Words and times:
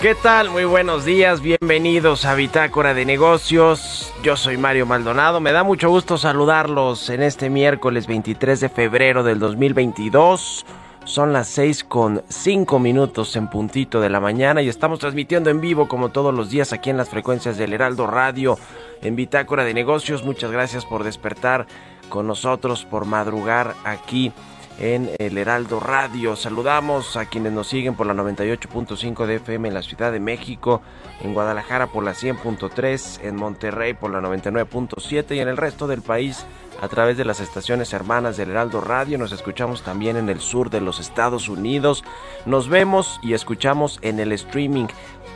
¿Qué 0.00 0.14
tal? 0.14 0.48
Muy 0.48 0.64
buenos 0.64 1.04
días, 1.04 1.42
bienvenidos 1.42 2.24
a 2.24 2.34
Bitácora 2.34 2.94
de 2.94 3.04
Negocios. 3.04 4.10
Yo 4.22 4.34
soy 4.34 4.56
Mario 4.56 4.86
Maldonado, 4.86 5.40
me 5.40 5.52
da 5.52 5.62
mucho 5.62 5.90
gusto 5.90 6.16
saludarlos 6.16 7.10
en 7.10 7.22
este 7.22 7.50
miércoles 7.50 8.06
23 8.06 8.60
de 8.60 8.70
febrero 8.70 9.22
del 9.24 9.38
2022. 9.38 10.64
Son 11.04 11.34
las 11.34 11.48
6 11.48 11.84
con 11.84 12.22
5 12.26 12.78
minutos 12.78 13.36
en 13.36 13.48
puntito 13.48 14.00
de 14.00 14.08
la 14.08 14.20
mañana 14.20 14.62
y 14.62 14.70
estamos 14.70 15.00
transmitiendo 15.00 15.50
en 15.50 15.60
vivo 15.60 15.86
como 15.86 16.08
todos 16.08 16.32
los 16.32 16.48
días 16.48 16.72
aquí 16.72 16.88
en 16.88 16.96
las 16.96 17.10
frecuencias 17.10 17.58
del 17.58 17.74
Heraldo 17.74 18.06
Radio 18.06 18.58
en 19.02 19.16
Bitácora 19.16 19.64
de 19.64 19.74
Negocios. 19.74 20.24
Muchas 20.24 20.50
gracias 20.50 20.86
por 20.86 21.04
despertar 21.04 21.66
con 22.08 22.26
nosotros, 22.26 22.86
por 22.86 23.04
madrugar 23.04 23.74
aquí 23.84 24.32
en 24.80 25.10
el 25.18 25.38
Heraldo 25.38 25.78
Radio. 25.78 26.34
Saludamos 26.36 27.16
a 27.16 27.26
quienes 27.26 27.52
nos 27.52 27.68
siguen 27.68 27.94
por 27.94 28.06
la 28.06 28.14
98.5 28.14 29.26
de 29.26 29.36
FM 29.36 29.68
en 29.68 29.74
la 29.74 29.82
Ciudad 29.82 30.10
de 30.10 30.20
México, 30.20 30.80
en 31.20 31.34
Guadalajara 31.34 31.88
por 31.88 32.02
la 32.02 32.12
100.3, 32.12 33.20
en 33.22 33.36
Monterrey 33.36 33.92
por 33.94 34.10
la 34.10 34.20
99.7 34.20 35.36
y 35.36 35.40
en 35.40 35.48
el 35.48 35.58
resto 35.58 35.86
del 35.86 36.00
país 36.02 36.46
a 36.80 36.88
través 36.88 37.18
de 37.18 37.26
las 37.26 37.40
estaciones 37.40 37.92
hermanas 37.92 38.38
del 38.38 38.50
Heraldo 38.50 38.80
Radio. 38.80 39.18
Nos 39.18 39.32
escuchamos 39.32 39.82
también 39.82 40.16
en 40.16 40.30
el 40.30 40.40
sur 40.40 40.70
de 40.70 40.80
los 40.80 40.98
Estados 40.98 41.50
Unidos. 41.50 42.02
Nos 42.46 42.70
vemos 42.70 43.20
y 43.22 43.34
escuchamos 43.34 43.98
en 44.00 44.18
el 44.18 44.32
streaming 44.32 44.86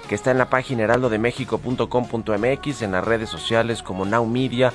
que 0.09 0.15
está 0.15 0.31
en 0.31 0.39
la 0.39 0.49
página 0.49 0.85
heraldodemexico.com.mx, 0.85 2.83
en 2.83 2.93
las 2.93 3.05
redes 3.05 3.29
sociales 3.29 3.83
como 3.83 4.07
Now 4.07 4.25
Media 4.25 4.73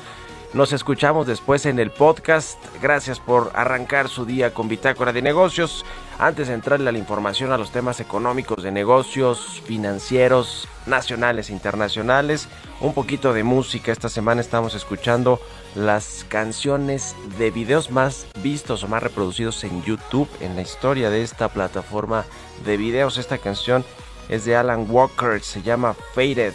nos 0.53 0.73
escuchamos 0.73 1.27
después 1.27 1.65
en 1.65 1.79
el 1.79 1.91
podcast. 1.91 2.57
Gracias 2.81 3.19
por 3.19 3.51
arrancar 3.53 4.09
su 4.09 4.25
día 4.25 4.53
con 4.53 4.67
Bitácora 4.67 5.13
de 5.13 5.21
Negocios. 5.21 5.85
Antes 6.17 6.47
de 6.47 6.55
entrarle 6.55 6.89
a 6.89 6.91
la 6.91 6.97
información 6.97 7.51
a 7.51 7.57
los 7.57 7.71
temas 7.71 7.99
económicos 7.99 8.63
de 8.63 8.71
negocios, 8.71 9.61
financieros, 9.65 10.67
nacionales 10.85 11.49
e 11.49 11.53
internacionales, 11.53 12.47
un 12.81 12.93
poquito 12.93 13.31
de 13.33 13.43
música. 13.43 13.91
Esta 13.91 14.09
semana 14.09 14.41
estamos 14.41 14.73
escuchando 14.73 15.39
las 15.75 16.25
canciones 16.27 17.15
de 17.37 17.51
videos 17.51 17.91
más 17.91 18.25
vistos 18.41 18.83
o 18.83 18.87
más 18.87 19.03
reproducidos 19.03 19.63
en 19.63 19.83
YouTube 19.83 20.29
en 20.41 20.55
la 20.55 20.61
historia 20.61 21.09
de 21.09 21.21
esta 21.21 21.49
plataforma 21.49 22.25
de 22.65 22.75
videos. 22.75 23.17
Esta 23.17 23.37
canción 23.37 23.85
es 24.29 24.45
de 24.45 24.55
Alan 24.55 24.87
Walker, 24.89 25.41
se 25.41 25.61
llama 25.61 25.95
Faded 26.13 26.53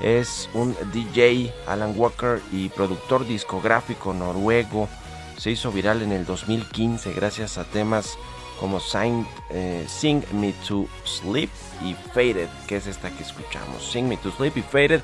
es 0.00 0.48
un 0.54 0.76
DJ, 0.92 1.52
Alan 1.66 1.94
Walker, 1.96 2.40
y 2.52 2.68
productor 2.70 3.26
discográfico 3.26 4.12
noruego. 4.14 4.88
Se 5.36 5.50
hizo 5.50 5.72
viral 5.72 6.02
en 6.02 6.12
el 6.12 6.24
2015 6.26 7.12
gracias 7.12 7.58
a 7.58 7.64
temas 7.64 8.18
como 8.58 8.78
Sing, 8.78 9.26
eh, 9.50 9.86
Sing 9.88 10.22
Me 10.32 10.52
to 10.66 10.86
Sleep 11.04 11.50
y 11.82 11.94
Faded, 12.12 12.48
que 12.66 12.76
es 12.76 12.86
esta 12.86 13.10
que 13.10 13.22
escuchamos. 13.22 13.90
Sing 13.90 14.06
Me 14.06 14.18
to 14.18 14.30
Sleep 14.30 14.56
y 14.58 14.62
Faded. 14.62 15.00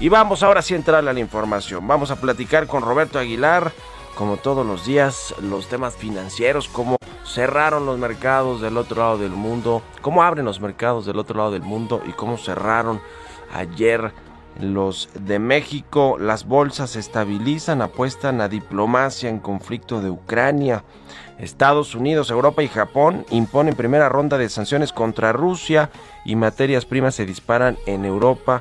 Y 0.00 0.08
vamos 0.08 0.42
ahora 0.42 0.62
sí 0.62 0.74
a 0.74 0.76
entrar 0.76 1.08
a 1.08 1.12
la 1.12 1.20
información. 1.20 1.86
Vamos 1.86 2.10
a 2.10 2.20
platicar 2.20 2.66
con 2.66 2.82
Roberto 2.82 3.18
Aguilar, 3.18 3.72
como 4.16 4.36
todos 4.36 4.66
los 4.66 4.84
días, 4.84 5.34
los 5.40 5.68
temas 5.68 5.96
financieros, 5.96 6.68
cómo 6.68 6.96
cerraron 7.24 7.86
los 7.86 7.98
mercados 7.98 8.60
del 8.60 8.76
otro 8.76 9.00
lado 9.02 9.18
del 9.18 9.30
mundo, 9.30 9.82
cómo 10.00 10.22
abren 10.22 10.44
los 10.44 10.60
mercados 10.60 11.06
del 11.06 11.18
otro 11.18 11.36
lado 11.36 11.52
del 11.52 11.62
mundo 11.62 12.02
y 12.06 12.12
cómo 12.12 12.36
cerraron 12.36 13.00
ayer 13.52 14.12
los 14.60 15.08
de 15.14 15.38
México, 15.38 16.16
las 16.18 16.46
bolsas 16.46 16.90
se 16.90 16.98
estabilizan, 16.98 17.80
apuestan 17.80 18.40
a 18.40 18.48
diplomacia 18.48 19.28
en 19.28 19.38
conflicto 19.38 20.00
de 20.00 20.10
Ucrania. 20.10 20.84
Estados 21.38 21.94
Unidos, 21.94 22.30
Europa 22.30 22.62
y 22.62 22.68
Japón 22.68 23.24
imponen 23.30 23.76
primera 23.76 24.08
ronda 24.08 24.38
de 24.38 24.48
sanciones 24.48 24.92
contra 24.92 25.32
Rusia 25.32 25.90
y 26.24 26.34
materias 26.34 26.84
primas 26.84 27.14
se 27.14 27.26
disparan 27.26 27.78
en 27.86 28.04
Europa. 28.04 28.60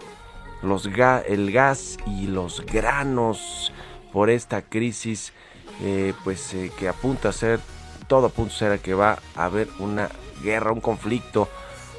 Los 0.61 0.87
el 1.27 1.51
gas 1.51 1.97
y 2.05 2.27
los 2.27 2.65
granos 2.65 3.71
por 4.13 4.29
esta 4.29 4.61
crisis, 4.61 5.33
eh, 5.81 6.13
pues 6.23 6.53
eh, 6.53 6.71
que 6.77 6.87
apunta 6.87 7.29
a 7.29 7.33
ser, 7.33 7.59
todo 8.07 8.27
apunta 8.27 8.53
a 8.53 8.57
ser 8.57 8.79
que 8.79 8.93
va 8.93 9.19
a 9.35 9.45
haber 9.45 9.67
una 9.79 10.09
guerra, 10.43 10.71
un 10.71 10.81
conflicto. 10.81 11.47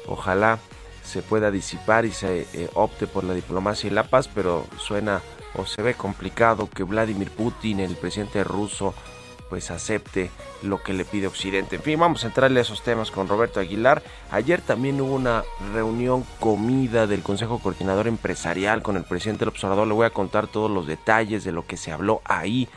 Ojalá 0.07 0.59
se 1.09 1.21
pueda 1.21 1.51
disipar 1.51 2.05
y 2.05 2.11
se 2.11 2.47
eh, 2.53 2.69
opte 2.75 3.07
por 3.07 3.23
la 3.23 3.33
diplomacia 3.33 3.89
y 3.89 3.93
la 3.93 4.03
paz, 4.03 4.29
pero 4.33 4.65
suena 4.77 5.21
o 5.55 5.65
se 5.65 5.81
ve 5.81 5.95
complicado 5.95 6.69
que 6.69 6.83
Vladimir 6.83 7.31
Putin, 7.31 7.79
el 7.79 7.95
presidente 7.95 8.43
ruso, 8.43 8.93
pues 9.49 9.71
acepte 9.71 10.29
lo 10.61 10.83
que 10.83 10.93
le 10.93 11.05
pide 11.05 11.25
Occidente. 11.25 11.77
En 11.77 11.81
fin, 11.81 11.99
vamos 11.99 12.23
a 12.23 12.27
entrarle 12.27 12.59
a 12.59 12.61
esos 12.61 12.83
temas 12.83 13.09
con 13.09 13.27
Roberto 13.27 13.59
Aguilar. 13.59 14.03
Ayer 14.29 14.61
también 14.61 15.01
hubo 15.01 15.15
una 15.15 15.43
reunión 15.73 16.23
comida 16.39 17.07
del 17.07 17.23
Consejo 17.23 17.57
Coordinador 17.57 18.07
Empresarial 18.07 18.83
con 18.83 18.95
el 18.95 19.03
presidente 19.03 19.39
del 19.39 19.49
observador. 19.49 19.87
Le 19.87 19.95
voy 19.95 20.05
a 20.05 20.11
contar 20.11 20.47
todos 20.47 20.69
los 20.69 20.85
detalles 20.85 21.43
de 21.43 21.51
lo 21.51 21.65
que 21.65 21.77
se 21.77 21.91
habló 21.91 22.21
ahí 22.25 22.69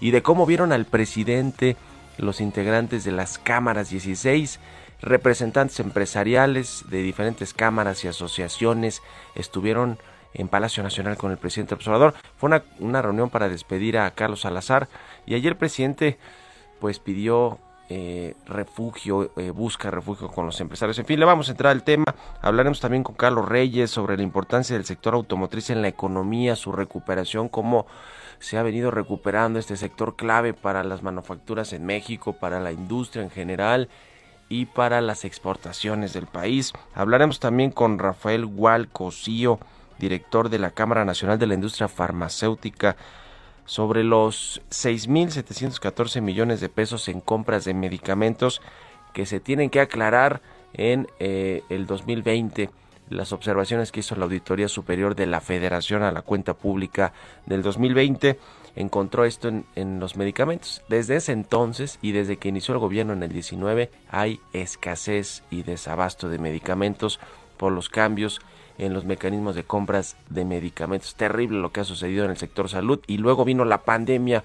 y 0.00 0.12
de 0.12 0.22
cómo 0.22 0.46
vieron 0.46 0.72
al 0.72 0.86
presidente 0.86 1.76
los 2.16 2.40
integrantes 2.40 3.02
de 3.02 3.12
las 3.12 3.38
cámaras 3.38 3.90
16 3.90 4.60
Representantes 5.02 5.80
empresariales 5.80 6.84
de 6.88 7.02
diferentes 7.02 7.54
cámaras 7.54 8.04
y 8.04 8.08
asociaciones 8.08 9.02
estuvieron 9.34 9.98
en 10.34 10.48
Palacio 10.48 10.82
Nacional 10.82 11.16
con 11.16 11.30
el 11.30 11.38
presidente 11.38 11.74
observador. 11.74 12.14
Fue 12.36 12.50
una, 12.78 13.02
reunión 13.02 13.30
para 13.30 13.48
despedir 13.48 13.98
a 13.98 14.10
Carlos 14.10 14.42
Salazar 14.42 14.88
y 15.26 15.34
ayer 15.34 15.52
el 15.52 15.58
presidente 15.58 16.18
pues 16.80 16.98
pidió 16.98 17.58
eh, 17.88 18.34
refugio, 18.46 19.32
eh, 19.36 19.50
busca 19.50 19.90
refugio 19.90 20.28
con 20.28 20.46
los 20.46 20.60
empresarios. 20.60 20.98
En 20.98 21.06
fin, 21.06 21.18
le 21.18 21.26
vamos 21.26 21.48
a 21.48 21.52
entrar 21.52 21.72
al 21.72 21.82
tema. 21.82 22.14
Hablaremos 22.40 22.78
también 22.80 23.02
con 23.02 23.16
Carlos 23.16 23.48
Reyes 23.48 23.90
sobre 23.90 24.16
la 24.16 24.22
importancia 24.22 24.76
del 24.76 24.84
sector 24.84 25.14
automotriz 25.14 25.70
en 25.70 25.82
la 25.82 25.88
economía, 25.88 26.56
su 26.56 26.72
recuperación, 26.72 27.48
cómo 27.48 27.86
se 28.38 28.58
ha 28.58 28.62
venido 28.62 28.90
recuperando 28.90 29.58
este 29.58 29.76
sector 29.76 30.14
clave 30.14 30.54
para 30.54 30.84
las 30.84 31.02
manufacturas 31.02 31.72
en 31.72 31.84
México, 31.84 32.34
para 32.34 32.60
la 32.60 32.70
industria 32.70 33.24
en 33.24 33.30
general 33.30 33.88
y 34.50 34.66
para 34.66 35.00
las 35.00 35.24
exportaciones 35.24 36.12
del 36.12 36.26
país. 36.26 36.72
Hablaremos 36.92 37.40
también 37.40 37.70
con 37.70 37.98
Rafael 37.98 38.44
Gual 38.44 38.88
Cosío, 38.88 39.60
director 39.98 40.50
de 40.50 40.58
la 40.58 40.72
Cámara 40.72 41.06
Nacional 41.06 41.38
de 41.38 41.46
la 41.46 41.54
Industria 41.54 41.88
Farmacéutica, 41.88 42.96
sobre 43.64 44.02
los 44.02 44.60
6.714 44.70 46.20
millones 46.20 46.60
de 46.60 46.68
pesos 46.68 47.08
en 47.08 47.20
compras 47.20 47.64
de 47.64 47.72
medicamentos 47.72 48.60
que 49.14 49.24
se 49.24 49.38
tienen 49.38 49.70
que 49.70 49.80
aclarar 49.80 50.42
en 50.72 51.06
eh, 51.20 51.62
el 51.68 51.86
2020 51.86 52.70
las 53.08 53.32
observaciones 53.32 53.92
que 53.92 54.00
hizo 54.00 54.16
la 54.16 54.24
Auditoría 54.24 54.68
Superior 54.68 55.14
de 55.14 55.26
la 55.26 55.40
Federación 55.40 56.02
a 56.02 56.10
la 56.10 56.22
cuenta 56.22 56.54
pública 56.54 57.12
del 57.46 57.62
2020 57.62 58.38
encontró 58.76 59.24
esto 59.24 59.48
en, 59.48 59.64
en, 59.74 60.00
los 60.00 60.16
medicamentos. 60.16 60.82
Desde 60.88 61.16
ese 61.16 61.32
entonces 61.32 61.98
y 62.02 62.12
desde 62.12 62.36
que 62.36 62.48
inició 62.48 62.74
el 62.74 62.80
gobierno 62.80 63.12
en 63.12 63.22
el 63.22 63.32
19 63.32 63.90
hay 64.10 64.40
escasez 64.52 65.42
y 65.50 65.62
desabasto 65.62 66.28
de 66.28 66.38
medicamentos 66.38 67.20
por 67.56 67.72
los 67.72 67.88
cambios 67.88 68.40
en 68.78 68.94
los 68.94 69.04
mecanismos 69.04 69.54
de 69.54 69.64
compras 69.64 70.16
de 70.30 70.44
medicamentos. 70.44 71.14
Terrible 71.14 71.60
lo 71.60 71.70
que 71.70 71.80
ha 71.80 71.84
sucedido 71.84 72.24
en 72.24 72.30
el 72.30 72.38
sector 72.38 72.68
salud 72.68 73.00
y 73.06 73.18
luego 73.18 73.44
vino 73.44 73.64
la 73.64 73.82
pandemia 73.82 74.42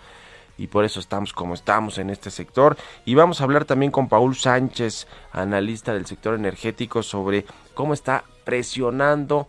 y 0.58 0.68
por 0.68 0.86
eso 0.86 1.00
estamos 1.00 1.34
como 1.34 1.54
estamos 1.54 1.98
en 1.98 2.10
este 2.10 2.32
sector. 2.32 2.78
Y 3.06 3.16
vamos 3.16 3.40
a 3.40 3.46
hablar 3.46 3.66
también 3.66 3.92
con 3.92 4.08
Paul 4.08 4.36
Sánchez, 4.36 5.08
analista 5.32 5.94
del 5.94 6.06
sector 6.06 6.36
energético, 6.36 7.04
sobre 7.04 7.46
cómo 7.74 7.94
está 7.94 8.26
presionando 8.44 9.48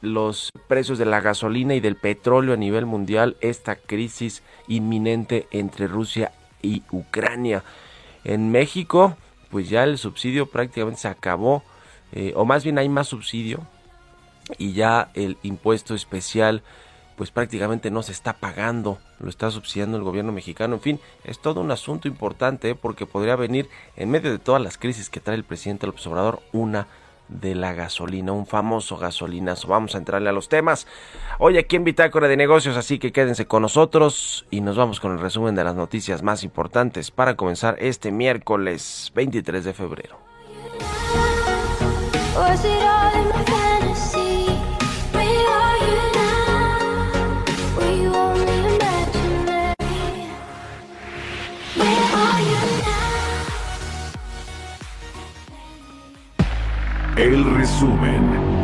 los 0.00 0.52
precios 0.68 0.98
de 0.98 1.06
la 1.06 1.20
gasolina 1.20 1.74
y 1.74 1.80
del 1.80 1.96
petróleo 1.96 2.54
a 2.54 2.58
nivel 2.58 2.86
mundial 2.86 3.36
esta 3.40 3.76
crisis 3.76 4.42
inminente 4.68 5.46
entre 5.50 5.86
Rusia 5.86 6.32
y 6.62 6.82
Ucrania. 6.90 7.64
En 8.24 8.50
México, 8.50 9.16
pues 9.50 9.68
ya 9.68 9.84
el 9.84 9.98
subsidio 9.98 10.46
prácticamente 10.46 11.00
se 11.02 11.08
acabó, 11.08 11.62
eh, 12.12 12.32
o 12.36 12.44
más 12.44 12.64
bien 12.64 12.78
hay 12.78 12.88
más 12.88 13.08
subsidio 13.08 13.66
y 14.58 14.72
ya 14.72 15.10
el 15.14 15.38
impuesto 15.42 15.94
especial 15.94 16.62
pues 17.16 17.30
prácticamente 17.30 17.90
no 17.90 18.02
se 18.02 18.12
está 18.12 18.34
pagando, 18.34 18.98
lo 19.20 19.30
está 19.30 19.50
subsidiando 19.50 19.96
el 19.96 20.04
gobierno 20.04 20.32
mexicano. 20.32 20.74
En 20.74 20.80
fin, 20.82 21.00
es 21.24 21.38
todo 21.38 21.62
un 21.62 21.70
asunto 21.70 22.08
importante 22.08 22.74
porque 22.74 23.06
podría 23.06 23.36
venir 23.36 23.70
en 23.96 24.10
medio 24.10 24.30
de 24.30 24.38
todas 24.38 24.60
las 24.60 24.76
crisis 24.76 25.08
que 25.08 25.20
trae 25.20 25.36
el 25.36 25.44
presidente 25.44 25.86
López 25.86 26.06
Obrador 26.06 26.42
una 26.52 26.86
de 27.28 27.54
la 27.54 27.72
gasolina, 27.72 28.32
un 28.32 28.46
famoso 28.46 28.96
gasolinazo. 28.96 29.68
Vamos 29.68 29.94
a 29.94 29.98
entrarle 29.98 30.28
a 30.28 30.32
los 30.32 30.48
temas. 30.48 30.86
Hoy 31.38 31.58
aquí 31.58 31.76
en 31.76 31.84
Bitácora 31.84 32.28
de 32.28 32.36
Negocios, 32.36 32.76
así 32.76 32.98
que 32.98 33.12
quédense 33.12 33.46
con 33.46 33.62
nosotros 33.62 34.46
y 34.50 34.60
nos 34.60 34.76
vamos 34.76 35.00
con 35.00 35.12
el 35.12 35.18
resumen 35.18 35.54
de 35.54 35.64
las 35.64 35.74
noticias 35.74 36.22
más 36.22 36.44
importantes 36.44 37.10
para 37.10 37.36
comenzar 37.36 37.76
este 37.80 38.12
miércoles 38.12 39.12
23 39.14 39.64
de 39.64 39.72
febrero. 39.72 40.18
El 57.16 57.46
resumen. 57.46 58.55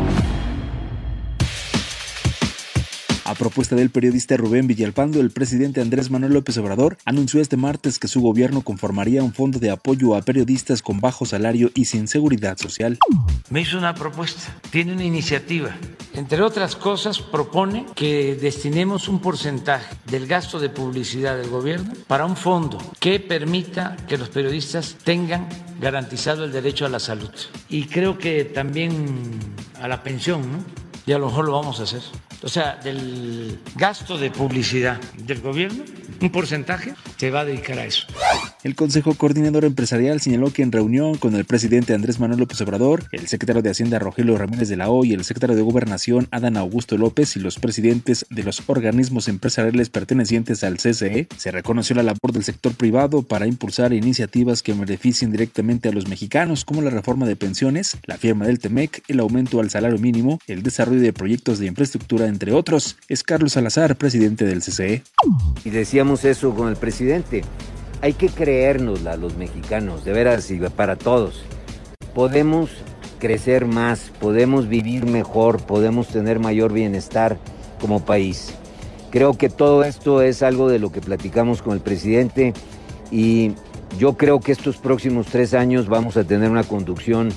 A 3.25 3.35
propuesta 3.35 3.77
del 3.77 3.89
periodista 3.89 4.35
Rubén 4.35 4.67
Villalpando, 4.67 5.21
el 5.21 5.31
presidente 5.31 5.79
Andrés 5.79 6.11
Manuel 6.11 6.33
López 6.33 6.57
Obrador 6.57 6.97
anunció 7.05 7.39
este 7.39 7.55
martes 7.55 7.97
que 7.97 8.09
su 8.09 8.19
gobierno 8.19 8.63
conformaría 8.63 9.23
un 9.23 9.33
fondo 9.33 9.59
de 9.59 9.71
apoyo 9.71 10.15
a 10.15 10.21
periodistas 10.21 10.81
con 10.81 10.99
bajo 10.99 11.25
salario 11.25 11.71
y 11.73 11.85
sin 11.85 12.09
seguridad 12.09 12.57
social. 12.57 12.99
Me 13.49 13.61
hizo 13.61 13.77
una 13.77 13.95
propuesta, 13.95 14.53
tiene 14.71 14.91
una 14.91 15.05
iniciativa. 15.05 15.69
Entre 16.13 16.41
otras 16.41 16.75
cosas, 16.75 17.19
propone 17.19 17.85
que 17.95 18.35
destinemos 18.35 19.07
un 19.07 19.19
porcentaje 19.19 19.95
del 20.05 20.27
gasto 20.27 20.59
de 20.59 20.67
publicidad 20.67 21.37
del 21.37 21.49
gobierno 21.49 21.93
para 22.07 22.25
un 22.25 22.35
fondo 22.35 22.77
que 22.99 23.21
permita 23.21 23.95
que 24.05 24.17
los 24.17 24.27
periodistas 24.27 24.97
tengan 25.01 25.47
garantizado 25.79 26.43
el 26.43 26.51
derecho 26.51 26.85
a 26.85 26.89
la 26.89 26.99
salud. 26.99 27.31
Y 27.69 27.85
creo 27.85 28.17
que 28.17 28.43
también 28.43 29.39
a 29.81 29.87
la 29.87 30.03
pensión, 30.03 30.41
¿no? 30.51 30.57
Y 31.05 31.13
a 31.13 31.17
lo 31.19 31.27
mejor 31.27 31.45
lo 31.45 31.53
vamos 31.53 31.79
a 31.79 31.83
hacer 31.83 32.01
o 32.43 32.49
sea, 32.49 32.77
del 32.83 33.59
gasto 33.75 34.17
de 34.17 34.29
publicidad 34.29 34.99
del 35.25 35.39
gobierno, 35.41 35.83
un 36.21 36.29
porcentaje 36.29 36.93
se 37.17 37.31
va 37.31 37.41
a 37.41 37.45
dedicar 37.45 37.79
a 37.79 37.85
eso. 37.85 38.05
El 38.63 38.75
Consejo 38.75 39.13
Coordinador 39.15 39.65
Empresarial 39.65 40.21
señaló 40.21 40.51
que 40.51 40.61
en 40.61 40.71
reunión 40.71 41.17
con 41.17 41.35
el 41.35 41.45
presidente 41.45 41.93
Andrés 41.93 42.19
Manuel 42.19 42.39
López 42.39 42.61
Obrador, 42.61 43.03
el 43.11 43.27
secretario 43.27 43.61
de 43.61 43.69
Hacienda 43.69 43.99
Rogelio 43.99 44.37
Ramírez 44.37 44.69
de 44.69 44.77
la 44.77 44.89
O 44.89 45.03
y 45.03 45.13
el 45.13 45.23
secretario 45.25 45.55
de 45.55 45.61
Gobernación 45.61 46.27
Adán 46.31 46.55
Augusto 46.57 46.97
López 46.97 47.35
y 47.35 47.39
los 47.39 47.59
presidentes 47.59 48.25
de 48.29 48.43
los 48.43 48.63
organismos 48.67 49.27
empresariales 49.27 49.89
pertenecientes 49.89 50.63
al 50.63 50.77
CCE, 50.77 51.27
se 51.35 51.51
reconoció 51.51 51.95
la 51.95 52.03
labor 52.03 52.31
del 52.31 52.43
sector 52.43 52.73
privado 52.73 53.23
para 53.23 53.47
impulsar 53.47 53.93
iniciativas 53.93 54.63
que 54.63 54.73
beneficien 54.73 55.31
directamente 55.31 55.89
a 55.89 55.91
los 55.91 56.07
mexicanos, 56.07 56.65
como 56.65 56.81
la 56.81 56.89
reforma 56.89 57.25
de 57.25 57.35
pensiones, 57.35 57.97
la 58.05 58.17
firma 58.17 58.45
del 58.45 58.59
TEMEC, 58.59 59.03
el 59.07 59.19
aumento 59.19 59.59
al 59.59 59.69
salario 59.69 59.97
mínimo, 59.97 60.39
el 60.47 60.63
desarrollo 60.63 61.01
de 61.01 61.13
proyectos 61.13 61.59
de 61.59 61.67
infraestructura 61.67 62.27
entre 62.33 62.51
otros. 62.51 62.97
Es 63.07 63.23
Carlos 63.23 63.53
Salazar, 63.53 63.95
presidente 63.95 64.43
del 64.43 64.59
CCE. 64.59 65.03
Y 65.63 65.69
decíamos 65.69 66.25
eso 66.25 66.53
con 66.53 66.67
el 66.67 66.75
presidente. 66.75 67.43
Hay 68.01 68.13
que 68.13 68.27
creérnosla 68.27 69.15
los 69.15 69.37
mexicanos, 69.37 70.03
de 70.03 70.11
veras 70.11 70.51
y 70.51 70.57
para 70.59 70.97
todos. 70.97 71.45
Podemos 72.13 72.69
crecer 73.19 73.65
más, 73.65 74.11
podemos 74.19 74.67
vivir 74.67 75.05
mejor, 75.05 75.61
podemos 75.63 76.09
tener 76.09 76.39
mayor 76.39 76.73
bienestar 76.73 77.37
como 77.79 78.03
país. 78.03 78.53
Creo 79.11 79.37
que 79.37 79.47
todo 79.47 79.83
esto 79.83 80.21
es 80.21 80.43
algo 80.43 80.67
de 80.67 80.79
lo 80.79 80.91
que 80.91 80.99
platicamos 80.99 81.61
con 81.61 81.73
el 81.73 81.79
presidente 81.79 82.53
y 83.11 83.53
yo 83.97 84.17
creo 84.17 84.39
que 84.39 84.51
estos 84.51 84.77
próximos 84.77 85.27
tres 85.27 85.53
años 85.53 85.87
vamos 85.87 86.17
a 86.17 86.23
tener 86.23 86.49
una 86.49 86.63
conducción 86.63 87.29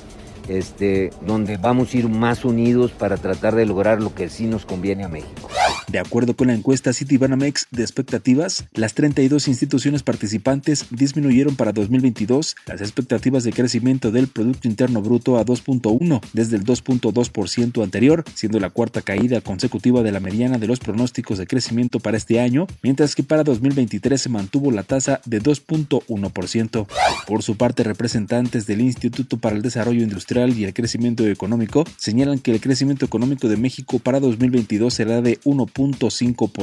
este, 0.49 1.11
donde 1.27 1.57
vamos 1.57 1.93
a 1.93 1.97
ir 1.97 2.09
más 2.09 2.45
unidos 2.45 2.93
para 2.93 3.17
tratar 3.17 3.55
de 3.55 3.67
lograr 3.67 4.01
lo 4.01 4.15
que 4.15 4.29
sí 4.29 4.47
nos 4.47 4.65
conviene 4.65 5.05
a 5.05 5.09
México. 5.09 5.49
De 5.89 5.99
acuerdo 5.99 6.35
con 6.35 6.49
la 6.49 6.55
encuesta 6.55 6.93
Citibanamex 6.93 7.67
de 7.71 7.83
expectativas, 7.83 8.67
las 8.73 8.95
32 8.95 9.49
instituciones 9.49 10.03
participantes 10.03 10.87
disminuyeron 10.91 11.57
para 11.57 11.73
2022 11.73 12.57
las 12.67 12.81
expectativas 12.81 13.45
de 13.45 13.53
crecimiento 13.53 14.11
del 14.11 14.29
Producto 14.29 14.69
Interno 14.69 15.03
Bruto 15.03 15.39
a 15.39 15.45
2.1 15.45 16.21
desde 16.33 16.57
el 16.57 16.65
2.2% 16.65 17.83
anterior, 17.83 18.25
siendo 18.35 18.61
la 18.61 18.71
cuarta 18.71 19.03
caída 19.03 19.41
consecutiva 19.41 20.03
de 20.03 20.13
la 20.13 20.21
mediana 20.21 20.59
de 20.59 20.67
los 20.67 20.81
pronósticos 20.81 21.39
de 21.39 21.47
crecimiento 21.47 22.01
para 22.01 22.17
este 22.17 22.41
año, 22.41 22.67
mientras 22.83 23.15
que 23.15 23.23
para 23.23 23.45
2023 23.45 24.21
se 24.21 24.29
mantuvo 24.29 24.71
la 24.71 24.83
tasa 24.83 25.21
de 25.25 25.43
2.1%. 25.43 26.87
Por 27.27 27.43
su 27.43 27.57
parte, 27.57 27.83
representantes 27.83 28.67
del 28.67 28.81
Instituto 28.81 29.39
para 29.39 29.57
el 29.57 29.63
Desarrollo 29.63 30.03
Industrial 30.03 30.36
y 30.37 30.65
el 30.65 30.75
Crecimiento 30.75 31.27
Económico 31.27 31.85
señalan 31.97 32.39
que 32.39 32.53
el 32.53 32.61
crecimiento 32.61 33.07
económico 33.07 33.49
de 33.49 33.57
México 33.57 33.99
para 33.99 34.21
2022 34.21 34.93
será 34.93 35.23
de 35.23 35.39
1 35.45 35.67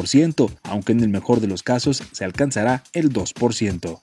ciento, 0.06 0.52
aunque 0.64 0.92
en 0.92 1.00
el 1.00 1.10
mejor 1.10 1.40
de 1.40 1.48
los 1.48 1.64
casos 1.64 2.04
se 2.12 2.24
alcanzará 2.24 2.84
el 2.94 3.12
2%. 3.12 4.00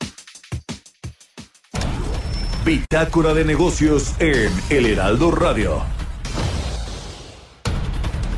Bitácora 2.64 3.32
de 3.32 3.44
negocios 3.44 4.14
en 4.18 4.50
El 4.70 4.86
Heraldo 4.86 5.30
Radio. 5.30 5.82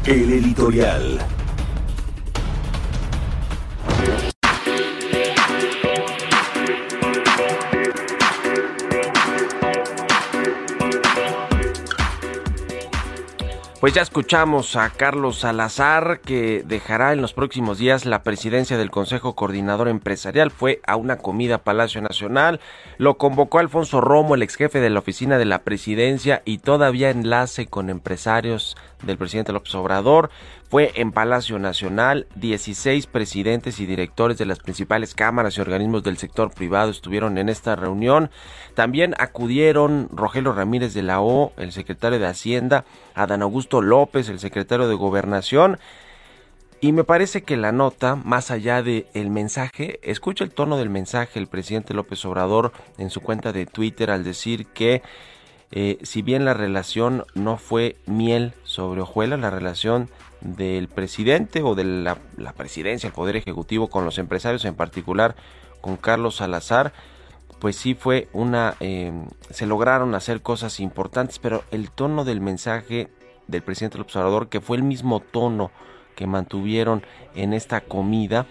El 0.05 0.33
editorial. 0.33 1.42
Pues 13.83 13.95
ya 13.95 14.03
escuchamos 14.03 14.77
a 14.77 14.91
Carlos 14.91 15.41
Salazar 15.41 16.21
que 16.21 16.62
dejará 16.65 17.12
en 17.12 17.21
los 17.21 17.33
próximos 17.33 17.79
días 17.79 18.07
la 18.07 18.23
presidencia 18.23 18.79
del 18.79 18.93
Consejo 18.93 19.35
Coordinador 19.35 19.89
Empresarial. 19.89 20.53
Fue 20.53 20.81
a 20.87 20.95
una 20.95 21.19
comida 21.19 21.57
a 21.57 21.65
Palacio 21.65 22.01
Nacional. 22.01 22.61
Lo 22.99 23.19
convocó 23.19 23.59
Alfonso 23.59 24.01
Romo, 24.01 24.37
el 24.37 24.45
ex 24.45 24.55
jefe 24.55 24.79
de 24.79 24.89
la 24.89 25.01
oficina 25.01 25.37
de 25.37 25.47
la 25.47 25.65
presidencia 25.65 26.43
y 26.45 26.59
todavía 26.59 27.11
enlace 27.11 27.67
con 27.67 27.91
empresarios 27.91 28.77
del 29.03 29.19
presidente 29.19 29.53
López 29.53 29.75
Obrador. 29.75 30.31
Fue 30.69 30.93
en 30.95 31.13
Palacio 31.13 31.59
Nacional. 31.59 32.27
16 32.37 33.07
presidentes 33.07 33.81
y 33.81 33.87
directores 33.87 34.39
de 34.39 34.47
las 34.47 34.59
principales 34.59 35.15
cámaras 35.15 35.57
y 35.57 35.61
organismos 35.61 36.03
del 36.03 36.19
sector 36.19 36.53
privado 36.53 36.91
estuvieron 36.91 37.39
en 37.39 37.49
esta 37.49 37.77
reunión. 37.77 38.31
También 38.75 39.15
acudieron 39.19 40.09
Rogelio 40.13 40.53
Ramírez 40.53 40.95
de 40.95 41.03
la 41.03 41.21
O, 41.21 41.53
el 41.57 41.73
secretario 41.73 42.19
de 42.19 42.27
Hacienda, 42.27 42.85
Adán 43.15 43.43
Augusto 43.43 43.83
López, 43.83 44.29
el 44.29 44.39
secretario 44.39 44.89
de 44.89 44.95
Gobernación. 44.95 45.79
Y 46.81 46.91
me 46.91 47.05
parece 47.05 47.43
que 47.43 47.57
la 47.57 47.71
nota, 47.71 48.17
más 48.17 48.51
allá 48.51 48.83
del 48.83 49.07
el 49.15 49.31
mensaje, 49.31 50.01
escucha 50.03 50.43
el 50.43 50.51
tono 50.51 50.77
del 50.77 50.91
mensaje 50.91 51.39
el 51.39 51.47
presidente 51.47 51.95
López 51.95 52.25
Obrador 52.25 52.73
en 52.99 53.09
su 53.09 53.21
cuenta 53.21 53.53
de 53.53 53.67
Twitter 53.67 54.11
al 54.11 54.25
decir 54.25 54.67
que 54.67 55.01
eh, 55.75 55.99
si 56.02 56.21
bien 56.21 56.45
la 56.45 56.52
relación 56.52 57.25
no 57.35 57.57
fue 57.57 57.97
miel 58.05 58.52
sobre 58.62 59.00
hojuelas, 59.00 59.41
la 59.41 59.49
relación 59.49 60.11
del 60.43 60.88
presidente 60.88 61.62
o 61.62 61.75
de 61.75 61.85
la, 61.85 62.19
presidencia, 62.55 63.07
el 63.07 63.14
Poder 63.14 63.37
Ejecutivo 63.37 63.88
con 63.88 64.05
los 64.05 64.19
empresarios, 64.19 64.67
en 64.67 64.75
particular 64.75 65.35
con 65.81 65.97
Carlos 65.97 66.37
Salazar, 66.37 66.93
pues 67.59 67.76
sí 67.76 67.95
fue 67.95 68.29
una, 68.35 68.75
em, 68.81 69.26
se 69.50 69.67
lograron 69.67 70.14
hacer 70.14 70.43
cosas 70.43 70.79
importantes, 70.79 71.38
pero 71.38 71.64
el 71.71 71.91
tono 71.91 72.25
del 72.25 72.43
mensaje 72.43 73.09
del 73.47 73.62
presidente 73.62 73.95
del 73.95 74.02
observador, 74.02 74.49
que 74.49 74.61
fue 74.61 74.76
el 74.76 74.83
mismo 74.83 75.21
tono 75.21 75.71
que 76.17 76.26
mantuvieron 76.26 77.02
en 77.35 77.55
esta 77.55 77.81
comida, 77.81 78.47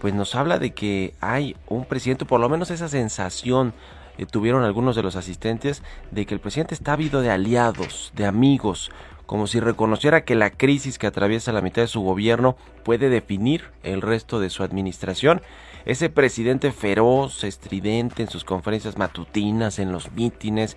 pues 0.00 0.12
nos 0.12 0.34
habla 0.34 0.58
de 0.58 0.74
que 0.74 1.14
hay 1.20 1.56
un 1.68 1.84
presidente, 1.84 2.24
por 2.24 2.40
lo 2.40 2.48
menos 2.48 2.70
esa 2.70 2.88
sensación 2.88 3.74
eh, 4.18 4.26
tuvieron 4.26 4.64
algunos 4.64 4.96
de 4.96 5.02
los 5.02 5.16
asistentes, 5.16 5.82
de 6.10 6.26
que 6.26 6.34
el 6.34 6.40
presidente 6.40 6.74
está 6.74 6.92
habido 6.92 7.20
de 7.20 7.30
aliados, 7.30 8.12
de 8.14 8.26
amigos, 8.26 8.90
como 9.26 9.46
si 9.46 9.60
reconociera 9.60 10.24
que 10.24 10.34
la 10.34 10.50
crisis 10.50 10.98
que 10.98 11.06
atraviesa 11.06 11.52
la 11.52 11.62
mitad 11.62 11.82
de 11.82 11.88
su 11.88 12.02
gobierno 12.02 12.56
puede 12.84 13.08
definir 13.08 13.70
el 13.82 14.02
resto 14.02 14.40
de 14.40 14.50
su 14.50 14.62
administración. 14.62 15.42
Ese 15.86 16.10
presidente 16.10 16.72
feroz, 16.72 17.44
estridente 17.44 18.22
en 18.22 18.28
sus 18.28 18.44
conferencias 18.44 18.98
matutinas, 18.98 19.78
en 19.78 19.92
los 19.92 20.12
mítines, 20.12 20.76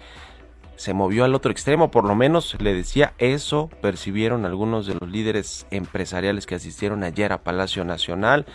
se 0.78 0.94
movió 0.94 1.26
al 1.26 1.34
otro 1.34 1.52
extremo, 1.52 1.90
por 1.90 2.06
lo 2.06 2.16
menos 2.16 2.56
le 2.62 2.74
decía 2.74 3.14
eso, 3.18 3.70
percibieron 3.82 4.46
algunos 4.46 4.86
de 4.86 4.94
los 4.94 5.10
líderes 5.10 5.66
empresariales 5.72 6.46
que 6.46 6.56
asistieron 6.56 7.04
ayer 7.04 7.34
a 7.34 7.44
Palacio 7.44 7.84
Nacional. 7.84 8.46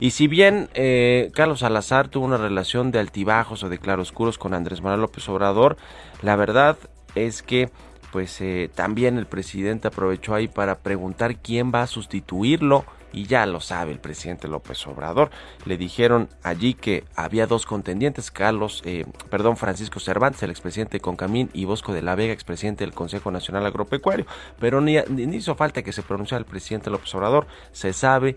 Y 0.00 0.10
si 0.10 0.28
bien 0.28 0.68
eh, 0.74 1.30
Carlos 1.34 1.60
Salazar 1.60 2.08
tuvo 2.08 2.26
una 2.26 2.36
relación 2.36 2.90
de 2.90 2.98
altibajos 2.98 3.62
o 3.62 3.68
de 3.68 3.78
claroscuros 3.78 4.38
con 4.38 4.54
Andrés 4.54 4.80
Manuel 4.80 5.02
López 5.02 5.28
Obrador, 5.28 5.76
la 6.22 6.36
verdad 6.36 6.76
es 7.14 7.42
que 7.42 7.70
pues 8.12 8.40
eh, 8.42 8.70
también 8.74 9.16
el 9.16 9.26
presidente 9.26 9.88
aprovechó 9.88 10.34
ahí 10.34 10.46
para 10.46 10.78
preguntar 10.80 11.36
quién 11.36 11.72
va 11.74 11.82
a 11.82 11.86
sustituirlo 11.86 12.84
y 13.12 13.26
ya 13.26 13.46
lo 13.46 13.60
sabe 13.60 13.92
el 13.92 13.98
presidente 13.98 14.48
López 14.48 14.86
Obrador. 14.86 15.30
Le 15.64 15.76
dijeron 15.76 16.28
allí 16.42 16.74
que 16.74 17.04
había 17.14 17.46
dos 17.46 17.66
contendientes, 17.66 18.30
Carlos, 18.30 18.82
eh, 18.84 19.04
perdón, 19.30 19.56
Francisco 19.56 20.00
Cervantes, 20.00 20.42
el 20.42 20.50
expresidente 20.50 20.96
de 20.96 21.00
Concamín, 21.00 21.50
y 21.52 21.64
Bosco 21.64 21.92
de 21.92 22.02
la 22.02 22.14
Vega, 22.14 22.32
expresidente 22.32 22.84
del 22.84 22.94
Consejo 22.94 23.30
Nacional 23.30 23.66
Agropecuario. 23.66 24.26
Pero 24.58 24.80
ni, 24.80 24.96
ni 25.08 25.36
hizo 25.36 25.54
falta 25.54 25.82
que 25.82 25.92
se 25.92 26.02
pronunciara 26.02 26.40
el 26.40 26.46
presidente 26.46 26.90
López 26.90 27.14
Obrador. 27.14 27.46
Se 27.72 27.92
sabe 27.92 28.36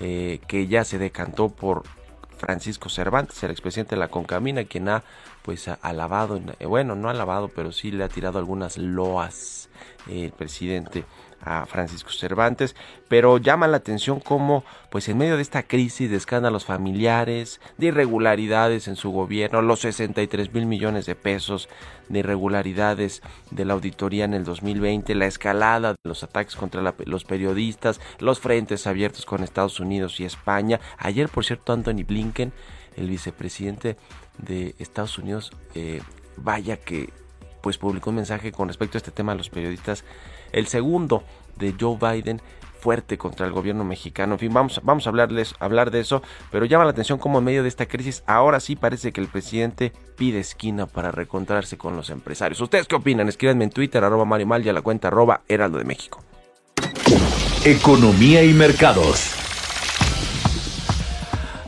eh, 0.00 0.40
que 0.46 0.66
ya 0.66 0.84
se 0.84 0.98
decantó 0.98 1.48
por 1.48 1.82
Francisco 2.36 2.88
Cervantes, 2.88 3.42
el 3.42 3.50
expresidente 3.50 3.94
de 3.94 4.00
la 4.00 4.08
Concamina, 4.08 4.64
quien 4.64 4.88
ha 4.88 5.02
pues 5.42 5.68
alabado, 5.68 6.40
eh, 6.58 6.66
bueno, 6.66 6.94
no 6.94 7.08
alabado, 7.10 7.48
pero 7.48 7.70
sí 7.70 7.90
le 7.90 8.04
ha 8.04 8.08
tirado 8.08 8.38
algunas 8.38 8.78
loas 8.78 9.68
el 10.08 10.32
presidente 10.32 11.04
a 11.44 11.66
Francisco 11.66 12.10
Cervantes, 12.10 12.74
pero 13.08 13.38
llama 13.38 13.68
la 13.68 13.76
atención 13.76 14.20
cómo, 14.20 14.64
pues 14.90 15.08
en 15.08 15.18
medio 15.18 15.36
de 15.36 15.42
esta 15.42 15.62
crisis 15.62 16.10
de 16.10 16.16
escándalos 16.16 16.64
familiares, 16.64 17.60
de 17.76 17.86
irregularidades 17.86 18.88
en 18.88 18.96
su 18.96 19.10
gobierno, 19.10 19.62
los 19.62 19.80
63 19.80 20.52
mil 20.52 20.66
millones 20.66 21.06
de 21.06 21.14
pesos 21.14 21.68
de 22.08 22.20
irregularidades 22.20 23.22
de 23.50 23.64
la 23.64 23.74
auditoría 23.74 24.24
en 24.24 24.34
el 24.34 24.44
2020, 24.44 25.14
la 25.14 25.26
escalada 25.26 25.92
de 25.92 25.98
los 26.04 26.22
ataques 26.22 26.56
contra 26.56 26.94
los 27.04 27.24
periodistas, 27.24 28.00
los 28.18 28.40
frentes 28.40 28.86
abiertos 28.86 29.26
con 29.26 29.42
Estados 29.42 29.80
Unidos 29.80 30.20
y 30.20 30.24
España. 30.24 30.80
Ayer, 30.98 31.28
por 31.28 31.44
cierto, 31.44 31.72
Anthony 31.72 32.04
Blinken, 32.06 32.52
el 32.96 33.08
vicepresidente 33.08 33.96
de 34.38 34.74
Estados 34.78 35.18
Unidos, 35.18 35.52
eh, 35.74 36.00
vaya 36.36 36.76
que 36.76 37.10
pues 37.62 37.78
publicó 37.78 38.10
un 38.10 38.16
mensaje 38.16 38.52
con 38.52 38.68
respecto 38.68 38.98
a 38.98 39.00
este 39.00 39.10
tema 39.10 39.32
de 39.32 39.38
los 39.38 39.48
periodistas 39.48 40.04
el 40.54 40.66
segundo 40.66 41.22
de 41.56 41.74
Joe 41.78 41.98
Biden 42.00 42.40
fuerte 42.84 43.16
contra 43.16 43.46
el 43.46 43.52
gobierno 43.52 43.82
mexicano. 43.82 44.34
En 44.34 44.38
fin, 44.38 44.52
vamos, 44.52 44.80
vamos 44.82 45.06
a 45.06 45.10
hablarles, 45.10 45.54
hablar 45.58 45.90
de 45.90 46.00
eso, 46.00 46.22
pero 46.50 46.66
llama 46.66 46.84
la 46.84 46.90
atención 46.90 47.18
cómo 47.18 47.38
en 47.38 47.44
medio 47.44 47.62
de 47.62 47.68
esta 47.68 47.86
crisis 47.86 48.22
ahora 48.26 48.60
sí 48.60 48.76
parece 48.76 49.10
que 49.10 49.22
el 49.22 49.28
presidente 49.28 49.92
pide 50.18 50.40
esquina 50.40 50.84
para 50.84 51.10
reencontrarse 51.10 51.78
con 51.78 51.96
los 51.96 52.10
empresarios. 52.10 52.60
¿Ustedes 52.60 52.86
qué 52.86 52.96
opinan? 52.96 53.28
Escríbanme 53.28 53.64
en 53.64 53.70
Twitter, 53.70 54.04
arroba 54.04 54.26
Mario 54.26 54.46
Mal 54.46 54.66
y 54.66 54.68
a 54.68 54.74
la 54.74 54.82
cuenta 54.82 55.08
arroba 55.08 55.40
Heraldo 55.48 55.78
de 55.78 55.84
México. 55.84 56.22
Economía 57.64 58.44
y 58.44 58.52
mercados. 58.52 59.43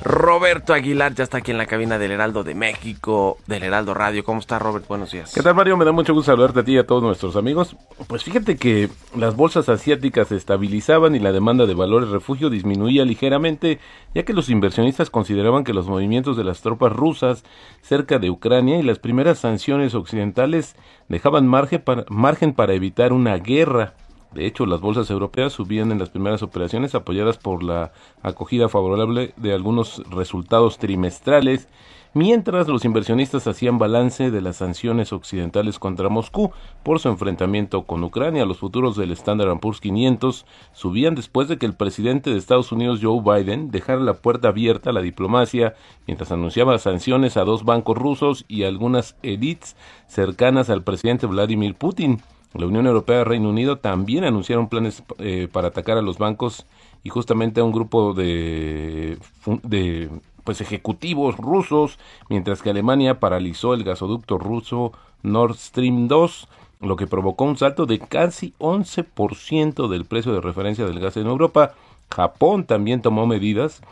Roberto 0.07 0.73
Aguilar 0.73 1.15
ya 1.15 1.25
está 1.25 1.39
aquí 1.39 1.51
en 1.51 1.59
la 1.59 1.67
cabina 1.67 1.99
del 1.99 2.13
Heraldo 2.13 2.45
de 2.45 2.55
México, 2.55 3.39
del 3.49 3.65
Heraldo 3.65 3.93
Radio. 3.93 4.23
¿Cómo 4.23 4.39
está, 4.39 4.57
Robert? 4.61 4.87
Buenos 4.87 5.11
días. 5.11 5.33
¿Qué 5.35 5.43
tal, 5.43 5.57
Mario? 5.57 5.77
Me 5.77 5.85
da 5.85 5.91
mucho 5.91 6.15
gusto 6.15 6.31
saludarte 6.31 6.61
a 6.61 6.65
ti 6.65 6.75
y 6.75 6.79
a 6.79 6.87
todos 6.87 7.03
nuestros 7.03 7.35
amigos. 7.35 7.75
Pues 8.07 8.23
fíjate 8.23 8.57
que 8.57 8.89
las 9.17 9.35
bolsas 9.35 9.69
asiáticas 9.69 10.29
se 10.29 10.37
estabilizaban 10.37 11.17
y 11.17 11.19
la 11.19 11.33
demanda 11.33 11.67
de 11.67 11.75
valores 11.75 12.11
refugio 12.11 12.51
disminuía 12.51 13.05
ligeramente, 13.05 13.81
ya 14.15 14.23
que 14.23 14.33
los 14.33 14.49
inversionistas 14.49 15.11
consideraban 15.11 15.65
que 15.65 15.75
los 15.75 15.89
movimientos 15.89 16.37
de 16.37 16.45
las 16.45 16.61
tropas 16.61 16.93
rusas 16.93 17.43
cerca 17.83 18.21
de 18.21 18.31
Ucrania 18.31 18.79
y 18.79 18.85
las 18.85 19.01
primeras 19.01 19.41
sanciones 19.41 19.97
occidentales 19.97 20.77
dejaban 21.09 21.49
margen 21.49 21.83
para, 21.83 22.05
margen 22.11 22.53
para 22.53 22.75
evitar 22.75 23.13
una 23.13 23.39
guerra 23.39 23.95
de 24.37 24.47
hecho, 24.47 24.67
las 24.67 24.83
bolsas 24.83 25.09
europeas 25.09 25.55
subían 25.55 25.91
en 25.91 25.99
las 25.99 26.11
primeras 26.11 26.43
operaciones 26.43 26.95
apoyadas 26.95 27.39
por 27.39 27.63
la 27.63 27.93
acogida 28.23 28.69
favorable 28.69 29.33
de 29.39 29.55
algunos 29.55 30.03
resultados 30.11 30.77
trimestrales, 30.77 31.69
mientras 32.13 32.69
los 32.69 32.85
inversionistas 32.85 33.47
hacían 33.47 33.79
balance 33.79 34.31
de 34.31 34.43
las 34.43 34.57
sanciones 34.57 35.15
occidentales 35.15 35.79
contra 35.79 36.11
Moscú 36.11 36.51
por 36.83 37.01
su 37.01 37.09
enfrentamiento 37.09 37.85
con 37.85 38.05
Ucrania. 38.05 38.45
Los 38.45 38.59
futuros 38.59 38.95
del 38.99 39.13
Standard 39.13 39.59
Poor's 39.59 39.81
500 39.81 40.45
subían 40.75 41.15
después 41.15 41.49
de 41.49 41.57
que 41.57 41.65
el 41.65 41.75
presidente 41.75 42.29
de 42.29 42.37
Estados 42.37 42.73
Unidos, 42.73 43.01
Joe 43.03 43.23
Biden, 43.23 43.71
dejara 43.71 44.01
la 44.01 44.15
puerta 44.15 44.49
abierta 44.49 44.91
a 44.91 44.93
la 44.93 45.01
diplomacia 45.01 45.75
mientras 46.07 46.31
anunciaba 46.31 46.79
sanciones 46.79 47.39
a 47.39 47.45
dos 47.45 47.65
bancos 47.65 47.97
rusos 47.97 48.45
y 48.49 48.65
algunas 48.65 49.17
elites 49.23 49.77
cercanas 50.09 50.69
al 50.69 50.85
presidente 50.85 51.27
Vladimir 51.27 51.75
Putin. 51.75 52.21
La 52.55 52.67
Unión 52.67 52.87
Europea 52.87 53.21
y 53.21 53.25
Reino 53.25 53.51
Unido 53.51 53.79
también 53.79 54.25
anunciaron 54.25 54.69
planes 54.69 55.03
eh, 55.19 55.49
para 55.53 55.69
atacar 55.69 55.99
a 55.99 56.03
los 56.03 56.19
bancos 56.19 56.67
y 57.03 57.11
justamente 57.11 57.61
a 57.61 57.65
un 57.65 57.73
grupo 57.73 58.15
de, 58.15 59.19
de 59.63 60.11
pues 60.45 60.61
ejecutivos 60.61 61.37
rusos, 61.37 61.99
mientras 62.31 62.63
que 62.63 62.71
Alemania 62.71 63.21
paralizó 63.21 63.75
el 63.75 63.85
gasoducto 63.85 64.39
ruso 64.39 64.93
Nord 65.23 65.57
Stream 65.57 66.09
2, 66.09 66.49
lo 66.81 66.97
que 66.97 67.07
provocó 67.07 67.45
un 67.45 67.57
salto 67.57 67.85
de 67.85 67.99
casi 67.99 68.55
11% 68.59 69.89
del 69.89 70.05
precio 70.05 70.33
de 70.33 70.41
referencia 70.41 70.87
del 70.87 71.01
gas 71.01 71.17
en 71.17 71.27
Europa. 71.27 71.75
Japón 72.11 72.65
también 72.65 73.03
tomó 73.03 73.27
medidas 73.27 73.83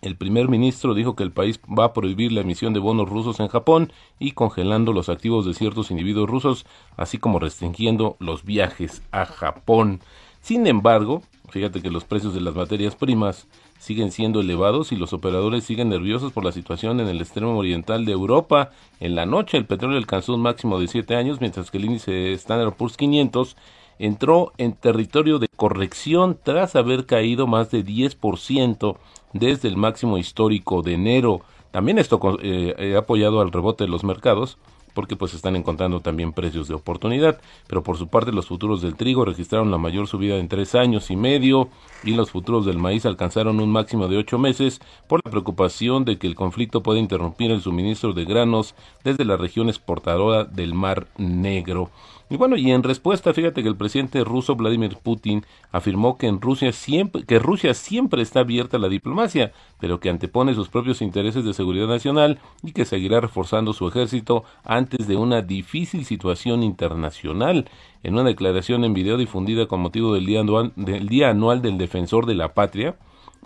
el 0.00 0.16
primer 0.16 0.48
ministro 0.48 0.94
dijo 0.94 1.16
que 1.16 1.24
el 1.24 1.32
país 1.32 1.60
va 1.66 1.86
a 1.86 1.92
prohibir 1.92 2.32
la 2.32 2.42
emisión 2.42 2.72
de 2.72 2.80
bonos 2.80 3.08
rusos 3.08 3.40
en 3.40 3.48
Japón 3.48 3.92
y 4.18 4.32
congelando 4.32 4.92
los 4.92 5.08
activos 5.08 5.44
de 5.46 5.54
ciertos 5.54 5.90
individuos 5.90 6.28
rusos, 6.28 6.66
así 6.96 7.18
como 7.18 7.38
restringiendo 7.38 8.16
los 8.20 8.44
viajes 8.44 9.02
a 9.10 9.26
Japón. 9.26 10.00
Sin 10.40 10.66
embargo, 10.66 11.22
fíjate 11.50 11.82
que 11.82 11.90
los 11.90 12.04
precios 12.04 12.34
de 12.34 12.40
las 12.40 12.54
materias 12.54 12.94
primas 12.94 13.46
siguen 13.78 14.10
siendo 14.12 14.40
elevados 14.40 14.92
y 14.92 14.96
los 14.96 15.12
operadores 15.12 15.64
siguen 15.64 15.88
nerviosos 15.88 16.32
por 16.32 16.44
la 16.44 16.52
situación 16.52 17.00
en 17.00 17.08
el 17.08 17.20
extremo 17.20 17.56
oriental 17.56 18.04
de 18.04 18.12
Europa. 18.12 18.70
En 19.00 19.14
la 19.14 19.26
noche 19.26 19.56
el 19.56 19.66
petróleo 19.66 19.98
alcanzó 19.98 20.34
un 20.34 20.42
máximo 20.42 20.80
de 20.80 20.88
7 20.88 21.16
años, 21.16 21.40
mientras 21.40 21.70
que 21.70 21.78
el 21.78 21.86
índice 21.86 22.32
Standard 22.34 22.74
Poor's 22.74 22.96
500 22.96 23.56
entró 23.98 24.52
en 24.58 24.74
territorio 24.74 25.38
de 25.38 25.48
corrección 25.48 26.38
tras 26.42 26.76
haber 26.76 27.06
caído 27.06 27.46
más 27.46 27.70
de 27.70 27.84
10% 27.84 28.96
desde 29.32 29.68
el 29.68 29.76
máximo 29.76 30.18
histórico 30.18 30.82
de 30.82 30.94
enero. 30.94 31.42
También 31.70 31.98
esto 31.98 32.20
eh, 32.42 32.94
ha 32.94 32.98
apoyado 32.98 33.40
al 33.40 33.52
rebote 33.52 33.84
de 33.84 33.90
los 33.90 34.04
mercados 34.04 34.58
porque 34.98 35.14
pues 35.14 35.32
están 35.32 35.54
encontrando 35.54 36.00
también 36.00 36.32
precios 36.32 36.66
de 36.66 36.74
oportunidad. 36.74 37.40
Pero 37.68 37.84
por 37.84 37.96
su 37.96 38.08
parte 38.08 38.32
los 38.32 38.48
futuros 38.48 38.82
del 38.82 38.96
trigo 38.96 39.24
registraron 39.24 39.70
la 39.70 39.78
mayor 39.78 40.08
subida 40.08 40.38
en 40.38 40.48
tres 40.48 40.74
años 40.74 41.12
y 41.12 41.16
medio 41.16 41.68
y 42.02 42.14
los 42.14 42.32
futuros 42.32 42.66
del 42.66 42.78
maíz 42.78 43.06
alcanzaron 43.06 43.60
un 43.60 43.70
máximo 43.70 44.08
de 44.08 44.16
ocho 44.16 44.40
meses 44.40 44.80
por 45.06 45.20
la 45.24 45.30
preocupación 45.30 46.04
de 46.04 46.18
que 46.18 46.26
el 46.26 46.34
conflicto 46.34 46.82
puede 46.82 46.98
interrumpir 46.98 47.52
el 47.52 47.60
suministro 47.60 48.12
de 48.12 48.24
granos 48.24 48.74
desde 49.04 49.24
la 49.24 49.36
región 49.36 49.68
exportadora 49.68 50.42
del 50.42 50.74
Mar 50.74 51.06
Negro. 51.16 51.90
Y 52.30 52.36
bueno, 52.36 52.56
y 52.56 52.70
en 52.70 52.82
respuesta, 52.82 53.32
fíjate 53.32 53.62
que 53.62 53.68
el 53.68 53.76
presidente 53.76 54.22
ruso 54.22 54.54
Vladimir 54.54 54.98
Putin 55.02 55.46
afirmó 55.72 56.18
que 56.18 56.26
en 56.26 56.42
Rusia 56.42 56.72
siempre 56.72 57.24
que 57.24 57.38
Rusia 57.38 57.72
siempre 57.72 58.20
está 58.20 58.40
abierta 58.40 58.76
a 58.76 58.80
la 58.80 58.90
diplomacia, 58.90 59.52
pero 59.80 59.98
que 59.98 60.10
antepone 60.10 60.54
sus 60.54 60.68
propios 60.68 61.00
intereses 61.00 61.44
de 61.44 61.54
seguridad 61.54 61.86
nacional 61.86 62.38
y 62.62 62.72
que 62.72 62.84
seguirá 62.84 63.20
reforzando 63.20 63.72
su 63.72 63.88
ejército 63.88 64.44
antes 64.62 65.06
de 65.08 65.16
una 65.16 65.40
difícil 65.40 66.04
situación 66.04 66.62
internacional. 66.62 67.70
En 68.02 68.14
una 68.14 68.24
declaración 68.24 68.84
en 68.84 68.92
video 68.92 69.16
difundida 69.16 69.66
con 69.66 69.80
motivo 69.80 70.12
del 70.12 70.26
día 70.26 70.40
anual 70.40 70.72
del, 70.76 71.08
día 71.08 71.30
anual 71.30 71.62
del 71.62 71.78
defensor 71.78 72.26
de 72.26 72.34
la 72.34 72.52
patria, 72.52 72.96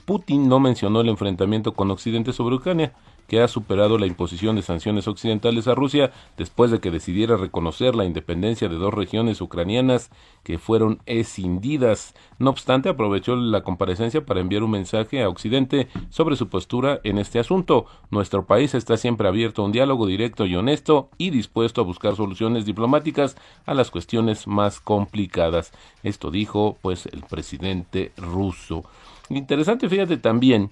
Putin 0.05 0.49
no 0.49 0.59
mencionó 0.59 1.03
el 1.03 1.09
enfrentamiento 1.09 1.73
con 1.73 1.91
Occidente 1.93 2.33
sobre 2.33 2.57
Ucrania, 2.57 2.93
que 3.33 3.41
ha 3.41 3.49
superado 3.49 3.97
la 3.97 4.05
imposición 4.05 4.57
de 4.57 4.62
sanciones 4.62 5.09
occidentales 5.09 5.67
a 5.67 5.75
Rusia 5.75 6.12
después 6.37 6.71
de 6.71 6.81
que 6.81 6.91
decidiera 6.91 7.39
reconocer 7.39 7.95
la 7.95 8.05
independencia 8.05 8.69
de 8.69 8.75
dos 8.75 8.93
regiones 8.93 9.41
ucranianas 9.41 10.11
que 10.43 10.59
fueron 10.59 11.01
escindidas. 11.07 12.15
No 12.39 12.51
obstante, 12.51 12.91
aprovechó 12.91 13.35
la 13.35 13.62
comparecencia 13.62 14.27
para 14.27 14.41
enviar 14.41 14.62
un 14.65 14.73
mensaje 14.73 15.23
a 15.23 15.31
Occidente 15.31 15.89
sobre 16.11 16.37
su 16.37 16.51
postura 16.51 17.01
en 17.05 17.17
este 17.17 17.39
asunto. 17.39 17.87
Nuestro 18.11 18.45
país 18.45 18.75
está 18.75 18.99
siempre 18.99 19.29
abierto 19.29 19.62
a 19.62 19.65
un 19.65 19.73
diálogo 19.73 20.07
directo 20.07 20.45
y 20.45 20.55
honesto 20.55 21.09
y 21.17 21.31
dispuesto 21.31 21.81
a 21.81 21.85
buscar 21.85 22.17
soluciones 22.17 22.67
diplomáticas 22.67 23.39
a 23.65 23.73
las 23.73 23.91
cuestiones 23.91 24.47
más 24.47 24.79
complicadas. 24.79 25.73
Esto 26.03 26.31
dijo 26.31 26.77
pues 26.83 27.07
el 27.07 27.23
presidente 27.23 28.12
ruso. 28.19 28.85
Interesante, 29.31 29.89
fíjate 29.89 30.19
también 30.19 30.71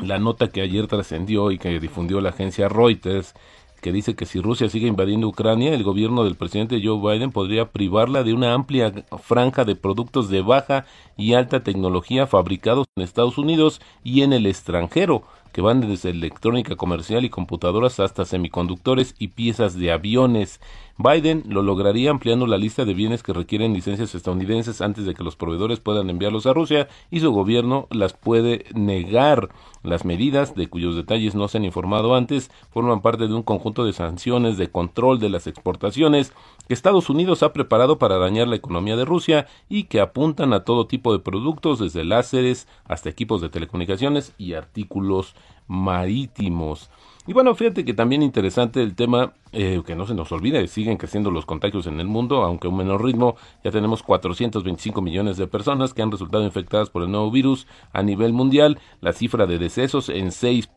la 0.00 0.18
nota 0.18 0.48
que 0.48 0.60
ayer 0.60 0.86
trascendió 0.86 1.50
y 1.50 1.58
que 1.58 1.80
difundió 1.80 2.20
la 2.20 2.30
agencia 2.30 2.68
Reuters, 2.68 3.34
que 3.80 3.92
dice 3.92 4.16
que 4.16 4.26
si 4.26 4.40
Rusia 4.40 4.68
sigue 4.68 4.88
invadiendo 4.88 5.28
Ucrania, 5.28 5.72
el 5.72 5.84
gobierno 5.84 6.24
del 6.24 6.34
presidente 6.34 6.80
Joe 6.82 7.00
Biden 7.00 7.30
podría 7.30 7.70
privarla 7.70 8.24
de 8.24 8.32
una 8.32 8.52
amplia 8.52 8.92
franja 9.22 9.64
de 9.64 9.76
productos 9.76 10.28
de 10.28 10.42
baja 10.42 10.84
y 11.16 11.34
alta 11.34 11.62
tecnología 11.62 12.26
fabricados 12.26 12.86
en 12.96 13.04
Estados 13.04 13.38
Unidos 13.38 13.80
y 14.02 14.22
en 14.22 14.32
el 14.32 14.46
extranjero 14.46 15.22
que 15.52 15.60
van 15.60 15.80
desde 15.80 16.10
electrónica 16.10 16.76
comercial 16.76 17.24
y 17.24 17.30
computadoras 17.30 18.00
hasta 18.00 18.24
semiconductores 18.24 19.14
y 19.18 19.28
piezas 19.28 19.78
de 19.78 19.92
aviones. 19.92 20.60
Biden 20.98 21.44
lo 21.46 21.62
lograría 21.62 22.10
ampliando 22.10 22.46
la 22.46 22.58
lista 22.58 22.84
de 22.84 22.92
bienes 22.92 23.22
que 23.22 23.32
requieren 23.32 23.72
licencias 23.72 24.14
estadounidenses 24.14 24.80
antes 24.80 25.06
de 25.06 25.14
que 25.14 25.22
los 25.22 25.36
proveedores 25.36 25.78
puedan 25.78 26.10
enviarlos 26.10 26.46
a 26.46 26.52
Rusia 26.52 26.88
y 27.10 27.20
su 27.20 27.30
gobierno 27.30 27.86
las 27.90 28.14
puede 28.14 28.64
negar. 28.74 29.48
Las 29.84 30.04
medidas, 30.04 30.56
de 30.56 30.68
cuyos 30.68 30.96
detalles 30.96 31.36
no 31.36 31.46
se 31.46 31.58
han 31.58 31.64
informado 31.64 32.16
antes, 32.16 32.50
forman 32.70 33.00
parte 33.00 33.28
de 33.28 33.34
un 33.34 33.44
conjunto 33.44 33.84
de 33.84 33.92
sanciones 33.92 34.58
de 34.58 34.70
control 34.70 35.20
de 35.20 35.28
las 35.28 35.46
exportaciones 35.46 36.32
que 36.68 36.74
Estados 36.74 37.08
Unidos 37.10 37.42
ha 37.42 37.52
preparado 37.52 37.98
para 37.98 38.18
dañar 38.18 38.46
la 38.46 38.56
economía 38.56 38.96
de 38.96 39.06
Rusia 39.06 39.46
y 39.68 39.84
que 39.84 40.00
apuntan 40.00 40.52
a 40.52 40.64
todo 40.64 40.86
tipo 40.86 41.12
de 41.12 41.18
productos, 41.18 41.78
desde 41.78 42.04
láseres 42.04 42.68
hasta 42.84 43.08
equipos 43.08 43.40
de 43.40 43.48
telecomunicaciones 43.48 44.34
y 44.36 44.52
artículos 44.52 45.34
marítimos. 45.66 46.90
Y 47.28 47.34
bueno, 47.34 47.54
fíjate 47.54 47.84
que 47.84 47.92
también 47.92 48.22
interesante 48.22 48.82
el 48.82 48.94
tema, 48.94 49.34
eh, 49.52 49.82
que 49.84 49.94
no 49.94 50.06
se 50.06 50.14
nos 50.14 50.32
olvide, 50.32 50.66
siguen 50.66 50.96
creciendo 50.96 51.30
los 51.30 51.44
contagios 51.44 51.86
en 51.86 52.00
el 52.00 52.06
mundo, 52.06 52.42
aunque 52.42 52.68
a 52.68 52.70
un 52.70 52.78
menor 52.78 53.04
ritmo, 53.04 53.36
ya 53.62 53.70
tenemos 53.70 54.02
425 54.02 55.02
millones 55.02 55.36
de 55.36 55.46
personas 55.46 55.92
que 55.92 56.00
han 56.00 56.10
resultado 56.10 56.42
infectadas 56.42 56.88
por 56.88 57.02
el 57.02 57.10
nuevo 57.10 57.30
virus 57.30 57.66
a 57.92 58.02
nivel 58.02 58.32
mundial, 58.32 58.78
la 59.02 59.12
cifra 59.12 59.46
de 59.46 59.58
decesos 59.58 60.08
en 60.08 60.32
6. 60.32 60.70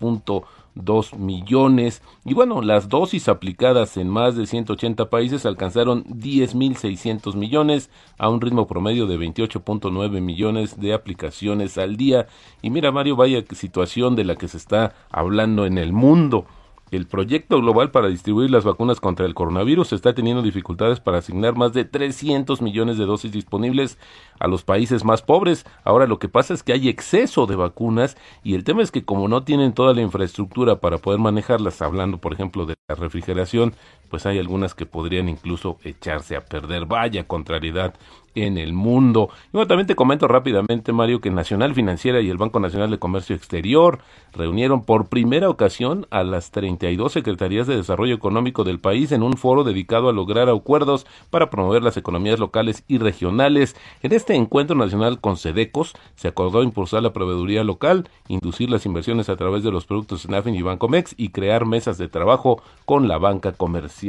2 0.75 1.15
millones. 1.15 2.01
Y 2.25 2.33
bueno, 2.33 2.61
las 2.61 2.89
dosis 2.89 3.29
aplicadas 3.29 3.97
en 3.97 4.09
más 4.09 4.35
de 4.35 4.45
180 4.45 5.09
países 5.09 5.45
alcanzaron 5.45 6.03
10.600 6.05 7.35
millones 7.35 7.89
a 8.17 8.29
un 8.29 8.41
ritmo 8.41 8.67
promedio 8.67 9.07
de 9.07 9.17
28.9 9.17 10.21
millones 10.21 10.79
de 10.79 10.93
aplicaciones 10.93 11.77
al 11.77 11.97
día. 11.97 12.27
Y 12.61 12.69
mira, 12.69 12.91
Mario, 12.91 13.15
vaya 13.15 13.43
situación 13.53 14.15
de 14.15 14.23
la 14.23 14.35
que 14.35 14.47
se 14.47 14.57
está 14.57 14.93
hablando 15.09 15.65
en 15.65 15.77
el 15.77 15.93
mundo. 15.93 16.45
El 16.91 17.07
proyecto 17.07 17.57
global 17.61 17.89
para 17.91 18.09
distribuir 18.09 18.51
las 18.51 18.65
vacunas 18.65 18.99
contra 18.99 19.25
el 19.25 19.33
coronavirus 19.33 19.93
está 19.93 20.13
teniendo 20.13 20.41
dificultades 20.41 20.99
para 20.99 21.19
asignar 21.19 21.55
más 21.55 21.71
de 21.71 21.85
300 21.85 22.61
millones 22.61 22.97
de 22.97 23.05
dosis 23.05 23.31
disponibles 23.31 23.97
a 24.39 24.49
los 24.49 24.63
países 24.63 25.05
más 25.05 25.21
pobres. 25.21 25.65
Ahora 25.85 26.05
lo 26.05 26.19
que 26.19 26.27
pasa 26.27 26.53
es 26.53 26.63
que 26.63 26.73
hay 26.73 26.89
exceso 26.89 27.45
de 27.45 27.55
vacunas 27.55 28.17
y 28.43 28.55
el 28.55 28.65
tema 28.65 28.81
es 28.81 28.91
que 28.91 29.05
como 29.05 29.29
no 29.29 29.43
tienen 29.45 29.71
toda 29.71 29.93
la 29.93 30.01
infraestructura 30.01 30.81
para 30.81 30.97
poder 30.97 31.21
manejarlas, 31.21 31.81
hablando 31.81 32.17
por 32.17 32.33
ejemplo 32.33 32.65
de 32.65 32.75
la 32.89 32.95
refrigeración, 32.95 33.73
pues 34.11 34.25
hay 34.25 34.37
algunas 34.37 34.75
que 34.75 34.85
podrían 34.85 35.29
incluso 35.29 35.77
echarse 35.83 36.35
a 36.35 36.41
perder. 36.45 36.85
Vaya 36.85 37.23
contrariedad 37.23 37.95
en 38.35 38.57
el 38.57 38.73
mundo. 38.73 39.29
Y 39.47 39.51
bueno, 39.53 39.67
también 39.67 39.87
te 39.87 39.95
comento 39.95 40.27
rápidamente, 40.27 40.93
Mario, 40.93 41.21
que 41.21 41.31
Nacional 41.31 41.73
Financiera 41.73 42.21
y 42.21 42.29
el 42.29 42.37
Banco 42.37 42.59
Nacional 42.59 42.91
de 42.91 42.99
Comercio 42.99 43.35
Exterior 43.35 43.99
reunieron 44.33 44.83
por 44.83 45.07
primera 45.07 45.49
ocasión 45.49 46.07
a 46.09 46.23
las 46.23 46.51
32 46.51 47.11
secretarías 47.11 47.67
de 47.67 47.75
desarrollo 47.75 48.15
económico 48.15 48.63
del 48.63 48.79
país 48.79 49.11
en 49.11 49.23
un 49.23 49.33
foro 49.33 49.63
dedicado 49.63 50.09
a 50.09 50.13
lograr 50.13 50.49
acuerdos 50.49 51.05
para 51.29 51.49
promover 51.49 51.83
las 51.83 51.97
economías 51.97 52.39
locales 52.39 52.83
y 52.87 52.97
regionales. 52.97 53.75
En 54.01 54.13
este 54.13 54.35
encuentro 54.35 54.75
nacional 54.75 55.19
con 55.19 55.37
SEDECOS 55.37 55.93
se 56.15 56.27
acordó 56.27 56.63
impulsar 56.63 57.03
la 57.03 57.13
proveeduría 57.13 57.63
local, 57.63 58.09
inducir 58.27 58.69
las 58.69 58.85
inversiones 58.85 59.29
a 59.29 59.35
través 59.35 59.63
de 59.63 59.71
los 59.71 59.85
productos 59.85 60.21
SNAFIN 60.21 60.55
y 60.55 60.61
Bancomex 60.61 61.15
y 61.17 61.29
crear 61.29 61.65
mesas 61.65 61.97
de 61.97 62.07
trabajo 62.07 62.61
con 62.85 63.07
la 63.07 63.17
banca 63.17 63.51
comercial. 63.51 64.00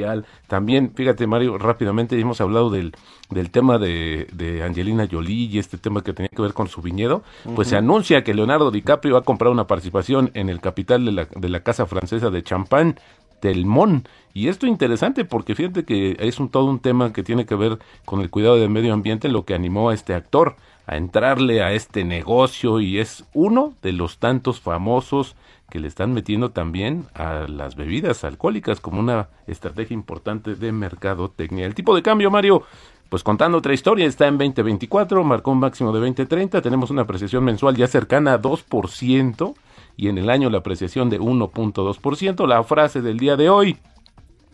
También, 0.46 0.92
fíjate, 0.94 1.26
Mario, 1.26 1.58
rápidamente 1.58 2.18
hemos 2.18 2.40
hablado 2.40 2.70
del, 2.70 2.92
del 3.30 3.50
tema 3.50 3.78
de 3.78 4.12
de, 4.32 4.62
Angelina 4.62 5.08
Jolie 5.10 5.48
y 5.50 5.58
este 5.58 5.78
tema 5.78 6.02
que 6.02 6.12
tenía 6.12 6.28
que 6.28 6.42
ver 6.42 6.52
con 6.52 6.68
su 6.68 6.82
viñedo, 6.82 7.22
pues 7.54 7.68
se 7.68 7.76
anuncia 7.76 8.24
que 8.24 8.34
Leonardo 8.34 8.70
DiCaprio 8.70 9.14
va 9.14 9.20
a 9.20 9.24
comprar 9.24 9.50
una 9.50 9.66
participación 9.66 10.30
en 10.34 10.48
el 10.48 10.60
capital 10.60 11.04
de 11.04 11.12
la, 11.12 11.24
de 11.24 11.48
la 11.48 11.60
casa 11.60 11.86
francesa 11.86 12.30
de 12.30 12.42
Champagne, 12.42 12.94
Telmont. 13.40 14.08
Y 14.34 14.48
esto 14.48 14.66
es 14.66 14.72
interesante 14.72 15.24
porque 15.24 15.54
fíjate 15.54 15.84
que 15.84 16.16
es 16.18 16.38
un, 16.38 16.48
todo 16.48 16.66
un 16.66 16.80
tema 16.80 17.12
que 17.12 17.22
tiene 17.22 17.44
que 17.44 17.54
ver 17.54 17.78
con 18.04 18.20
el 18.20 18.30
cuidado 18.30 18.56
del 18.56 18.70
medio 18.70 18.94
ambiente, 18.94 19.28
lo 19.28 19.44
que 19.44 19.54
animó 19.54 19.90
a 19.90 19.94
este 19.94 20.14
actor 20.14 20.56
a 20.86 20.96
entrarle 20.96 21.62
a 21.62 21.72
este 21.72 22.04
negocio 22.04 22.80
y 22.80 22.98
es 22.98 23.24
uno 23.34 23.74
de 23.82 23.92
los 23.92 24.18
tantos 24.18 24.60
famosos 24.60 25.36
que 25.72 25.80
le 25.80 25.88
están 25.88 26.12
metiendo 26.12 26.50
también 26.50 27.06
a 27.14 27.46
las 27.48 27.76
bebidas 27.76 28.24
alcohólicas 28.24 28.78
como 28.78 29.00
una 29.00 29.30
estrategia 29.46 29.94
importante 29.94 30.54
de 30.54 30.70
mercadotecnia. 30.70 31.64
El 31.64 31.74
tipo 31.74 31.96
de 31.96 32.02
cambio, 32.02 32.30
Mario, 32.30 32.64
pues 33.08 33.22
contando 33.22 33.56
otra 33.56 33.72
historia, 33.72 34.04
está 34.04 34.26
en 34.26 34.36
2024, 34.36 35.24
marcó 35.24 35.50
un 35.50 35.60
máximo 35.60 35.90
de 35.90 36.00
2030, 36.00 36.60
tenemos 36.60 36.90
una 36.90 37.02
apreciación 37.02 37.44
mensual 37.44 37.74
ya 37.74 37.86
cercana 37.86 38.34
a 38.34 38.42
2% 38.42 39.54
y 39.96 40.08
en 40.08 40.18
el 40.18 40.28
año 40.28 40.50
la 40.50 40.58
apreciación 40.58 41.08
de 41.08 41.18
1.2%. 41.18 42.46
La 42.46 42.62
frase 42.64 43.00
del 43.00 43.18
día 43.18 43.36
de 43.36 43.48
hoy, 43.48 43.78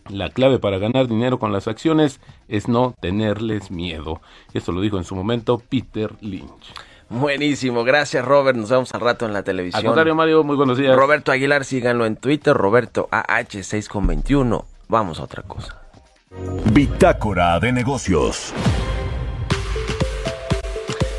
la 0.07 0.29
clave 0.29 0.57
para 0.57 0.77
ganar 0.77 1.09
dinero 1.09 1.37
con 1.37 1.51
las 1.51 1.67
acciones 1.67 2.21
es 2.47 2.69
no 2.69 2.95
tenerles 3.01 3.71
miedo. 3.71 4.21
Esto 4.53 4.71
lo 4.71 4.79
dijo 4.79 4.97
en 4.97 5.03
su 5.03 5.15
momento 5.15 5.61
Peter 5.69 6.15
Lynch. 6.21 6.73
Buenísimo, 7.09 7.83
gracias 7.83 8.23
Robert, 8.23 8.55
nos 8.55 8.69
vemos 8.69 8.93
al 8.93 9.01
rato 9.01 9.25
en 9.25 9.33
la 9.33 9.41
televisión. 9.41 9.79
Al 9.79 9.85
contrario 9.85 10.13
Mario, 10.13 10.43
muy 10.43 10.55
buenos 10.55 10.77
días. 10.77 10.95
Roberto 10.95 11.31
Aguilar, 11.31 11.65
síganlo 11.65 12.05
en 12.05 12.15
Twitter, 12.15 12.55
Roberto 12.55 13.07
AH6 13.11 13.87
con 13.87 14.05
21. 14.05 14.63
Vamos 14.87 15.19
a 15.19 15.23
otra 15.23 15.41
cosa. 15.41 15.81
Bitácora 16.71 17.59
de 17.59 17.71
negocios. 17.71 18.53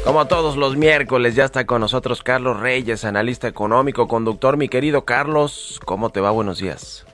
Como 0.05 0.24
todos 0.26 0.57
los 0.57 0.76
miércoles, 0.76 1.35
ya 1.35 1.44
está 1.44 1.66
con 1.66 1.81
nosotros 1.81 2.22
Carlos 2.22 2.59
Reyes, 2.61 3.05
analista 3.05 3.48
económico, 3.48 4.07
conductor. 4.07 4.57
Mi 4.57 4.68
querido 4.68 5.05
Carlos, 5.05 5.81
¿cómo 5.85 6.11
te 6.11 6.20
va? 6.20 6.31
Buenos 6.31 6.61
días. 6.61 7.07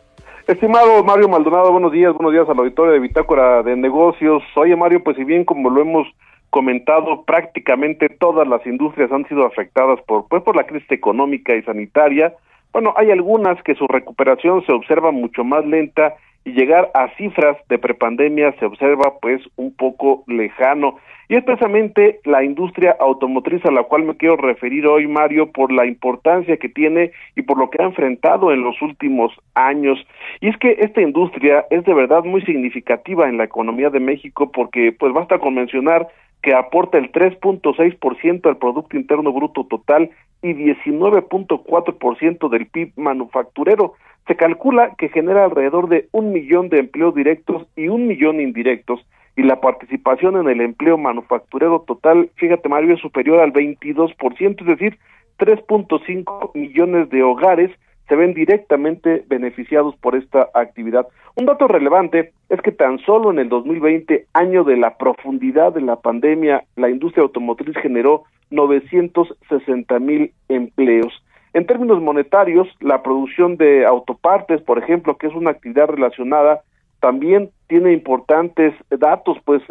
Estimado 0.46 1.02
Mario 1.02 1.28
Maldonado, 1.28 1.72
buenos 1.72 1.92
días, 1.92 2.12
buenos 2.12 2.32
días 2.32 2.48
al 2.48 2.58
auditorio 2.58 2.92
de 2.92 3.00
Bitácora 3.00 3.62
de 3.62 3.74
Negocios. 3.74 4.42
Oye 4.54 4.76
Mario, 4.76 5.02
pues 5.02 5.16
si 5.16 5.24
bien 5.24 5.44
como 5.44 5.70
lo 5.70 5.80
hemos 5.80 6.06
comentado, 6.50 7.24
prácticamente 7.24 8.08
todas 8.08 8.46
las 8.48 8.64
industrias 8.66 9.12
han 9.12 9.26
sido 9.28 9.46
afectadas 9.46 10.00
por, 10.06 10.28
pues, 10.28 10.42
por 10.42 10.56
la 10.56 10.64
crisis 10.64 10.90
económica 10.90 11.54
y 11.54 11.62
sanitaria. 11.62 12.34
Bueno, 12.72 12.94
hay 12.96 13.10
algunas 13.10 13.62
que 13.62 13.74
su 13.74 13.86
recuperación 13.86 14.64
se 14.66 14.72
observa 14.72 15.10
mucho 15.10 15.44
más 15.44 15.64
lenta 15.64 16.14
y 16.46 16.52
llegar 16.52 16.90
a 16.94 17.08
cifras 17.16 17.56
de 17.68 17.76
prepandemia 17.76 18.52
se 18.60 18.66
observa 18.66 19.14
pues 19.20 19.42
un 19.56 19.74
poco 19.74 20.22
lejano. 20.28 20.96
Y 21.28 21.34
es 21.34 21.42
precisamente 21.42 22.20
la 22.24 22.44
industria 22.44 22.96
automotriz 23.00 23.64
a 23.64 23.72
la 23.72 23.82
cual 23.82 24.04
me 24.04 24.16
quiero 24.16 24.36
referir 24.36 24.86
hoy, 24.86 25.08
Mario, 25.08 25.50
por 25.50 25.72
la 25.72 25.86
importancia 25.86 26.56
que 26.56 26.68
tiene 26.68 27.10
y 27.34 27.42
por 27.42 27.58
lo 27.58 27.68
que 27.68 27.82
ha 27.82 27.86
enfrentado 27.86 28.52
en 28.52 28.62
los 28.62 28.80
últimos 28.80 29.32
años. 29.54 29.98
Y 30.40 30.48
es 30.48 30.56
que 30.58 30.76
esta 30.78 31.02
industria 31.02 31.66
es 31.70 31.84
de 31.84 31.94
verdad 31.94 32.22
muy 32.22 32.42
significativa 32.42 33.28
en 33.28 33.38
la 33.38 33.44
economía 33.44 33.90
de 33.90 33.98
México 33.98 34.52
porque 34.52 34.92
pues 34.92 35.12
basta 35.12 35.40
con 35.40 35.54
mencionar 35.54 36.06
que 36.46 36.54
aporta 36.54 36.96
el 36.96 37.10
3.6% 37.10 38.46
al 38.46 38.56
Producto 38.58 38.96
Interno 38.96 39.32
Bruto 39.32 39.64
total 39.64 40.10
y 40.42 40.54
19.4% 40.54 42.48
del 42.48 42.66
PIB 42.68 42.92
manufacturero. 42.94 43.94
Se 44.28 44.36
calcula 44.36 44.94
que 44.96 45.08
genera 45.08 45.44
alrededor 45.44 45.88
de 45.88 46.08
un 46.12 46.32
millón 46.32 46.68
de 46.68 46.78
empleos 46.78 47.16
directos 47.16 47.66
y 47.74 47.88
un 47.88 48.06
millón 48.06 48.40
indirectos, 48.40 49.04
y 49.34 49.42
la 49.42 49.60
participación 49.60 50.36
en 50.36 50.48
el 50.48 50.60
empleo 50.60 50.96
manufacturero 50.96 51.80
total, 51.80 52.30
fíjate 52.36 52.68
Mario, 52.68 52.94
es 52.94 53.00
superior 53.00 53.40
al 53.40 53.52
22%, 53.52 54.60
es 54.60 54.66
decir, 54.68 55.00
3.5 55.40 56.52
millones 56.54 57.10
de 57.10 57.24
hogares 57.24 57.72
se 58.08 58.16
ven 58.16 58.34
directamente 58.34 59.24
beneficiados 59.28 59.96
por 59.96 60.14
esta 60.14 60.48
actividad. 60.54 61.06
Un 61.34 61.46
dato 61.46 61.68
relevante 61.68 62.32
es 62.48 62.60
que 62.62 62.72
tan 62.72 62.98
solo 63.00 63.30
en 63.30 63.38
el 63.38 63.48
2020, 63.48 64.26
año 64.32 64.64
de 64.64 64.76
la 64.76 64.96
profundidad 64.96 65.72
de 65.72 65.80
la 65.80 65.96
pandemia, 65.96 66.64
la 66.76 66.88
industria 66.88 67.22
automotriz 67.22 67.76
generó 67.78 68.24
960 68.50 69.98
mil 69.98 70.32
empleos. 70.48 71.12
En 71.52 71.66
términos 71.66 72.00
monetarios, 72.00 72.68
la 72.80 73.02
producción 73.02 73.56
de 73.56 73.84
autopartes, 73.86 74.60
por 74.62 74.78
ejemplo, 74.78 75.16
que 75.16 75.26
es 75.26 75.34
una 75.34 75.50
actividad 75.50 75.88
relacionada, 75.88 76.60
también 77.00 77.50
tiene 77.68 77.92
importantes 77.92 78.74
datos, 78.90 79.38
pues 79.44 79.62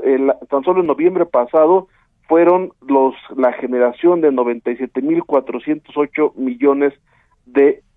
tan 0.49 0.63
solo 0.63 0.81
en 0.81 0.87
noviembre 0.87 1.25
pasado 1.25 1.87
fueron 2.27 2.71
los 2.87 3.15
la 3.35 3.53
generación 3.53 4.21
de 4.21 4.31
97.408 4.31 6.35
millones 6.35 6.93
de 6.93 7.14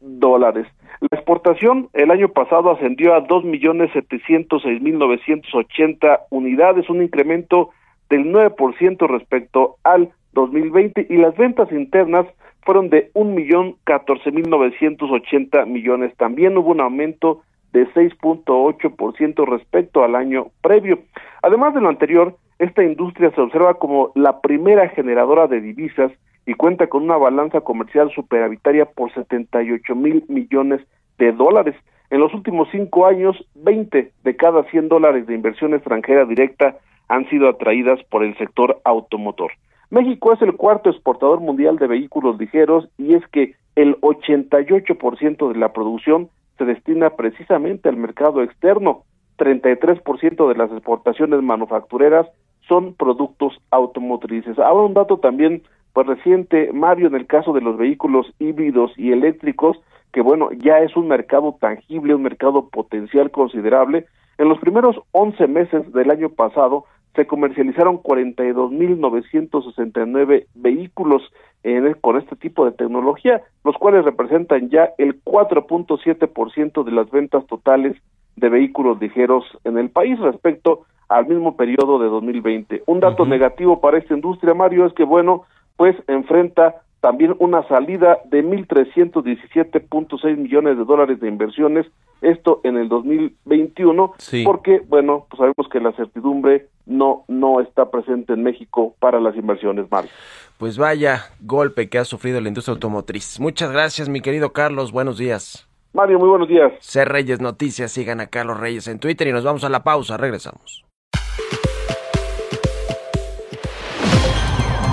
dólares. 0.00 0.66
La 1.00 1.08
exportación 1.12 1.88
el 1.92 2.10
año 2.10 2.28
pasado 2.28 2.70
ascendió 2.70 3.14
a 3.14 3.26
2.706.980 3.26 6.20
unidades, 6.30 6.88
un 6.90 7.02
incremento 7.02 7.70
del 8.10 8.32
9% 8.32 9.08
respecto 9.08 9.76
al 9.84 10.10
2020 10.32 11.06
y 11.08 11.16
las 11.16 11.34
ventas 11.36 11.70
internas 11.72 12.26
fueron 12.62 12.90
de 12.90 13.12
1.014.980 13.14 15.66
millones. 15.66 16.14
También 16.16 16.58
hubo 16.58 16.70
un 16.70 16.80
aumento 16.80 17.42
de 17.72 17.86
6.8% 17.92 19.46
respecto 19.46 20.04
al 20.04 20.14
año 20.14 20.52
previo. 20.62 21.00
Además 21.42 21.74
de 21.74 21.80
lo 21.80 21.88
anterior, 21.88 22.36
esta 22.58 22.82
industria 22.82 23.30
se 23.30 23.40
observa 23.40 23.74
como 23.74 24.12
la 24.14 24.40
primera 24.40 24.88
generadora 24.88 25.46
de 25.46 25.60
divisas 25.60 26.10
y 26.48 26.54
cuenta 26.54 26.86
con 26.86 27.02
una 27.02 27.18
balanza 27.18 27.60
comercial 27.60 28.10
superavitaria 28.14 28.86
por 28.86 29.12
78 29.12 29.94
mil 29.94 30.24
millones 30.28 30.80
de 31.18 31.32
dólares. 31.32 31.74
En 32.08 32.20
los 32.20 32.32
últimos 32.32 32.68
cinco 32.72 33.04
años, 33.04 33.36
20 33.54 34.12
de 34.24 34.36
cada 34.36 34.64
100 34.64 34.88
dólares 34.88 35.26
de 35.26 35.34
inversión 35.34 35.74
extranjera 35.74 36.24
directa 36.24 36.78
han 37.06 37.28
sido 37.28 37.50
atraídas 37.50 38.02
por 38.04 38.24
el 38.24 38.34
sector 38.38 38.80
automotor. 38.84 39.50
México 39.90 40.32
es 40.32 40.40
el 40.40 40.56
cuarto 40.56 40.88
exportador 40.88 41.40
mundial 41.40 41.76
de 41.76 41.86
vehículos 41.86 42.38
ligeros 42.38 42.88
y 42.96 43.12
es 43.12 43.26
que 43.28 43.54
el 43.76 44.00
88% 44.00 45.52
de 45.52 45.58
la 45.58 45.74
producción 45.74 46.30
se 46.56 46.64
destina 46.64 47.10
precisamente 47.10 47.90
al 47.90 47.98
mercado 47.98 48.42
externo. 48.42 49.02
33% 49.36 50.48
de 50.48 50.54
las 50.54 50.72
exportaciones 50.72 51.42
manufactureras 51.42 52.26
son 52.66 52.94
productos 52.94 53.60
automotrices. 53.70 54.58
Ahora 54.58 54.86
un 54.86 54.94
dato 54.94 55.18
también 55.18 55.62
pues 55.98 56.06
reciente, 56.06 56.70
Mario, 56.72 57.08
en 57.08 57.16
el 57.16 57.26
caso 57.26 57.52
de 57.52 57.60
los 57.60 57.76
vehículos 57.76 58.32
híbridos 58.38 58.92
y 58.96 59.10
eléctricos, 59.10 59.76
que 60.12 60.20
bueno, 60.20 60.50
ya 60.52 60.78
es 60.78 60.96
un 60.96 61.08
mercado 61.08 61.56
tangible, 61.60 62.14
un 62.14 62.22
mercado 62.22 62.68
potencial 62.68 63.32
considerable. 63.32 64.06
En 64.38 64.48
los 64.48 64.60
primeros 64.60 64.94
11 65.10 65.48
meses 65.48 65.92
del 65.92 66.12
año 66.12 66.28
pasado 66.28 66.84
se 67.16 67.26
comercializaron 67.26 68.00
42.969 68.00 70.46
vehículos 70.54 71.20
en 71.64 71.92
con 71.94 72.16
este 72.16 72.36
tipo 72.36 72.64
de 72.64 72.70
tecnología, 72.70 73.42
los 73.64 73.76
cuales 73.76 74.04
representan 74.04 74.70
ya 74.70 74.90
el 74.98 75.20
4.7% 75.24 76.84
de 76.84 76.92
las 76.92 77.10
ventas 77.10 77.44
totales 77.48 77.96
de 78.36 78.48
vehículos 78.48 79.00
ligeros 79.00 79.44
en 79.64 79.78
el 79.78 79.90
país 79.90 80.16
respecto 80.20 80.82
al 81.08 81.26
mismo 81.26 81.56
periodo 81.56 81.98
de 81.98 82.06
2020. 82.06 82.84
Un 82.86 83.00
dato 83.00 83.26
negativo 83.26 83.80
para 83.80 83.98
esta 83.98 84.14
industria, 84.14 84.54
Mario, 84.54 84.86
es 84.86 84.92
que, 84.92 85.02
bueno, 85.02 85.42
pues 85.78 85.96
enfrenta 86.08 86.82
también 87.00 87.36
una 87.38 87.66
salida 87.68 88.18
de 88.24 88.44
1.317.6 88.44 90.36
millones 90.36 90.76
de 90.76 90.84
dólares 90.84 91.20
de 91.20 91.28
inversiones, 91.28 91.86
esto 92.20 92.60
en 92.64 92.76
el 92.76 92.88
2021, 92.88 94.14
porque, 94.44 94.82
bueno, 94.88 95.26
pues 95.30 95.38
sabemos 95.38 95.68
que 95.70 95.78
la 95.78 95.92
certidumbre 95.92 96.66
no, 96.84 97.24
no 97.28 97.60
está 97.60 97.92
presente 97.92 98.32
en 98.32 98.42
México 98.42 98.96
para 98.98 99.20
las 99.20 99.36
inversiones, 99.36 99.86
Mario. 99.88 100.10
Pues 100.58 100.76
vaya 100.76 101.20
golpe 101.40 101.88
que 101.88 101.98
ha 101.98 102.04
sufrido 102.04 102.40
la 102.40 102.48
industria 102.48 102.74
automotriz. 102.74 103.38
Muchas 103.38 103.70
gracias, 103.70 104.08
mi 104.08 104.20
querido 104.20 104.52
Carlos, 104.52 104.90
buenos 104.90 105.16
días. 105.16 105.68
Mario, 105.92 106.18
muy 106.18 106.28
buenos 106.28 106.48
días. 106.48 106.72
C. 106.80 107.04
Reyes 107.04 107.40
Noticias, 107.40 107.92
sigan 107.92 108.20
a 108.20 108.26
Carlos 108.26 108.58
Reyes 108.58 108.88
en 108.88 108.98
Twitter 108.98 109.28
y 109.28 109.32
nos 109.32 109.44
vamos 109.44 109.62
a 109.62 109.68
la 109.68 109.84
pausa, 109.84 110.16
regresamos. 110.16 110.87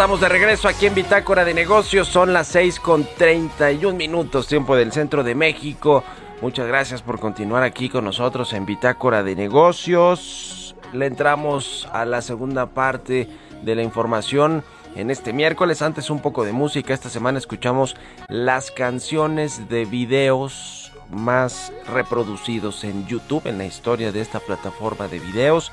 Estamos 0.00 0.22
de 0.22 0.30
regreso 0.30 0.66
aquí 0.66 0.86
en 0.86 0.94
Bitácora 0.94 1.44
de 1.44 1.52
Negocios. 1.52 2.08
Son 2.08 2.32
las 2.32 2.48
6 2.48 2.80
con 2.80 3.06
31 3.18 3.98
minutos, 3.98 4.46
tiempo 4.46 4.74
del 4.74 4.92
centro 4.92 5.22
de 5.22 5.34
México. 5.34 6.02
Muchas 6.40 6.66
gracias 6.66 7.02
por 7.02 7.20
continuar 7.20 7.64
aquí 7.64 7.90
con 7.90 8.06
nosotros 8.06 8.54
en 8.54 8.64
Bitácora 8.64 9.22
de 9.22 9.36
Negocios. 9.36 10.74
Le 10.94 11.04
entramos 11.04 11.86
a 11.92 12.06
la 12.06 12.22
segunda 12.22 12.70
parte 12.70 13.28
de 13.60 13.74
la 13.74 13.82
información 13.82 14.64
en 14.96 15.10
este 15.10 15.34
miércoles. 15.34 15.82
Antes 15.82 16.08
un 16.08 16.20
poco 16.22 16.46
de 16.46 16.52
música. 16.52 16.94
Esta 16.94 17.10
semana 17.10 17.36
escuchamos 17.36 17.94
las 18.28 18.70
canciones 18.70 19.68
de 19.68 19.84
videos 19.84 20.92
más 21.10 21.74
reproducidos 21.92 22.84
en 22.84 23.06
YouTube 23.06 23.46
en 23.46 23.58
la 23.58 23.66
historia 23.66 24.12
de 24.12 24.22
esta 24.22 24.40
plataforma 24.40 25.08
de 25.08 25.18
videos. 25.18 25.72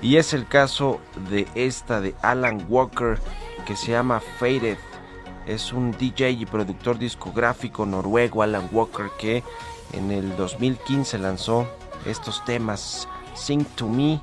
Y 0.00 0.18
es 0.18 0.32
el 0.32 0.46
caso 0.46 1.00
de 1.28 1.48
esta 1.56 2.00
de 2.00 2.14
Alan 2.22 2.66
Walker 2.68 3.18
que 3.64 3.76
se 3.76 3.92
llama 3.92 4.20
Faded. 4.38 4.78
Es 5.46 5.72
un 5.72 5.92
DJ 5.92 6.30
y 6.30 6.46
productor 6.46 6.98
discográfico 6.98 7.84
noruego, 7.84 8.42
Alan 8.42 8.68
Walker, 8.72 9.10
que 9.18 9.42
en 9.92 10.10
el 10.10 10.36
2015 10.36 11.18
lanzó 11.18 11.68
estos 12.06 12.44
temas 12.44 13.08
Sing 13.34 13.64
to 13.64 13.88
Me 13.88 14.20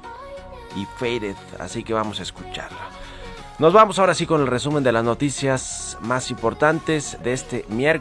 y 0.76 0.86
Faded. 0.98 1.36
Así 1.60 1.84
que 1.84 1.94
vamos 1.94 2.20
a 2.20 2.24
escucharlo. 2.24 2.78
Nos 3.60 3.74
vamos 3.74 4.00
ahora 4.00 4.16
sí 4.16 4.26
con 4.26 4.42
el 4.42 4.48
resumen 4.48 4.84
de 4.84 4.92
las 4.92 5.04
noticias 5.04 5.98
más 6.02 6.32
importantes 6.32 7.18
de 7.24 7.34
este 7.34 7.66
miércoles. 7.70 8.01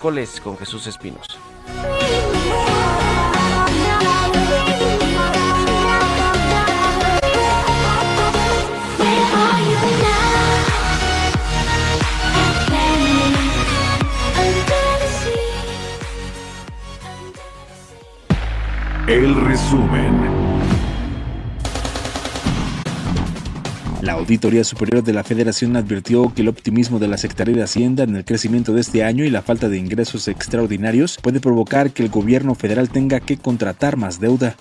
Coles 0.00 0.40
con 0.40 0.56
Jesús 0.56 0.86
Espinos. 0.86 1.26
El 19.08 19.34
resumen. 19.46 20.37
La 24.00 24.12
Auditoría 24.12 24.62
Superior 24.62 25.02
de 25.02 25.12
la 25.12 25.24
Federación 25.24 25.74
advirtió 25.74 26.32
que 26.32 26.42
el 26.42 26.48
optimismo 26.48 27.00
de 27.00 27.08
la 27.08 27.18
Secretaría 27.18 27.56
de 27.56 27.64
Hacienda 27.64 28.04
en 28.04 28.14
el 28.14 28.24
crecimiento 28.24 28.72
de 28.72 28.80
este 28.80 29.02
año 29.02 29.24
y 29.24 29.30
la 29.30 29.42
falta 29.42 29.68
de 29.68 29.76
ingresos 29.76 30.28
extraordinarios 30.28 31.18
puede 31.20 31.40
provocar 31.40 31.90
que 31.90 32.04
el 32.04 32.08
gobierno 32.08 32.54
federal 32.54 32.90
tenga 32.90 33.18
que 33.18 33.38
contratar 33.38 33.96
más 33.96 34.20
deuda. 34.20 34.54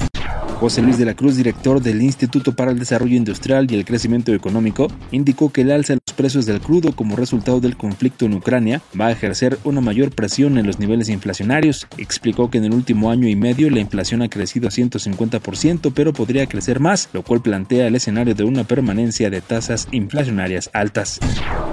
José 0.59 0.81
Luis 0.81 0.97
de 0.97 1.05
la 1.05 1.13
Cruz, 1.13 1.35
director 1.35 1.81
del 1.81 2.01
Instituto 2.01 2.55
para 2.55 2.71
el 2.71 2.79
Desarrollo 2.79 3.15
Industrial 3.15 3.69
y 3.69 3.75
el 3.75 3.85
Crecimiento 3.85 4.33
Económico, 4.33 4.87
indicó 5.11 5.51
que 5.51 5.61
el 5.61 5.71
alza 5.71 5.93
de 5.93 5.99
los 6.03 6.15
precios 6.15 6.47
del 6.47 6.61
crudo 6.61 6.95
como 6.95 7.15
resultado 7.15 7.59
del 7.59 7.77
conflicto 7.77 8.25
en 8.25 8.33
Ucrania 8.33 8.81
va 8.99 9.07
a 9.07 9.11
ejercer 9.11 9.59
una 9.63 9.81
mayor 9.81 10.09
presión 10.09 10.57
en 10.57 10.65
los 10.65 10.79
niveles 10.79 11.09
inflacionarios. 11.09 11.87
Explicó 11.97 12.49
que 12.49 12.57
en 12.57 12.65
el 12.65 12.73
último 12.73 13.11
año 13.11 13.27
y 13.27 13.35
medio 13.35 13.69
la 13.69 13.81
inflación 13.81 14.23
ha 14.23 14.29
crecido 14.29 14.67
a 14.67 14.71
150%, 14.71 15.91
pero 15.93 16.11
podría 16.11 16.47
crecer 16.47 16.79
más, 16.79 17.09
lo 17.13 17.21
cual 17.21 17.43
plantea 17.43 17.85
el 17.85 17.95
escenario 17.95 18.33
de 18.33 18.43
una 18.43 18.63
permanencia 18.63 19.29
de 19.29 19.41
tasas 19.41 19.87
inflacionarias 19.91 20.71
altas. 20.73 21.19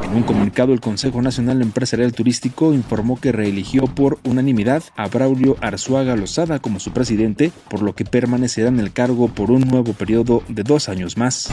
En 0.05 0.15
un 0.15 0.23
comunicado, 0.23 0.73
el 0.75 0.81
Consejo 0.81 1.23
Nacional 1.23 1.63
Empresarial 1.63 2.13
Turístico 2.13 2.75
informó 2.75 3.19
que 3.19 3.33
reeligió 3.33 3.87
por 3.87 4.19
unanimidad 4.25 4.83
a 4.97 5.09
Braulio 5.09 5.57
Arzuaga 5.63 6.15
Lozada 6.15 6.59
como 6.59 6.79
su 6.79 6.93
presidente, 6.93 7.51
por 7.71 7.83
lo 7.83 7.95
que 7.95 8.05
permanecerá 8.55 8.69
en 8.69 8.81
el 8.81 8.93
cargo 8.93 9.29
por 9.29 9.51
un 9.51 9.63
nuevo 9.63 9.93
periodo 9.95 10.43
de 10.49 10.63
dos 10.63 10.89
años 10.89 11.17
más. 11.17 11.51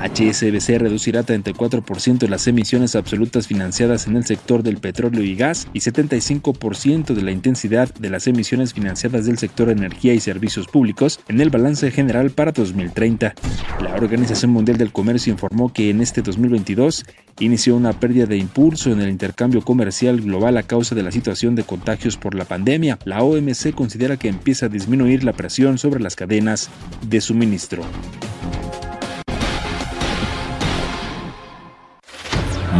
HSBC 0.00 0.78
reducirá 0.78 1.24
34% 1.24 2.18
de 2.18 2.28
las 2.28 2.46
emisiones 2.46 2.96
absolutas 2.96 3.46
financiadas 3.46 4.06
en 4.06 4.16
el 4.16 4.24
sector 4.24 4.62
del 4.62 4.78
petróleo 4.78 5.22
y 5.22 5.36
gas 5.36 5.68
y 5.74 5.80
75% 5.80 7.12
de 7.12 7.22
la 7.22 7.32
intensidad 7.32 7.92
de 7.94 8.08
las 8.08 8.26
emisiones 8.26 8.72
financiadas 8.72 9.26
del 9.26 9.36
sector 9.36 9.68
energía 9.68 10.14
y 10.14 10.20
servicios 10.20 10.68
públicos 10.68 11.20
en 11.28 11.40
el 11.42 11.50
balance 11.50 11.90
general 11.90 12.30
para 12.30 12.52
2030. 12.52 13.34
La 13.82 13.94
Organización 13.94 14.52
Mundial 14.52 14.78
del 14.78 14.92
Comercio 14.92 15.32
informó 15.32 15.70
que 15.70 15.90
en 15.90 16.00
este 16.00 16.22
2022 16.22 17.04
inició 17.38 17.76
una 17.76 17.92
pérdida 17.92 18.26
de 18.26 18.36
impulso 18.36 18.90
en 18.90 19.00
el 19.00 19.10
intercambio 19.10 19.62
comercial 19.62 20.20
global 20.20 20.56
a 20.56 20.62
causa 20.62 20.94
de 20.94 21.02
la 21.02 21.10
situación 21.10 21.54
de 21.54 21.64
contagios 21.64 22.16
por 22.16 22.34
la 22.34 22.44
pandemia. 22.44 22.98
La 23.04 23.22
OMC 23.22 23.74
considera 23.74 24.16
que 24.16 24.28
empieza 24.28 24.66
a 24.66 24.68
disminuir 24.70 25.24
la 25.24 25.32
presión 25.32 25.78
sobre 25.78 26.00
las 26.00 26.16
cadenas 26.16 26.29
de 26.30 27.20
suministro. 27.20 27.82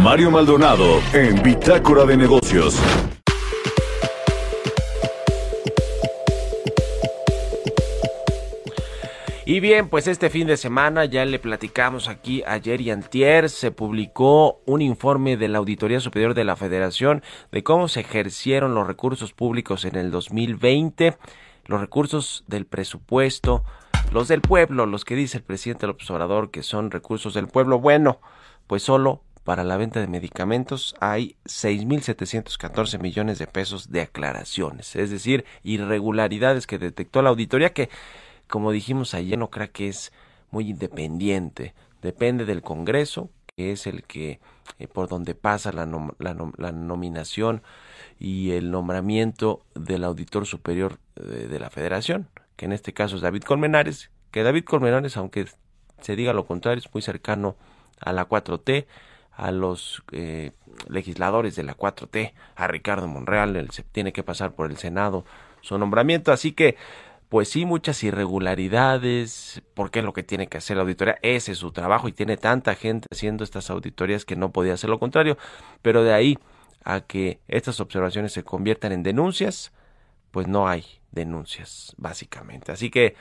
Mario 0.01 0.31
Maldonado 0.31 1.01
en 1.11 1.43
Bitácora 1.43 2.05
de 2.05 2.15
Negocios. 2.15 2.79
Y 9.43 9.59
bien, 9.59 9.89
pues 9.89 10.07
este 10.07 10.29
fin 10.29 10.47
de 10.47 10.55
semana 10.55 11.03
ya 11.03 11.25
le 11.25 11.37
platicamos 11.37 12.07
aquí 12.07 12.41
ayer 12.47 12.79
y 12.79 12.89
antier, 12.89 13.49
se 13.49 13.71
publicó 13.71 14.61
un 14.65 14.81
informe 14.81 15.35
de 15.35 15.49
la 15.49 15.57
Auditoría 15.57 15.99
Superior 15.99 16.35
de 16.35 16.45
la 16.45 16.55
Federación 16.55 17.21
de 17.51 17.61
cómo 17.61 17.89
se 17.89 17.99
ejercieron 17.99 18.75
los 18.75 18.87
recursos 18.87 19.33
públicos 19.33 19.83
en 19.83 19.97
el 19.97 20.09
2020, 20.09 21.17
los 21.65 21.81
recursos 21.81 22.43
del 22.47 22.65
presupuesto, 22.65 23.63
los 24.11 24.27
del 24.27 24.41
pueblo, 24.41 24.85
los 24.85 25.05
que 25.05 25.15
dice 25.15 25.37
el 25.37 25.43
presidente 25.43 25.87
López 25.87 26.09
Obrador 26.11 26.51
que 26.51 26.63
son 26.63 26.91
recursos 26.91 27.33
del 27.33 27.47
pueblo. 27.47 27.79
Bueno, 27.79 28.19
pues 28.67 28.83
solo 28.83 29.23
para 29.43 29.63
la 29.63 29.77
venta 29.77 29.99
de 29.99 30.07
medicamentos 30.07 30.95
hay 30.99 31.35
6.714 31.45 32.99
millones 32.99 33.39
de 33.39 33.47
pesos 33.47 33.91
de 33.91 34.01
aclaraciones, 34.01 34.95
es 34.95 35.09
decir, 35.09 35.45
irregularidades 35.63 36.67
que 36.67 36.77
detectó 36.77 37.21
la 37.21 37.29
auditoría 37.29 37.73
que 37.73 37.89
como 38.51 38.71
dijimos 38.71 39.15
ayer, 39.15 39.39
no 39.39 39.49
creo 39.49 39.71
que 39.71 39.87
es 39.87 40.11
muy 40.51 40.69
independiente. 40.69 41.73
Depende 42.01 42.45
del 42.45 42.61
Congreso, 42.61 43.31
que 43.55 43.71
es 43.71 43.87
el 43.87 44.03
que 44.03 44.39
eh, 44.77 44.87
por 44.87 45.07
donde 45.07 45.33
pasa 45.33 45.71
la, 45.71 45.87
la, 46.19 46.71
nominación 46.71 47.63
y 48.21 48.51
el 48.51 48.69
nombramiento 48.69 49.65
del 49.73 50.03
auditor 50.03 50.45
superior 50.45 50.99
de, 51.15 51.59
la 51.59 51.71
Federación, 51.71 52.29
que 52.55 52.65
en 52.65 52.71
este 52.71 52.93
caso 52.93 53.15
es 53.15 53.23
David 53.23 53.41
Colmenares, 53.41 54.11
que 54.29 54.43
David 54.43 54.63
Colmenares, 54.63 55.17
aunque 55.17 55.47
se 56.01 56.15
diga 56.15 56.31
lo 56.31 56.45
contrario, 56.45 56.83
es 56.85 56.93
muy 56.93 57.01
cercano 57.01 57.55
a 57.99 58.13
la 58.13 58.29
4T, 58.29 58.85
a 59.31 59.49
los 59.49 60.03
eh, 60.11 60.51
legisladores 60.87 61.55
de 61.55 61.63
la 61.63 61.75
4T, 61.75 62.33
a 62.55 62.67
Ricardo 62.67 63.07
Monreal, 63.07 63.55
él 63.55 63.71
se 63.71 63.81
tiene 63.81 64.13
que 64.13 64.21
pasar 64.21 64.53
por 64.53 64.69
el 64.69 64.77
Senado 64.77 65.25
su 65.61 65.79
nombramiento, 65.79 66.31
así 66.31 66.51
que 66.51 66.77
pues 67.27 67.49
sí, 67.49 67.65
muchas 67.65 68.03
irregularidades, 68.03 69.63
porque 69.73 69.99
es 69.99 70.05
lo 70.05 70.13
que 70.13 70.21
tiene 70.21 70.45
que 70.45 70.59
hacer 70.59 70.77
la 70.77 70.83
auditoría, 70.83 71.17
ese 71.23 71.53
es 71.53 71.57
su 71.57 71.71
trabajo 71.71 72.07
y 72.07 72.11
tiene 72.11 72.37
tanta 72.37 72.75
gente 72.75 73.07
haciendo 73.11 73.43
estas 73.43 73.71
auditorías 73.71 74.25
que 74.25 74.35
no 74.35 74.51
podía 74.51 74.73
hacer 74.73 74.91
lo 74.91 74.99
contrario, 74.99 75.39
pero 75.81 76.03
de 76.03 76.13
ahí 76.13 76.37
a 76.83 77.01
que 77.01 77.39
estas 77.47 77.79
observaciones 77.79 78.33
se 78.33 78.43
conviertan 78.43 78.91
en 78.91 79.03
denuncias, 79.03 79.71
pues 80.31 80.47
no 80.47 80.67
hay 80.67 80.85
denuncias, 81.11 81.93
básicamente. 81.97 82.71
Así 82.71 82.89
que 82.89 83.15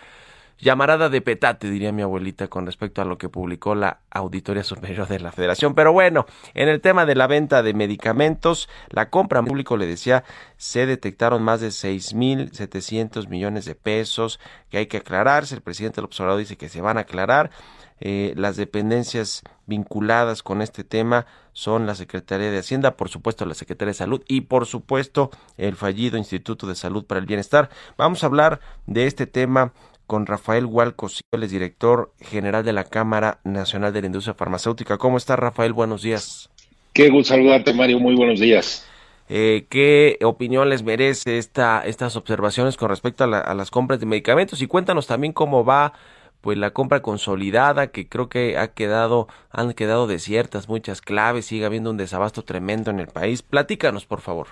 llamarada 0.60 1.08
de 1.08 1.20
petate, 1.20 1.70
diría 1.70 1.92
mi 1.92 2.02
abuelita, 2.02 2.48
con 2.48 2.66
respecto 2.66 3.02
a 3.02 3.04
lo 3.04 3.18
que 3.18 3.28
publicó 3.28 3.74
la 3.74 4.00
Auditoría 4.10 4.62
Superior 4.62 5.08
de 5.08 5.20
la 5.20 5.32
Federación. 5.32 5.74
Pero 5.74 5.92
bueno, 5.92 6.26
en 6.54 6.68
el 6.68 6.80
tema 6.80 7.06
de 7.06 7.14
la 7.14 7.26
venta 7.26 7.62
de 7.62 7.74
medicamentos, 7.74 8.68
la 8.88 9.10
compra 9.10 9.42
público, 9.42 9.76
le 9.76 9.86
decía, 9.86 10.24
se 10.56 10.86
detectaron 10.86 11.42
más 11.42 11.60
de 11.60 11.68
6.700 11.68 13.28
millones 13.28 13.64
de 13.64 13.74
pesos 13.74 14.38
que 14.68 14.78
hay 14.78 14.86
que 14.86 14.98
aclararse. 14.98 15.54
El 15.54 15.62
presidente 15.62 15.96
del 15.96 16.04
observador 16.04 16.38
dice 16.38 16.56
que 16.56 16.68
se 16.68 16.80
van 16.80 16.98
a 16.98 17.02
aclarar. 17.02 17.50
Eh, 18.00 18.32
las 18.36 18.56
dependencias 18.56 19.42
vinculadas 19.66 20.42
con 20.42 20.62
este 20.62 20.84
tema 20.84 21.26
son 21.52 21.86
la 21.86 21.94
Secretaría 21.94 22.50
de 22.50 22.58
Hacienda, 22.58 22.96
por 22.96 23.08
supuesto 23.10 23.44
la 23.44 23.54
Secretaría 23.54 23.90
de 23.90 23.98
Salud 23.98 24.22
y 24.26 24.42
por 24.42 24.66
supuesto 24.66 25.30
el 25.58 25.76
fallido 25.76 26.16
Instituto 26.16 26.66
de 26.66 26.74
Salud 26.74 27.04
para 27.04 27.20
el 27.20 27.26
Bienestar. 27.26 27.68
Vamos 27.98 28.22
a 28.22 28.26
hablar 28.26 28.60
de 28.86 29.06
este 29.06 29.26
tema 29.26 29.72
con 30.06 30.26
Rafael 30.26 30.66
Hualcos, 30.66 31.22
el 31.30 31.48
director 31.48 32.12
general 32.20 32.64
de 32.64 32.72
la 32.72 32.84
Cámara 32.84 33.38
Nacional 33.44 33.92
de 33.92 34.00
la 34.00 34.06
Industria 34.06 34.34
Farmacéutica. 34.34 34.98
¿Cómo 34.98 35.18
está 35.18 35.36
Rafael? 35.36 35.72
Buenos 35.72 36.02
días. 36.02 36.50
Qué 36.92 37.10
gusto 37.10 37.34
saludarte, 37.34 37.72
Mario. 37.72 38.00
Muy 38.00 38.16
buenos 38.16 38.40
días. 38.40 38.86
Eh, 39.28 39.66
¿Qué 39.68 40.18
opinión 40.24 40.68
les 40.68 40.82
merece 40.82 41.38
esta, 41.38 41.86
estas 41.86 42.16
observaciones 42.16 42.76
con 42.76 42.88
respecto 42.88 43.22
a, 43.22 43.38
a, 43.38 43.54
las 43.54 43.70
compras 43.70 44.00
de 44.00 44.06
medicamentos? 44.06 44.60
Y 44.60 44.66
cuéntanos 44.66 45.06
también 45.06 45.32
cómo 45.32 45.64
va 45.64 45.92
pues 46.40 46.58
la 46.58 46.70
compra 46.70 47.02
consolidada, 47.02 47.88
que 47.88 48.08
creo 48.08 48.28
que 48.28 48.56
ha 48.56 48.68
quedado, 48.68 49.28
han 49.50 49.72
quedado 49.72 50.06
desiertas 50.06 50.68
muchas 50.68 51.00
claves, 51.00 51.46
sigue 51.46 51.64
habiendo 51.64 51.90
un 51.90 51.96
desabasto 51.96 52.42
tremendo 52.42 52.90
en 52.90 53.00
el 53.00 53.08
país. 53.08 53.42
Platícanos, 53.42 54.06
por 54.06 54.20
favor. 54.20 54.48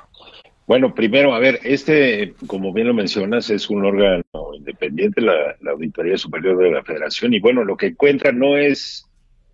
Bueno, 0.66 0.94
primero, 0.94 1.34
a 1.34 1.38
ver, 1.38 1.60
este, 1.64 2.34
como 2.46 2.74
bien 2.74 2.88
lo 2.88 2.94
mencionas, 2.94 3.48
es 3.48 3.70
un 3.70 3.86
órgano 3.86 4.22
independiente, 4.54 5.22
la, 5.22 5.56
Auditoría 5.70 6.18
Superior 6.18 6.58
de 6.58 6.70
la 6.70 6.82
Federación, 6.82 7.32
y 7.32 7.40
bueno, 7.40 7.64
lo 7.64 7.76
que 7.76 7.86
encuentra 7.86 8.32
no 8.32 8.58
es, 8.58 9.06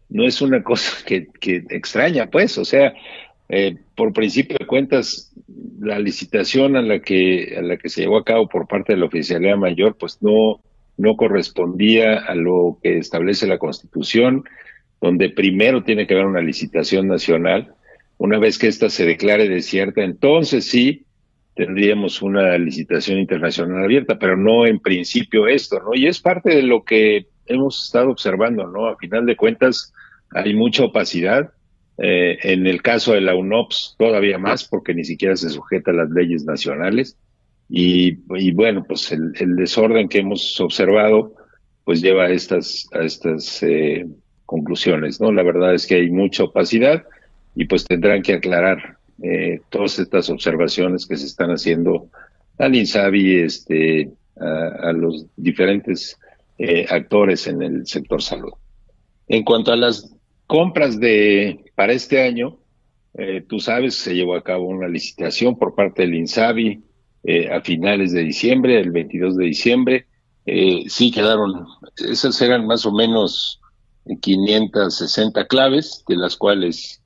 no 0.08 0.24
es 0.24 0.42
una 0.42 0.64
cosa 0.64 1.04
que, 1.06 1.28
que 1.40 1.62
extraña, 1.70 2.26
pues, 2.26 2.58
o 2.58 2.64
sea, 2.64 2.94
eh, 3.48 3.76
por 3.94 4.12
principio 4.12 4.56
de 4.58 4.66
cuentas, 4.66 5.32
la 5.78 5.98
licitación 6.00 6.76
a 6.76 6.82
la 6.82 7.00
que, 7.00 7.54
a 7.56 7.62
la 7.62 7.76
que 7.76 7.88
se 7.88 8.00
llevó 8.00 8.18
a 8.18 8.24
cabo 8.24 8.48
por 8.48 8.66
parte 8.66 8.94
de 8.94 8.98
la 8.98 9.06
oficialidad 9.06 9.56
mayor, 9.56 9.96
pues 9.96 10.20
no, 10.20 10.60
no 10.96 11.16
correspondía 11.16 12.18
a 12.18 12.34
lo 12.34 12.78
que 12.82 12.98
establece 12.98 13.46
la 13.46 13.58
Constitución, 13.58 14.44
donde 15.00 15.30
primero 15.30 15.82
tiene 15.82 16.06
que 16.06 16.14
haber 16.14 16.26
una 16.26 16.40
licitación 16.40 17.08
nacional 17.08 17.74
una 18.18 18.38
vez 18.38 18.58
que 18.58 18.68
ésta 18.68 18.88
se 18.90 19.04
declare 19.04 19.48
desierta, 19.48 20.02
entonces 20.02 20.66
sí 20.66 21.06
tendríamos 21.54 22.22
una 22.22 22.56
licitación 22.58 23.18
internacional 23.18 23.84
abierta, 23.84 24.18
pero 24.18 24.36
no 24.36 24.66
en 24.66 24.80
principio 24.80 25.46
esto, 25.46 25.80
¿no? 25.80 25.94
Y 25.94 26.06
es 26.06 26.20
parte 26.20 26.54
de 26.54 26.62
lo 26.62 26.84
que 26.84 27.26
hemos 27.46 27.84
estado 27.86 28.10
observando, 28.10 28.66
¿no? 28.66 28.86
A 28.86 28.96
final 28.96 29.26
de 29.26 29.36
cuentas 29.36 29.92
hay 30.30 30.54
mucha 30.54 30.84
opacidad. 30.84 31.52
Eh, 31.96 32.38
en 32.42 32.66
el 32.66 32.82
caso 32.82 33.12
de 33.12 33.20
la 33.20 33.36
UNOPS 33.36 33.94
todavía 33.96 34.36
más, 34.36 34.64
porque 34.64 34.94
ni 34.94 35.04
siquiera 35.04 35.36
se 35.36 35.48
sujeta 35.48 35.92
a 35.92 35.94
las 35.94 36.10
leyes 36.10 36.44
nacionales. 36.44 37.16
Y, 37.68 38.12
bueno, 38.52 38.84
pues 38.86 39.10
el, 39.12 39.56
desorden 39.56 40.08
que 40.08 40.18
hemos 40.18 40.60
observado, 40.60 41.34
pues 41.84 42.00
lleva 42.00 42.24
a 42.24 42.30
estas, 42.30 42.86
a 42.92 43.00
estas 43.00 43.62
eh, 43.62 44.06
conclusiones, 44.46 45.20
¿no? 45.20 45.32
La 45.32 45.42
verdad 45.42 45.74
es 45.74 45.86
que 45.86 45.96
hay 45.96 46.10
mucha 46.10 46.44
opacidad 46.44 47.04
y 47.54 47.64
pues 47.66 47.84
tendrán 47.84 48.22
que 48.22 48.34
aclarar 48.34 48.98
eh, 49.22 49.60
todas 49.70 49.98
estas 49.98 50.28
observaciones 50.30 51.06
que 51.06 51.16
se 51.16 51.26
están 51.26 51.50
haciendo 51.50 52.10
al 52.58 52.74
INSABI, 52.74 53.36
este, 53.36 54.10
a, 54.36 54.92
los 54.92 55.26
diferentes 55.36 56.18
eh, 56.58 56.86
actores 56.88 57.46
en 57.46 57.62
el 57.62 57.86
sector 57.86 58.22
salud. 58.22 58.52
En 59.28 59.44
cuanto 59.44 59.72
a 59.72 59.76
las 59.76 60.14
compras 60.46 60.98
de 60.98 61.64
para 61.74 61.92
este 61.92 62.22
año, 62.22 62.58
eh, 63.14 63.44
tú 63.48 63.60
sabes, 63.60 63.94
se 63.94 64.14
llevó 64.14 64.34
a 64.34 64.42
cabo 64.42 64.66
una 64.66 64.88
licitación 64.88 65.58
por 65.58 65.74
parte 65.74 66.02
del 66.02 66.14
INSABI 66.14 66.82
a 67.50 67.60
finales 67.62 68.12
de 68.12 68.22
diciembre, 68.22 68.78
el 68.80 68.90
22 68.90 69.36
de 69.36 69.44
diciembre, 69.46 70.06
eh, 70.46 70.84
sí 70.88 71.10
quedaron, 71.10 71.66
esas 71.96 72.40
eran 72.42 72.66
más 72.66 72.84
o 72.84 72.92
menos 72.92 73.60
560 74.20 75.46
claves, 75.46 76.04
de 76.06 76.16
las 76.16 76.36
cuales 76.36 77.02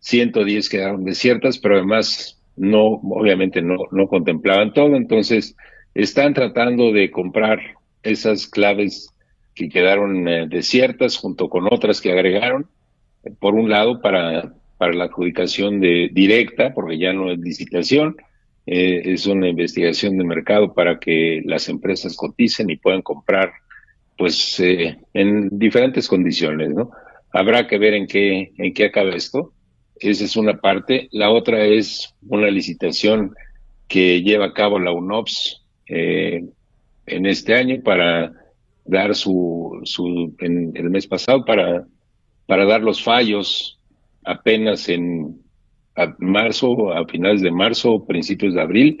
110 0.00 0.68
quedaron 0.68 1.04
desiertas, 1.04 1.58
pero 1.58 1.76
además 1.76 2.40
no, 2.56 3.00
obviamente 3.02 3.60
no, 3.60 3.76
no 3.90 4.08
contemplaban 4.08 4.72
todo, 4.72 4.96
entonces 4.96 5.54
están 5.94 6.32
tratando 6.32 6.92
de 6.92 7.10
comprar 7.10 7.58
esas 8.02 8.46
claves 8.46 9.14
que 9.54 9.68
quedaron 9.68 10.26
eh, 10.26 10.46
desiertas 10.48 11.18
junto 11.18 11.48
con 11.50 11.66
otras 11.70 12.00
que 12.00 12.12
agregaron, 12.12 12.68
por 13.40 13.54
un 13.54 13.68
lado 13.68 14.00
para, 14.00 14.54
para 14.78 14.94
la 14.94 15.04
adjudicación 15.04 15.80
de 15.80 16.08
directa, 16.12 16.72
porque 16.72 16.98
ya 16.98 17.12
no 17.12 17.30
es 17.30 17.38
licitación, 17.38 18.16
eh, 18.70 19.14
es 19.14 19.26
una 19.26 19.48
investigación 19.48 20.18
de 20.18 20.24
mercado 20.24 20.74
para 20.74 20.98
que 20.98 21.40
las 21.46 21.70
empresas 21.70 22.14
coticen 22.14 22.68
y 22.68 22.76
puedan 22.76 23.00
comprar 23.00 23.50
pues 24.18 24.60
eh, 24.60 24.98
en 25.14 25.58
diferentes 25.58 26.06
condiciones, 26.06 26.74
¿no? 26.74 26.90
Habrá 27.32 27.66
que 27.66 27.78
ver 27.78 27.94
en 27.94 28.06
qué, 28.06 28.52
en 28.58 28.74
qué 28.74 28.84
acaba 28.84 29.14
esto. 29.14 29.54
Esa 29.98 30.24
es 30.24 30.36
una 30.36 30.58
parte. 30.60 31.08
La 31.12 31.30
otra 31.30 31.64
es 31.64 32.14
una 32.28 32.50
licitación 32.50 33.34
que 33.86 34.20
lleva 34.22 34.46
a 34.46 34.52
cabo 34.52 34.78
la 34.78 34.92
UNOPS 34.92 35.64
eh, 35.86 36.44
en 37.06 37.26
este 37.26 37.54
año 37.54 37.80
para 37.82 38.34
dar 38.84 39.14
su, 39.14 39.80
su 39.84 40.34
en 40.40 40.72
el 40.74 40.90
mes 40.90 41.06
pasado 41.06 41.42
para, 41.46 41.86
para 42.44 42.66
dar 42.66 42.82
los 42.82 43.02
fallos 43.02 43.80
apenas 44.24 44.90
en 44.90 45.40
a 45.98 46.14
marzo, 46.18 46.92
a 46.92 47.04
finales 47.06 47.42
de 47.42 47.50
marzo, 47.50 48.04
principios 48.06 48.54
de 48.54 48.60
abril, 48.60 48.98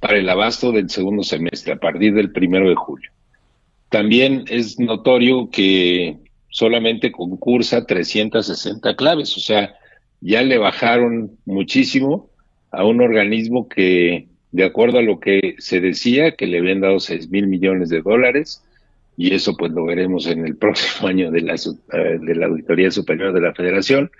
para 0.00 0.18
el 0.18 0.28
abasto 0.28 0.72
del 0.72 0.88
segundo 0.88 1.22
semestre, 1.22 1.72
a 1.72 1.76
partir 1.76 2.14
del 2.14 2.30
primero 2.30 2.68
de 2.68 2.76
julio. 2.76 3.10
También 3.90 4.44
es 4.48 4.78
notorio 4.78 5.50
que 5.50 6.16
solamente 6.48 7.10
concursa 7.10 7.84
360 7.84 8.94
claves, 8.94 9.36
o 9.36 9.40
sea, 9.40 9.74
ya 10.20 10.42
le 10.42 10.58
bajaron 10.58 11.32
muchísimo 11.44 12.30
a 12.70 12.84
un 12.84 13.00
organismo 13.00 13.68
que, 13.68 14.28
de 14.52 14.64
acuerdo 14.64 14.98
a 14.98 15.02
lo 15.02 15.18
que 15.18 15.56
se 15.58 15.80
decía, 15.80 16.32
que 16.32 16.46
le 16.46 16.58
habían 16.58 16.80
dado 16.80 17.00
6 17.00 17.30
mil 17.30 17.46
millones 17.46 17.88
de 17.88 18.02
dólares, 18.02 18.62
y 19.16 19.34
eso 19.34 19.56
pues 19.56 19.72
lo 19.72 19.84
veremos 19.84 20.26
en 20.26 20.46
el 20.46 20.56
próximo 20.64 21.08
año 21.08 21.30
de 21.30 21.40
la, 21.40 21.54
eh, 21.54 22.18
de 22.20 22.34
la 22.34 22.46
Auditoría 22.46 22.90
Superior 22.90 23.32
de 23.32 23.40
la 23.40 23.54
Federación, 23.54 24.10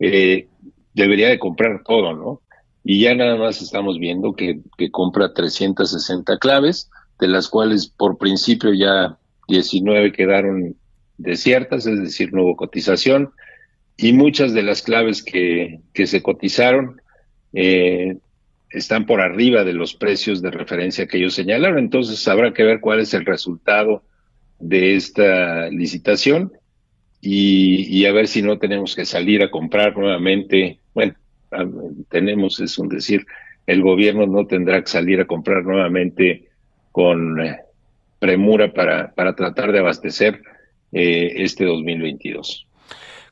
eh, 0.00 0.46
debería 0.94 1.28
de 1.28 1.38
comprar 1.38 1.82
todo, 1.84 2.14
¿no? 2.14 2.40
Y 2.84 3.00
ya 3.00 3.14
nada 3.14 3.36
más 3.36 3.60
estamos 3.62 3.98
viendo 3.98 4.34
que, 4.34 4.60
que 4.78 4.90
compra 4.90 5.32
360 5.32 6.38
claves, 6.38 6.90
de 7.20 7.28
las 7.28 7.48
cuales 7.48 7.86
por 7.88 8.18
principio 8.18 8.72
ya 8.72 9.18
19 9.48 10.12
quedaron 10.12 10.76
desiertas, 11.16 11.86
es 11.86 12.00
decir, 12.00 12.32
no 12.32 12.44
hubo 12.44 12.56
cotización, 12.56 13.30
y 13.96 14.12
muchas 14.12 14.52
de 14.52 14.62
las 14.62 14.82
claves 14.82 15.22
que, 15.22 15.80
que 15.92 16.06
se 16.06 16.22
cotizaron 16.22 17.00
eh, 17.52 18.16
están 18.70 19.06
por 19.06 19.20
arriba 19.20 19.64
de 19.64 19.72
los 19.72 19.94
precios 19.94 20.42
de 20.42 20.50
referencia 20.50 21.06
que 21.06 21.18
ellos 21.18 21.34
señalaron. 21.34 21.78
Entonces 21.78 22.26
habrá 22.26 22.52
que 22.52 22.64
ver 22.64 22.80
cuál 22.80 23.00
es 23.00 23.14
el 23.14 23.24
resultado 23.24 24.02
de 24.58 24.96
esta 24.96 25.68
licitación 25.70 26.52
y, 27.20 27.84
y 27.86 28.06
a 28.06 28.12
ver 28.12 28.26
si 28.26 28.42
no 28.42 28.58
tenemos 28.58 28.96
que 28.96 29.04
salir 29.04 29.42
a 29.42 29.50
comprar 29.50 29.96
nuevamente 29.96 30.80
bueno, 30.94 31.14
tenemos, 32.08 32.60
es 32.60 32.78
un 32.78 32.88
decir, 32.88 33.26
el 33.66 33.82
gobierno 33.82 34.26
no 34.26 34.46
tendrá 34.46 34.80
que 34.80 34.88
salir 34.88 35.20
a 35.20 35.26
comprar 35.26 35.64
nuevamente 35.64 36.48
con 36.92 37.40
eh, 37.40 37.58
premura 38.18 38.72
para, 38.72 39.12
para 39.14 39.34
tratar 39.34 39.72
de 39.72 39.80
abastecer 39.80 40.42
eh, 40.92 41.42
este 41.42 41.64
2022. 41.64 42.66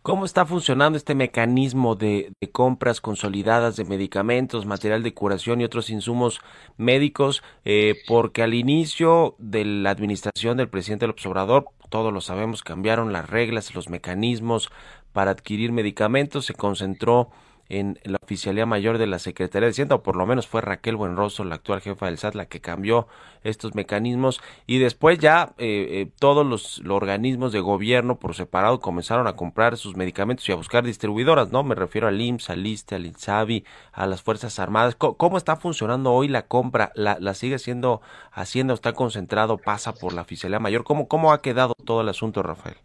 ¿Cómo 0.03 0.25
está 0.25 0.45
funcionando 0.45 0.99
este 0.99 1.15
mecanismo 1.15 1.95
de, 1.95 2.33
compras 2.51 3.01
consolidadas 3.01 3.77
de 3.77 3.85
medicamentos, 3.85 4.67
material 4.67 5.05
de 5.05 5.15
curación 5.15 5.61
y 5.61 5.65
otros 5.65 5.91
insumos 5.91 6.41
médicos? 6.77 7.45
Eh, 7.65 7.95
porque 8.09 8.43
al 8.43 8.55
inicio 8.55 9.37
de 9.39 9.65
la 9.65 9.91
administración 9.91 10.57
del 10.57 10.69
presidente 10.69 11.07
López 11.07 11.25
Obrador, 11.27 11.67
todos 11.89 12.13
lo 12.13 12.21
sabemos, 12.21 12.65
cambiaron 12.65 13.13
las 13.13 13.31
reglas, 13.31 13.77
los 13.77 13.89
mecanismos 13.89 14.71
para 15.13 15.31
adquirir 15.31 15.71
medicamentos, 15.71 16.47
se 16.47 16.55
concentró 16.55 17.31
en 17.69 17.99
la 18.05 18.19
Oficialía 18.23 18.67
Mayor 18.67 18.99
de 18.99 19.07
la 19.07 19.19
Secretaría 19.19 19.67
de 19.67 19.71
Hacienda, 19.71 19.97
o 19.97 20.03
por 20.03 20.17
lo 20.17 20.27
menos 20.27 20.47
fue 20.47 20.61
Raquel 20.61 20.97
Buenroso, 20.97 21.45
la 21.45 21.55
actual 21.55 21.81
jefa 21.81 22.07
del 22.07 22.19
SAT, 22.19 22.35
la 22.35 22.47
que 22.47 22.61
cambió 22.61 23.07
estos 23.45 23.75
mecanismos, 23.75 24.41
y 24.67 24.79
después 24.79 25.19
ya 25.19 25.55
eh, 25.59 25.89
eh, 25.91 26.09
todos 26.19 26.47
los, 26.47 26.83
organismos 26.89 27.53
de 27.53 27.61
gobierno 27.61 28.19
por 28.19 28.35
separado 28.35 28.81
comenzaron 28.81 29.27
a 29.27 29.37
comprar 29.37 29.77
sus 29.77 29.97
medicamentos 29.97 30.49
y 30.49 30.53
a 30.53 30.57
buscar 30.57 30.85
distribuidoras, 30.85 31.51
¿no? 31.51 31.63
Me 31.63 31.75
refiero 31.75 32.09
al 32.09 32.21
IMSS, 32.21 32.51
al 32.51 32.67
ISTE, 32.67 32.95
al 32.95 33.07
INSABI, 33.07 33.65
a 33.93 34.07
las 34.07 34.23
Fuerzas 34.23 34.59
Armadas. 34.59 34.95
¿Cómo, 34.95 35.39
está 35.39 35.57
funcionando 35.57 36.13
hoy 36.13 36.29
la 36.29 36.43
compra? 36.43 36.93
¿La, 36.95 37.35
sigue 37.35 37.59
siendo 37.59 38.03
Hacienda 38.33 38.75
está 38.75 38.93
concentrado, 38.93 39.59
pasa 39.59 39.95
por 39.95 40.13
la 40.13 40.23
Oficialía 40.23 40.59
Mayor? 40.59 40.85
¿Cómo, 40.85 41.09
¿Cómo 41.09 41.33
ha 41.33 41.41
quedado 41.41 41.75
todo 41.85 42.03
el 42.03 42.09
asunto, 42.09 42.43
Rafael? 42.43 42.77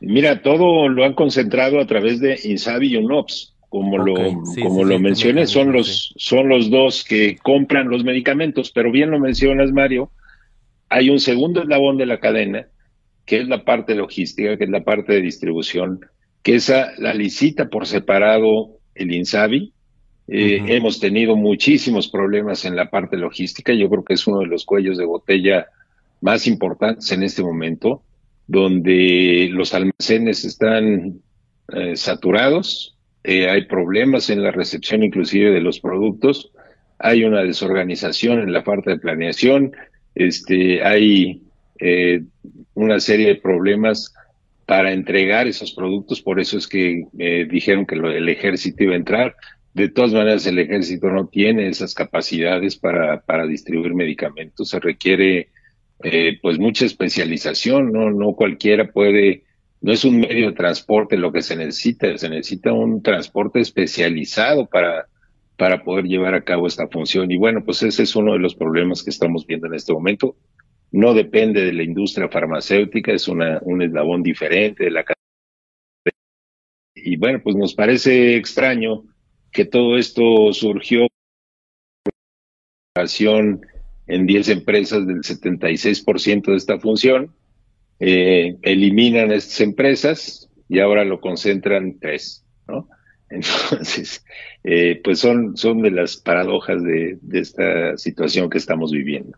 Mira, 0.00 0.42
todo 0.42 0.88
lo 0.88 1.04
han 1.04 1.14
concentrado 1.14 1.80
a 1.80 1.86
través 1.86 2.20
de 2.20 2.38
INSABI 2.44 2.94
y 2.94 2.96
UNOPS 2.98 3.55
como 3.68 3.98
lo, 3.98 4.14
como 4.62 4.84
lo 4.84 4.98
mencioné, 4.98 5.46
son 5.46 5.72
los, 5.72 6.14
son 6.16 6.48
los 6.48 6.70
dos 6.70 7.04
que 7.04 7.36
compran 7.36 7.88
los 7.88 8.04
medicamentos, 8.04 8.70
pero 8.70 8.90
bien 8.90 9.10
lo 9.10 9.18
mencionas, 9.18 9.72
Mario, 9.72 10.10
hay 10.88 11.10
un 11.10 11.20
segundo 11.20 11.62
eslabón 11.62 11.96
de 11.96 12.06
la 12.06 12.20
cadena, 12.20 12.68
que 13.24 13.40
es 13.40 13.48
la 13.48 13.64
parte 13.64 13.94
logística, 13.94 14.56
que 14.56 14.64
es 14.64 14.70
la 14.70 14.84
parte 14.84 15.14
de 15.14 15.22
distribución, 15.22 16.00
que 16.42 16.54
esa 16.54 16.92
la 16.98 17.12
licita 17.12 17.68
por 17.68 17.86
separado 17.86 18.78
el 18.94 19.12
INSABI. 19.12 19.72
Eh, 20.28 20.60
hemos 20.68 20.98
tenido 20.98 21.36
muchísimos 21.36 22.08
problemas 22.08 22.64
en 22.64 22.74
la 22.74 22.90
parte 22.90 23.16
logística, 23.16 23.72
yo 23.72 23.88
creo 23.88 24.04
que 24.04 24.14
es 24.14 24.26
uno 24.26 24.40
de 24.40 24.46
los 24.46 24.64
cuellos 24.64 24.98
de 24.98 25.04
botella 25.04 25.66
más 26.20 26.46
importantes 26.46 27.10
en 27.12 27.22
este 27.22 27.42
momento, 27.42 28.02
donde 28.46 29.48
los 29.52 29.74
almacenes 29.74 30.44
están 30.44 31.20
eh, 31.72 31.96
saturados, 31.96 32.95
eh, 33.28 33.50
hay 33.50 33.64
problemas 33.64 34.30
en 34.30 34.40
la 34.40 34.52
recepción 34.52 35.02
inclusive 35.02 35.50
de 35.50 35.60
los 35.60 35.80
productos, 35.80 36.52
hay 36.96 37.24
una 37.24 37.42
desorganización 37.42 38.38
en 38.38 38.52
la 38.52 38.62
parte 38.62 38.90
de 38.90 38.98
planeación, 38.98 39.72
este, 40.14 40.84
hay 40.84 41.42
eh, 41.80 42.22
una 42.74 43.00
serie 43.00 43.26
de 43.26 43.34
problemas 43.34 44.14
para 44.64 44.92
entregar 44.92 45.48
esos 45.48 45.72
productos, 45.72 46.22
por 46.22 46.38
eso 46.38 46.56
es 46.56 46.68
que 46.68 47.08
eh, 47.18 47.48
dijeron 47.50 47.84
que 47.84 47.96
el 47.96 48.28
ejército 48.28 48.84
iba 48.84 48.92
a 48.92 48.98
entrar. 48.98 49.34
De 49.74 49.88
todas 49.88 50.12
maneras, 50.12 50.46
el 50.46 50.60
ejército 50.60 51.10
no 51.10 51.26
tiene 51.26 51.68
esas 51.68 51.94
capacidades 51.94 52.76
para, 52.76 53.22
para 53.22 53.44
distribuir 53.44 53.92
medicamentos, 53.92 54.68
se 54.68 54.78
requiere 54.78 55.48
pues 56.42 56.58
mucha 56.60 56.86
especialización, 56.86 57.90
no, 57.90 58.10
no 58.10 58.34
cualquiera 58.34 58.92
puede 58.92 59.42
no 59.80 59.92
es 59.92 60.04
un 60.04 60.20
medio 60.20 60.48
de 60.48 60.56
transporte 60.56 61.16
lo 61.16 61.32
que 61.32 61.42
se 61.42 61.56
necesita, 61.56 62.16
se 62.16 62.28
necesita 62.28 62.72
un 62.72 63.02
transporte 63.02 63.60
especializado 63.60 64.66
para, 64.66 65.06
para 65.56 65.84
poder 65.84 66.06
llevar 66.06 66.34
a 66.34 66.44
cabo 66.44 66.66
esta 66.66 66.88
función. 66.88 67.30
Y 67.30 67.36
bueno, 67.36 67.64
pues 67.64 67.82
ese 67.82 68.02
es 68.02 68.16
uno 68.16 68.32
de 68.32 68.38
los 68.38 68.54
problemas 68.54 69.02
que 69.02 69.10
estamos 69.10 69.46
viendo 69.46 69.66
en 69.66 69.74
este 69.74 69.92
momento. 69.92 70.36
No 70.92 71.14
depende 71.14 71.64
de 71.64 71.72
la 71.72 71.82
industria 71.82 72.28
farmacéutica, 72.28 73.12
es 73.12 73.28
una, 73.28 73.58
un 73.62 73.82
eslabón 73.82 74.22
diferente 74.22 74.84
de 74.84 74.90
la 74.90 75.04
y 76.94 77.16
bueno, 77.16 77.40
pues 77.40 77.54
nos 77.54 77.74
parece 77.74 78.36
extraño 78.36 79.04
que 79.52 79.64
todo 79.64 79.96
esto 79.96 80.52
surgió 80.52 81.06
en 84.08 84.26
10 84.26 84.48
empresas 84.48 85.06
del 85.06 85.18
76% 85.18 86.46
de 86.46 86.56
esta 86.56 86.80
función 86.80 87.32
eh, 88.00 88.56
eliminan 88.62 89.32
estas 89.32 89.60
empresas 89.60 90.50
y 90.68 90.80
ahora 90.80 91.04
lo 91.04 91.20
concentran 91.20 91.98
tres, 91.98 92.44
¿no? 92.68 92.88
Entonces, 93.28 94.24
eh, 94.62 95.00
pues 95.02 95.18
son, 95.18 95.56
son 95.56 95.82
de 95.82 95.90
las 95.90 96.16
paradojas 96.16 96.82
de, 96.82 97.18
esta 97.32 97.96
situación 97.96 98.48
que 98.50 98.58
estamos 98.58 98.92
viviendo. 98.92 99.36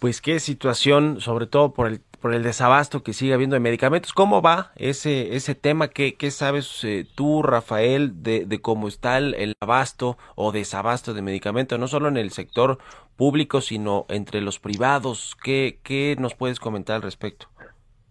Pues 0.00 0.20
qué 0.20 0.40
situación, 0.40 1.20
sobre 1.20 1.46
todo 1.46 1.72
por 1.72 1.86
el, 1.86 2.00
por 2.20 2.34
el 2.34 2.42
desabasto 2.42 3.02
que 3.02 3.12
sigue 3.12 3.34
habiendo 3.34 3.54
de 3.54 3.60
medicamentos. 3.60 4.12
¿Cómo 4.12 4.42
va 4.42 4.72
ese, 4.76 5.36
ese 5.36 5.54
tema? 5.54 5.88
¿Qué, 5.88 6.14
qué 6.14 6.30
sabes 6.30 6.82
eh, 6.84 7.06
tú, 7.14 7.42
Rafael, 7.42 8.22
de, 8.22 8.44
de, 8.44 8.60
cómo 8.60 8.88
está 8.88 9.18
el, 9.18 9.34
el, 9.34 9.54
abasto 9.60 10.18
o 10.34 10.52
desabasto 10.52 11.14
de 11.14 11.22
medicamentos, 11.22 11.78
no 11.78 11.88
solo 11.88 12.08
en 12.08 12.16
el 12.16 12.30
sector 12.30 12.78
público, 13.18 13.60
sino 13.60 14.06
entre 14.08 14.40
los 14.40 14.58
privados. 14.58 15.36
¿Qué, 15.42 15.80
qué 15.82 16.16
nos 16.18 16.34
puedes 16.34 16.60
comentar 16.60 16.96
al 16.96 17.02
respecto? 17.02 17.48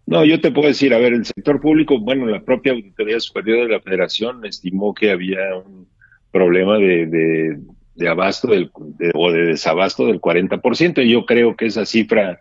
No, 0.05 0.24
yo 0.24 0.39
te 0.39 0.51
puedo 0.51 0.68
decir, 0.68 0.93
a 0.93 0.99
ver, 0.99 1.14
el 1.14 1.26
sector 1.26 1.60
público, 1.60 1.99
bueno, 1.99 2.26
la 2.28 2.41
propia 2.41 2.74
Auditoría 2.74 3.20
Superior 3.20 3.68
de 3.68 3.74
la 3.74 3.82
Federación 3.82 4.45
estimó 4.45 4.93
que 4.93 5.12
había 5.12 5.39
un 5.66 5.88
problema 6.32 6.78
de, 6.78 7.58
de, 7.95 8.10
abasto 8.10 8.47
del, 8.47 8.72
o 9.14 9.32
de 9.32 9.45
desabasto 9.47 10.05
del 10.05 10.22
40%, 10.22 11.03
y 11.03 11.12
yo 11.12 11.26
creo 11.26 11.55
que 11.55 11.66
esa 11.66 11.86
cifra 11.86 12.39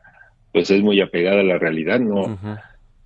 pues 0.57 0.71
es 0.71 0.81
muy 0.81 1.03
apegada 1.03 1.41
a 1.41 1.45
la 1.45 1.59
realidad, 1.59 2.01
no, 2.01 2.39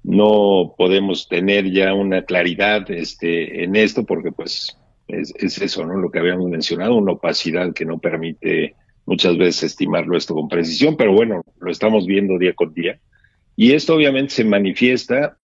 no 0.05 0.73
podemos 0.79 1.27
tener 1.27 1.69
ya 1.69 1.95
una 1.95 2.23
claridad 2.23 2.89
este, 2.93 3.65
en 3.65 3.75
esto 3.75 4.07
porque 4.07 4.31
pues 4.31 4.79
es, 5.09 5.35
es, 5.35 5.61
eso, 5.61 5.85
¿no? 5.85 5.97
Lo 5.97 6.13
que 6.13 6.21
habíamos 6.21 6.49
mencionado, 6.49 6.95
una 6.95 7.15
opacidad 7.15 7.73
que 7.73 7.85
no 7.85 7.99
permite 7.99 8.77
muchas 9.05 9.37
veces 9.37 9.65
estimarlo 9.65 10.17
esto 10.17 10.33
con 10.33 10.47
precisión, 10.47 10.97
pero 10.97 11.13
bueno, 11.13 11.43
lo 11.59 11.73
estamos 11.73 12.07
viendo 12.07 12.39
día 12.39 12.55
con 12.55 12.73
día. 12.73 13.01
Y 13.57 13.73
esto 13.73 13.97
obviamente 13.97 14.33
se 14.33 14.45
manifiesta 14.45 15.37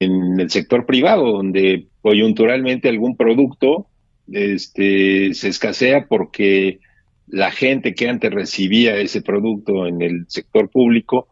en 0.00 0.40
el 0.40 0.50
sector 0.50 0.84
privado, 0.84 1.30
donde 1.30 1.86
coyunturalmente 2.02 2.88
algún 2.88 3.16
producto 3.16 3.86
este, 4.32 5.32
se 5.32 5.48
escasea 5.48 6.08
porque 6.08 6.80
la 7.26 7.50
gente 7.50 7.94
que 7.94 8.08
antes 8.08 8.32
recibía 8.32 8.96
ese 8.96 9.22
producto 9.22 9.86
en 9.86 10.02
el 10.02 10.24
sector 10.28 10.68
público 10.68 11.28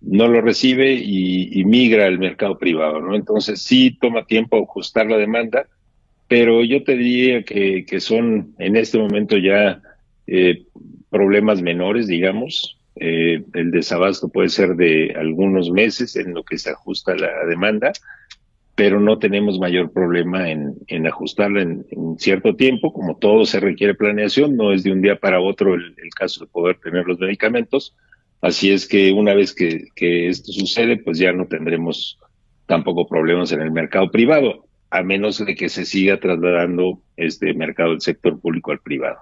no 0.00 0.28
lo 0.28 0.40
recibe 0.40 0.94
y, 0.94 1.62
migra 1.64 2.06
al 2.06 2.18
mercado 2.18 2.58
privado, 2.58 3.00
¿no? 3.00 3.14
Entonces 3.14 3.60
sí 3.62 3.96
toma 4.00 4.24
tiempo 4.24 4.56
ajustar 4.56 5.06
la 5.06 5.18
demanda, 5.18 5.66
pero 6.26 6.64
yo 6.64 6.82
te 6.84 6.96
diría 6.96 7.42
que, 7.42 7.84
que 7.84 8.00
son 8.00 8.54
en 8.58 8.76
este 8.76 8.98
momento 8.98 9.36
ya 9.36 9.82
eh, 10.26 10.64
problemas 11.10 11.60
menores, 11.60 12.06
digamos. 12.06 12.78
Eh, 12.96 13.42
el 13.54 13.70
desabasto 13.70 14.28
puede 14.28 14.48
ser 14.48 14.76
de 14.76 15.14
algunos 15.18 15.70
meses 15.70 16.16
en 16.16 16.34
lo 16.34 16.44
que 16.44 16.58
se 16.58 16.70
ajusta 16.70 17.14
la 17.14 17.44
demanda, 17.46 17.92
pero 18.80 18.98
no 18.98 19.18
tenemos 19.18 19.58
mayor 19.58 19.92
problema 19.92 20.50
en, 20.50 21.06
ajustarla 21.06 21.60
en, 21.60 21.84
cierto 22.16 22.56
tiempo. 22.56 22.94
Como 22.94 23.18
todo 23.18 23.44
se 23.44 23.60
requiere 23.60 23.94
planeación, 23.94 24.56
no 24.56 24.72
es 24.72 24.82
de 24.82 24.90
un 24.90 25.02
día 25.02 25.16
para 25.16 25.38
otro 25.38 25.74
el, 25.74 25.94
caso 26.18 26.46
de 26.46 26.50
poder 26.50 26.78
tener 26.78 27.04
los 27.04 27.18
medicamentos. 27.18 27.94
Así 28.40 28.72
es 28.72 28.88
que 28.88 29.12
una 29.12 29.34
vez 29.34 29.54
que 29.54 29.84
esto 30.30 30.50
sucede, 30.50 30.96
pues 30.96 31.18
ya 31.18 31.30
no 31.30 31.46
tendremos 31.46 32.18
tampoco 32.64 33.06
problemas 33.06 33.52
en 33.52 33.60
el 33.60 33.70
mercado 33.70 34.10
privado, 34.10 34.64
a 34.88 35.02
menos 35.02 35.44
de 35.44 35.54
que 35.54 35.68
se 35.68 35.84
siga 35.84 36.18
trasladando 36.18 37.02
este 37.18 37.52
mercado 37.52 37.90
del 37.90 38.00
sector 38.00 38.40
público 38.40 38.72
al 38.72 38.80
privado. 38.80 39.18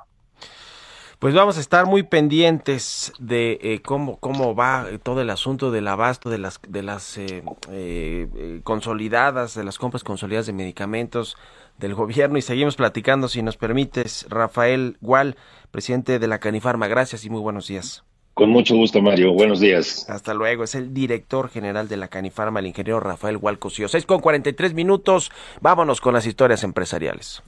Pues 1.18 1.34
vamos 1.34 1.56
a 1.58 1.60
estar 1.60 1.86
muy 1.86 2.04
pendientes 2.04 3.12
de 3.18 3.58
eh, 3.60 3.82
cómo, 3.82 4.18
cómo 4.18 4.54
va 4.54 4.86
todo 5.02 5.20
el 5.20 5.30
asunto 5.30 5.72
del 5.72 5.88
abasto 5.88 6.30
de 6.30 6.38
las, 6.38 6.60
de 6.68 6.84
las 6.84 7.18
eh, 7.18 7.42
eh, 7.72 8.60
consolidadas, 8.62 9.56
de 9.56 9.64
las 9.64 9.78
compras 9.78 10.04
consolidadas 10.04 10.46
de 10.46 10.52
medicamentos 10.52 11.36
del 11.76 11.96
gobierno 11.96 12.38
y 12.38 12.42
seguimos 12.42 12.76
platicando, 12.76 13.28
si 13.28 13.42
nos 13.42 13.56
permites, 13.56 14.26
Rafael 14.28 14.96
Gual, 15.00 15.36
presidente 15.72 16.20
de 16.20 16.28
la 16.28 16.38
Canifarma. 16.38 16.86
Gracias 16.86 17.24
y 17.24 17.30
muy 17.30 17.40
buenos 17.40 17.66
días. 17.66 18.04
Con 18.34 18.50
mucho 18.50 18.76
gusto, 18.76 19.02
Mario. 19.02 19.32
Buenos 19.32 19.58
días. 19.58 20.08
Hasta 20.08 20.34
luego. 20.34 20.62
Es 20.62 20.76
el 20.76 20.94
director 20.94 21.48
general 21.48 21.88
de 21.88 21.96
la 21.96 22.06
Canifarma, 22.06 22.60
el 22.60 22.68
ingeniero 22.68 23.00
Rafael 23.00 23.38
Gual 23.38 23.58
Cosío. 23.58 23.88
Seis 23.88 24.06
con 24.06 24.20
cuarenta 24.20 24.50
y 24.50 24.52
tres 24.52 24.72
minutos. 24.72 25.32
Vámonos 25.60 26.00
con 26.00 26.14
las 26.14 26.26
historias 26.26 26.62
empresariales. 26.62 27.42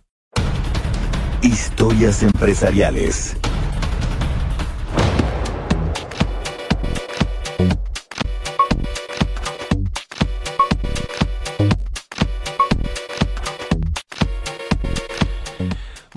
Historias 1.42 2.24
empresariales. 2.24 3.36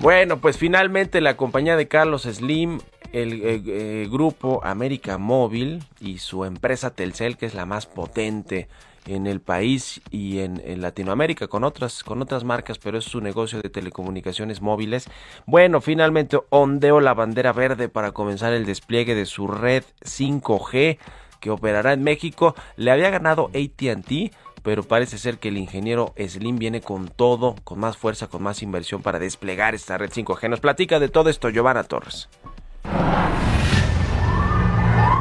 Bueno, 0.03 0.39
pues 0.39 0.57
finalmente 0.57 1.21
la 1.21 1.37
compañía 1.37 1.77
de 1.77 1.87
Carlos 1.87 2.23
Slim, 2.23 2.81
el 3.13 3.41
eh, 3.41 3.61
eh, 3.65 4.07
grupo 4.11 4.59
América 4.61 5.17
Móvil 5.17 5.81
y 6.01 6.17
su 6.17 6.43
empresa 6.43 6.93
Telcel, 6.93 7.37
que 7.37 7.45
es 7.45 7.53
la 7.53 7.65
más 7.65 7.85
potente 7.85 8.67
en 9.05 9.27
el 9.27 9.39
país 9.39 10.01
y 10.11 10.39
en, 10.39 10.59
Latinoamérica 10.81 11.47
con 11.47 11.63
otras 11.63 12.03
con 12.03 12.21
otras 12.21 12.43
marcas, 12.43 12.79
pero 12.79 12.97
es 12.97 13.05
su 13.05 13.21
negocio 13.21 13.61
de 13.61 13.69
telecomunicaciones 13.69 14.61
móviles. 14.61 15.09
Bueno, 15.45 15.79
finalmente 15.79 16.37
ondeó 16.49 16.99
la 16.99 17.13
bandera 17.13 17.53
verde 17.53 17.87
para 17.87 18.11
comenzar 18.11 18.51
el 18.51 18.65
despliegue 18.65 19.15
de 19.15 19.25
su 19.25 19.47
red 19.47 19.85
5G 20.01 20.97
que 21.39 21.49
operará 21.49 21.93
en 21.93 22.03
México. 22.03 22.55
Le 22.75 22.91
había 22.91 23.09
ganado 23.09 23.49
AT&T 23.53 24.31
pero 24.63 24.83
parece 24.83 25.17
ser 25.17 25.37
que 25.37 25.49
el 25.49 25.57
ingeniero 25.57 26.13
Slim 26.17 26.57
viene 26.57 26.81
con 26.81 27.09
todo, 27.09 27.55
con 27.63 27.79
más 27.79 27.97
fuerza, 27.97 28.27
con 28.27 28.41
más 28.41 28.63
inversión 28.63 29.01
para 29.01 29.19
desplegar 29.19 29.75
esta 29.75 29.97
red 29.97 30.09
5G. 30.09 30.49
Nos 30.49 30.61
platica 30.61 30.99
de 30.99 31.09
todo 31.09 31.29
esto 31.29 31.49
Giovanna 31.49 31.83
Torres. 31.83 32.29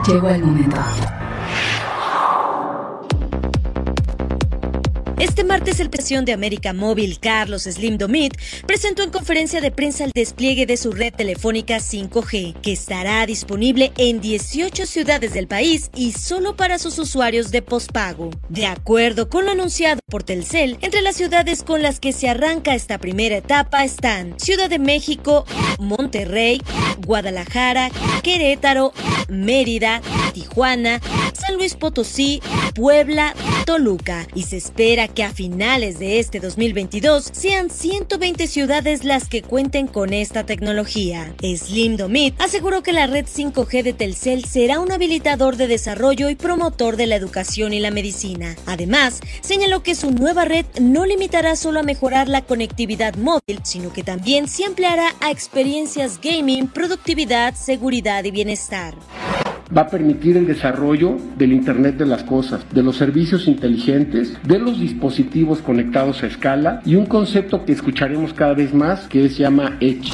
Llegó 0.06 0.28
el 0.30 0.42
momento. 0.42 0.76
Este 5.22 5.44
martes 5.44 5.78
el 5.78 5.88
presidente 5.88 6.30
de 6.30 6.34
América 6.34 6.72
Móvil, 6.72 7.20
Carlos 7.20 7.62
Slim 7.62 7.96
Domit, 7.96 8.36
presentó 8.66 9.04
en 9.04 9.10
conferencia 9.12 9.60
de 9.60 9.70
prensa 9.70 10.02
el 10.02 10.10
despliegue 10.12 10.66
de 10.66 10.76
su 10.76 10.90
red 10.90 11.14
telefónica 11.14 11.76
5G, 11.76 12.60
que 12.60 12.72
estará 12.72 13.24
disponible 13.24 13.92
en 13.98 14.20
18 14.20 14.84
ciudades 14.84 15.32
del 15.32 15.46
país 15.46 15.92
y 15.94 16.10
solo 16.10 16.56
para 16.56 16.80
sus 16.80 16.98
usuarios 16.98 17.52
de 17.52 17.62
pospago. 17.62 18.30
De 18.48 18.66
acuerdo 18.66 19.28
con 19.28 19.44
lo 19.44 19.52
anunciado 19.52 20.00
por 20.10 20.24
Telcel, 20.24 20.76
entre 20.80 21.02
las 21.02 21.14
ciudades 21.14 21.62
con 21.62 21.82
las 21.82 22.00
que 22.00 22.12
se 22.12 22.28
arranca 22.28 22.74
esta 22.74 22.98
primera 22.98 23.36
etapa 23.36 23.84
están 23.84 24.34
Ciudad 24.40 24.68
de 24.68 24.80
México, 24.80 25.46
Monterrey, 25.78 26.60
Guadalajara, 27.06 27.92
Querétaro, 28.24 28.92
Mérida, 29.28 30.02
Tijuana, 30.34 31.00
San 31.32 31.54
Luis 31.54 31.74
Potosí, 31.74 32.42
Puebla, 32.74 33.34
Toluca 33.64 34.26
y 34.34 34.44
se 34.44 34.56
espera 34.56 35.08
que 35.08 35.24
a 35.24 35.32
finales 35.32 35.98
de 35.98 36.18
este 36.18 36.40
2022 36.40 37.30
sean 37.32 37.70
120 37.70 38.46
ciudades 38.46 39.04
las 39.04 39.28
que 39.28 39.42
cuenten 39.42 39.86
con 39.86 40.12
esta 40.12 40.44
tecnología. 40.44 41.34
Slim 41.42 41.96
Domit 41.96 42.40
aseguró 42.40 42.82
que 42.82 42.92
la 42.92 43.06
red 43.06 43.26
5G 43.26 43.82
de 43.82 43.92
Telcel 43.92 44.44
será 44.44 44.80
un 44.80 44.90
habilitador 44.92 45.56
de 45.56 45.66
desarrollo 45.66 46.28
y 46.30 46.34
promotor 46.34 46.96
de 46.96 47.06
la 47.06 47.16
educación 47.16 47.72
y 47.72 47.80
la 47.80 47.90
medicina. 47.90 48.56
Además, 48.66 49.20
señaló 49.40 49.82
que 49.82 49.94
su 49.94 50.10
nueva 50.10 50.44
red 50.44 50.66
no 50.80 51.06
limitará 51.06 51.56
solo 51.56 51.80
a 51.80 51.84
mejorar 51.84 52.28
la 52.28 52.42
conectividad 52.42 53.14
móvil, 53.16 53.60
sino 53.62 53.92
que 53.92 54.02
también 54.02 54.48
se 54.48 54.64
ampliará 54.64 55.14
a 55.20 55.30
experiencias 55.30 56.20
gaming, 56.20 56.68
productividad, 56.68 57.54
seguridad 57.54 58.24
y 58.24 58.30
bienestar 58.30 58.94
va 59.76 59.82
a 59.82 59.88
permitir 59.88 60.36
el 60.36 60.46
desarrollo 60.46 61.16
del 61.38 61.52
Internet 61.52 61.96
de 61.96 62.06
las 62.06 62.22
Cosas, 62.24 62.64
de 62.72 62.82
los 62.82 62.96
servicios 62.96 63.48
inteligentes, 63.48 64.36
de 64.42 64.58
los 64.58 64.78
dispositivos 64.78 65.60
conectados 65.60 66.22
a 66.22 66.26
escala 66.26 66.82
y 66.84 66.96
un 66.96 67.06
concepto 67.06 67.64
que 67.64 67.72
escucharemos 67.72 68.34
cada 68.34 68.54
vez 68.54 68.74
más 68.74 69.08
que 69.08 69.28
se 69.28 69.42
llama 69.42 69.76
Edge. 69.80 70.12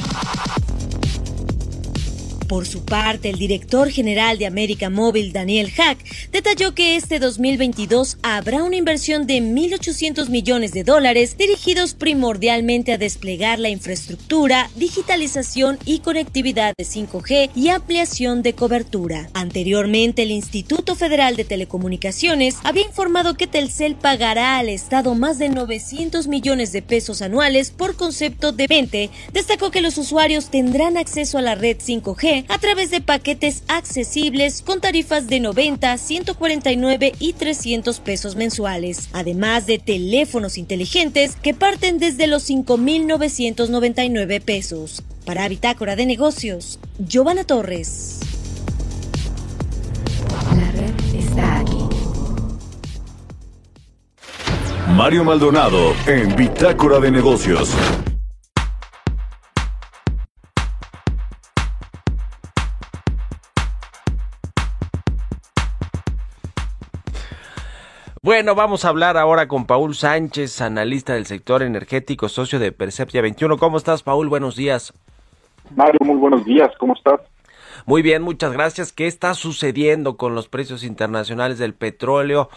Por 2.49 2.65
su 2.65 2.83
parte, 2.83 3.29
el 3.29 3.37
director 3.37 3.91
general 3.91 4.39
de 4.39 4.47
América 4.47 4.89
Móvil, 4.89 5.31
Daniel 5.31 5.69
Hack, 5.69 5.99
detalló 6.31 6.73
que 6.73 6.95
este 6.95 7.19
2022 7.19 8.17
habrá 8.23 8.63
una 8.63 8.75
inversión 8.75 9.27
de 9.27 9.37
1.800 9.37 10.29
millones 10.29 10.71
de 10.71 10.83
dólares 10.83 11.37
dirigidos 11.37 11.93
primordialmente 11.93 12.91
a 12.91 12.97
desplegar 12.97 13.59
la 13.59 13.69
infraestructura, 13.69 14.71
digitalización 14.75 15.77
y 15.85 15.99
conectividad 15.99 16.73
de 16.75 16.85
5G 16.85 17.51
y 17.53 17.69
ampliación 17.69 18.41
de 18.41 18.55
cobertura. 18.55 19.29
Anteriormente, 19.35 20.23
el 20.23 20.31
Instituto 20.31 20.95
Federal 20.95 21.35
de 21.35 21.45
Telecomunicaciones 21.45 22.57
había 22.63 22.87
informado 22.87 23.35
que 23.35 23.45
Telcel 23.45 23.93
pagará 23.93 24.57
al 24.57 24.69
Estado 24.69 25.13
más 25.13 25.37
de 25.37 25.49
900 25.49 26.25
millones 26.27 26.71
de 26.71 26.81
pesos 26.81 27.21
anuales 27.21 27.69
por 27.69 27.95
concepto 27.95 28.51
de 28.53 28.65
20. 28.65 29.11
Destacó 29.33 29.69
que 29.69 29.81
los 29.81 29.99
usuarios 29.99 30.49
tendrán 30.49 30.97
acceso 30.97 31.37
a 31.37 31.43
la 31.43 31.53
red 31.53 31.77
5G 31.77 32.38
a 32.47 32.57
través 32.57 32.91
de 32.91 33.01
paquetes 33.01 33.63
accesibles 33.67 34.61
con 34.61 34.81
tarifas 34.81 35.27
de 35.27 35.39
90, 35.39 35.97
149 35.97 37.13
y 37.19 37.33
300 37.33 37.99
pesos 37.99 38.35
mensuales, 38.35 39.09
además 39.13 39.65
de 39.65 39.79
teléfonos 39.79 40.57
inteligentes 40.57 41.35
que 41.35 41.53
parten 41.53 41.99
desde 41.99 42.27
los 42.27 42.49
5.999 42.49 44.41
pesos. 44.41 45.03
Para 45.25 45.47
Bitácora 45.47 45.95
de 45.95 46.05
Negocios, 46.05 46.79
Giovanna 46.97 47.43
Torres. 47.43 48.19
La 50.55 50.71
red 50.71 50.93
está 51.15 51.59
aquí. 51.59 51.77
Mario 54.95 55.23
Maldonado 55.23 55.93
en 56.07 56.35
Bitácora 56.35 56.99
de 56.99 57.11
Negocios. 57.11 57.73
Bueno, 68.29 68.53
vamos 68.53 68.85
a 68.85 68.89
hablar 68.89 69.17
ahora 69.17 69.47
con 69.47 69.65
Paul 69.65 69.95
Sánchez, 69.95 70.61
analista 70.61 71.15
del 71.15 71.25
sector 71.25 71.63
energético, 71.63 72.29
socio 72.29 72.59
de 72.59 72.71
Perceptia 72.71 73.23
21. 73.23 73.57
¿Cómo 73.57 73.77
estás, 73.77 74.03
Paul? 74.03 74.29
Buenos 74.29 74.55
días. 74.55 74.93
Mario, 75.75 75.97
muy 76.01 76.15
buenos 76.15 76.45
días. 76.45 76.69
¿Cómo 76.77 76.93
estás? 76.93 77.21
Muy 77.87 78.03
bien, 78.03 78.21
muchas 78.21 78.53
gracias. 78.53 78.93
¿Qué 78.93 79.07
está 79.07 79.33
sucediendo 79.33 80.15
con 80.15 80.35
los 80.35 80.47
precios 80.47 80.83
internacionales 80.83 81.57
del 81.57 81.73
petróleo? 81.73 82.51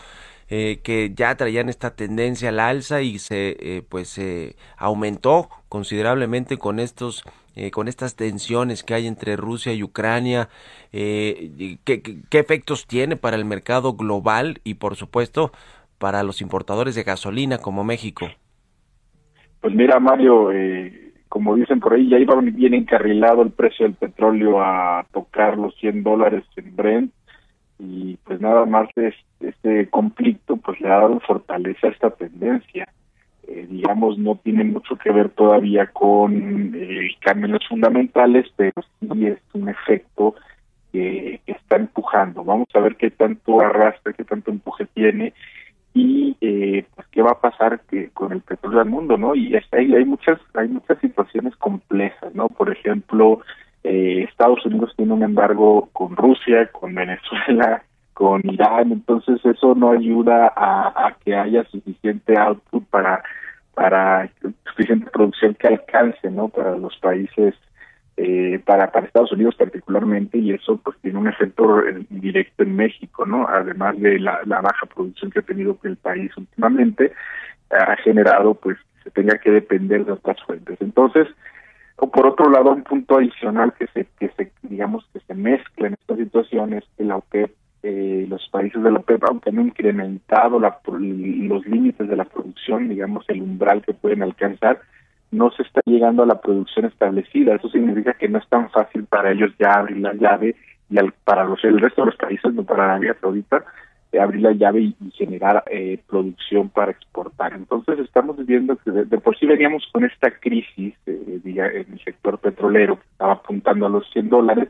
Eh, 0.51 0.81
que 0.85 1.13
ya 1.15 1.35
traían 1.39 1.71
esta 1.71 1.97
tendencia 1.97 2.51
al 2.51 2.61
alza 2.61 3.01
y 3.01 3.19
se 3.19 3.57
eh, 3.59 3.83
pues 3.89 4.11
se 4.11 4.57
aumentó 4.77 5.49
considerablemente 5.71 6.59
con 6.59 6.81
estos 6.81 7.25
eh, 7.55 7.71
con 7.71 7.89
estas 7.89 8.17
tensiones 8.17 8.83
que 8.83 8.95
hay 8.95 9.07
entre 9.07 9.37
Rusia 9.37 9.73
y 9.73 9.83
Ucrania 9.83 10.49
¿qué, 10.91 11.81
qué, 11.85 12.39
efectos 12.39 12.87
tiene 12.87 13.17
para 13.17 13.37
el 13.37 13.45
mercado 13.45 13.95
global 13.95 14.61
y 14.65 14.75
por 14.75 14.97
supuesto 14.97 15.53
para 15.99 16.23
los 16.23 16.41
importadores 16.41 16.95
de 16.95 17.03
gasolina 17.03 17.59
como 17.59 17.85
México 17.85 18.27
pues 19.61 19.75
mira 19.75 20.01
Mario 20.01 20.51
como 21.29 21.57
dicen 21.57 21.81
por 21.81 21.95
ahí 21.95 22.09
ya 22.09 22.19
iba 22.19 22.39
bien 22.41 22.75
encarrilado 22.75 23.43
el 23.43 23.51
precio 23.51 23.87
del 23.87 23.95
petróleo 23.95 24.61
a 24.61 25.07
tocar 25.13 25.57
los 25.57 25.75
100 25.77 26.03
dólares 26.03 26.45
en 26.57 26.77
Brent 26.77 27.13
y 27.79 28.17
pues 28.25 28.41
nada 28.41 28.65
más 28.65 28.89
este, 29.41 29.89
conflicto 29.91 30.57
pues 30.57 30.81
le 30.81 30.89
ha 30.89 31.01
dado 31.01 31.19
fortaleza 31.21 31.89
a 31.89 31.91
esta 31.91 32.11
tendencia. 32.11 32.89
Eh, 33.49 33.67
digamos, 33.69 34.19
no 34.19 34.37
tiene 34.37 34.65
mucho 34.65 34.97
que 34.97 35.11
ver 35.11 35.31
todavía 35.31 35.87
con 35.89 36.73
eh, 36.75 37.11
cambios 37.21 37.67
fundamentales, 37.69 38.47
pero 38.57 38.73
sí 39.01 39.27
es 39.27 39.39
un 39.53 39.69
efecto 39.69 40.35
que 40.93 41.41
está 41.47 41.77
empujando. 41.77 42.45
Vamos 42.45 42.69
a 42.75 42.81
ver 42.81 42.97
qué 42.97 43.11
tanto 43.11 43.61
arrastra, 43.61 44.13
qué 44.13 44.25
tanto 44.25 44.51
empuje 44.51 44.87
tiene 44.95 45.33
y 45.95 46.37
eh, 46.41 46.85
pues 46.95 47.07
qué 47.09 47.23
va 47.23 47.33
a 47.33 47.41
pasar 47.41 47.81
que 47.91 48.11
con 48.11 48.33
el 48.33 48.41
petróleo 48.41 48.81
del 48.81 48.89
mundo, 48.89 49.17
¿no? 49.17 49.35
Y 49.35 49.55
hay, 49.55 49.95
hay 49.95 50.05
muchas 50.05 50.39
hay 50.55 50.69
muchas 50.69 50.99
situaciones 51.01 51.55
complejas, 51.57 52.35
¿no? 52.35 52.49
Por 52.49 52.71
ejemplo, 52.71 53.41
eh, 53.85 54.27
Estados 54.29 54.65
Unidos 54.65 54.93
tiene 54.97 55.13
un 55.13 55.23
embargo 55.23 55.91
con 55.93 56.17
Rusia, 56.17 56.71
con 56.73 56.95
Venezuela, 56.95 57.83
con 58.15 58.43
Irán, 58.45 58.93
entonces 58.93 59.45
eso 59.45 59.75
no 59.75 59.91
ayuda 59.91 60.53
a, 60.55 61.17
que 61.25 61.35
haya 61.35 61.65
suficiente 61.65 62.37
output 62.37 62.85
para 62.87 63.23
para 63.75 64.31
suficiente 64.67 65.11
producción 65.11 65.55
que 65.55 65.67
alcance, 65.67 66.31
¿no? 66.31 66.49
Para 66.49 66.77
los 66.77 66.95
países, 66.99 67.55
eh, 68.19 68.61
para 68.67 68.93
para 68.93 69.07
Estados 69.07 69.33
Unidos 69.33 69.55
particularmente 69.57 70.37
y 70.37 70.53
eso 70.53 70.77
pues 70.77 70.99
tiene 71.01 71.19
un 71.19 71.29
efecto 71.29 71.83
directo 72.11 72.63
en 72.63 72.77
México, 72.77 73.25
¿no? 73.25 73.49
Además 73.49 73.99
de 73.99 74.19
la, 74.19 74.43
baja 74.45 74.87
producción 74.95 75.31
que 75.31 75.39
ha 75.39 75.43
tenido 75.43 75.79
el 75.85 75.97
país 75.97 76.31
últimamente 76.37 77.13
ha 77.71 77.97
generado 77.97 78.55
pues 78.55 78.77
se 79.03 79.11
tenga 79.11 79.39
que 79.39 79.51
depender 79.51 80.05
de 80.05 80.13
otras 80.13 80.37
fuentes. 80.43 80.77
Entonces 80.81 81.27
o 81.97 82.11
por 82.11 82.27
otro 82.27 82.51
lado 82.51 82.73
un 82.73 82.83
punto 82.83 83.17
adicional 83.17 83.73
que 83.73 83.87
se 83.89 84.07
que 84.19 84.29
se 84.37 84.53
digamos 84.63 85.09
que 85.15 85.21
se 85.21 85.35
mezcla 85.35 85.87
en 85.87 85.95
estas 85.95 86.19
situaciones 86.19 86.85
que 86.99 87.05
la 87.05 87.17
OPEP 87.17 87.51
eh, 87.83 88.27
los 88.29 88.49
países 88.49 88.83
de 88.83 88.91
la 88.91 88.99
OPEP 88.99 89.25
aunque 89.25 89.51
han 89.51 89.61
incrementado 89.61 90.59
la, 90.61 90.79
los 90.87 91.67
límites 91.67 92.09
de 92.09 92.17
la 92.17 92.25
producción 92.25 92.89
digamos 92.89 93.25
el 93.29 93.43
umbral 93.43 93.83
que 93.83 93.95
pueden 93.95 94.23
alcanzar 94.23 94.81
no 95.31 95.51
se 95.51 95.63
está 95.63 95.81
llegando 95.85 96.23
a 96.23 96.27
la 96.27 96.41
producción 96.41 96.87
establecida 96.87 97.55
eso 97.55 97.69
significa 97.69 98.15
que 98.15 98.29
no 98.29 98.39
es 98.39 98.49
tan 98.49 98.71
fácil 98.71 99.05
para 99.05 99.33
ellos 99.33 99.51
ya 99.59 99.73
abrir 99.73 99.99
la 99.99 100.15
llave 100.15 100.55
y 100.91 100.97
para 101.25 101.45
los 101.45 101.63
el 101.65 101.81
resto 101.81 102.03
de 102.03 102.07
los 102.07 102.17
países 102.17 102.53
no 102.55 102.65
para 102.65 102.85
Arabia 102.85 103.17
Saudita 103.21 103.65
abrir 104.19 104.43
la 104.43 104.53
llave 104.53 104.81
y, 104.81 104.97
generar 105.13 105.65
eh, 105.71 105.99
producción 106.09 106.69
para 106.69 106.93
exportar. 106.93 107.55
Entonces 107.55 107.99
estamos 107.99 108.37
viendo 108.45 108.77
que 108.77 108.91
de, 108.91 109.19
por 109.19 109.39
sí 109.39 109.47
veníamos 109.47 109.89
con 109.93 110.05
esta 110.05 110.31
crisis 110.31 110.95
eh, 111.07 111.41
en 111.45 111.93
el 111.93 112.05
sector 112.05 112.39
petrolero 112.39 112.97
que 112.97 113.07
estaba 113.13 113.33
apuntando 113.35 113.87
a 113.87 113.91
los 113.91 114.11
100 114.13 114.29
dólares 114.29 114.69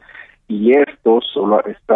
y 0.49 0.73
esto, 0.73 1.21
solo 1.33 1.65
este 1.65 1.95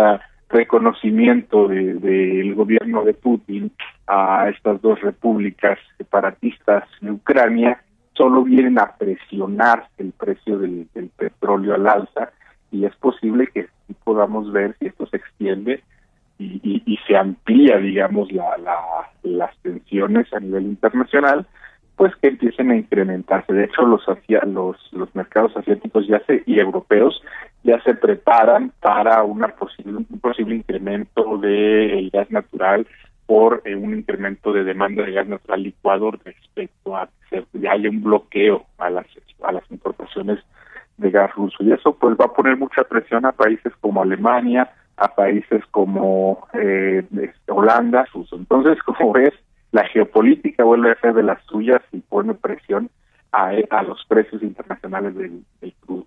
reconocimiento 0.49 1.69
del 1.69 2.01
de, 2.01 2.53
gobierno 2.55 3.05
de 3.05 3.15
Putin 3.15 3.73
a 4.07 4.49
estas 4.49 4.81
dos 4.81 5.01
repúblicas 5.01 5.79
separatistas 5.99 6.85
de 7.01 7.11
Ucrania, 7.11 7.83
solo 8.13 8.45
vienen 8.45 8.79
a 8.79 8.97
presionar 8.97 9.89
el 9.99 10.13
precio 10.13 10.59
del, 10.59 10.89
petróleo 11.17 11.75
al 11.75 11.87
alza 11.87 12.31
y 12.71 12.85
es 12.85 12.95
posible 12.97 13.49
que 13.49 13.69
podamos 14.05 14.53
ver 14.53 14.77
si 14.79 14.87
esto 14.87 15.07
se 15.07 15.17
extiende 15.17 15.83
y, 16.39 16.83
y, 16.85 16.99
se 17.07 17.17
amplía, 17.17 17.79
digamos, 17.79 18.31
la, 18.31 18.57
las 19.23 19.57
tensiones 19.63 20.33
a 20.35 20.41
nivel 20.41 20.65
internacional, 20.65 21.47
pues 21.97 22.15
que 22.17 22.29
empiecen 22.29 22.71
a 22.71 22.77
incrementarse. 22.77 23.53
De 23.53 23.65
hecho, 23.65 23.83
los 23.83 24.03
los, 24.47 24.93
los 24.93 25.15
mercados 25.15 25.57
asiáticos 25.57 26.07
ya 26.07 26.21
se 26.27 26.43
y 26.47 26.61
europeos 26.61 27.23
ya 27.63 27.81
se 27.83 27.95
preparan 27.95 28.73
para 28.81 29.23
una 29.25 29.49
posible, 29.49 29.97
un 29.97 30.21
posible 30.21 30.57
incremento 30.57 31.39
del 31.39 32.11
gas 32.11 32.31
natural 32.31 32.87
por 33.27 33.63
eh, 33.65 33.75
un 33.75 33.95
incremento 33.95 34.53
de 34.53 34.63
demanda 34.63 35.03
de 35.03 35.13
gas 35.13 35.27
natural 35.27 35.63
licuado 35.63 36.13
respecto 36.13 36.97
a 36.97 37.09
que 37.31 37.45
haya 37.69 37.91
un 37.91 38.03
bloqueo 38.03 38.67
a 38.79 38.91
las 38.91 39.07
a 39.43 39.53
las 39.53 39.69
importaciones 39.71 40.39
de 40.97 41.11
gas 41.11 41.35
ruso 41.35 41.63
y 41.63 41.73
eso 41.73 41.95
pues 41.95 42.17
va 42.17 42.27
a 42.27 42.33
poner 42.33 42.57
mucha 42.57 42.85
presión 42.85 43.27
a 43.27 43.33
países 43.33 43.73
como 43.81 44.03
Alemania, 44.03 44.71
a 44.97 45.15
países 45.15 45.63
como 45.71 46.47
eh, 46.55 47.05
Holanda, 47.49 48.07
Entonces, 48.33 48.83
como 48.85 49.13
ves, 49.13 49.35
la 49.77 49.87
geopolítica 49.89 50.65
vuelve 50.65 50.91
a 50.91 51.01
ser 51.01 51.13
de 51.13 51.23
las 51.23 51.45
suyas 51.45 51.83
y 51.93 51.99
pone 51.99 52.33
presión 52.33 52.89
a, 53.31 53.51
a 53.71 53.83
los 53.83 54.03
precios 54.07 54.43
internacionales 54.43 55.15
del, 55.15 55.45
crudo. 55.81 56.07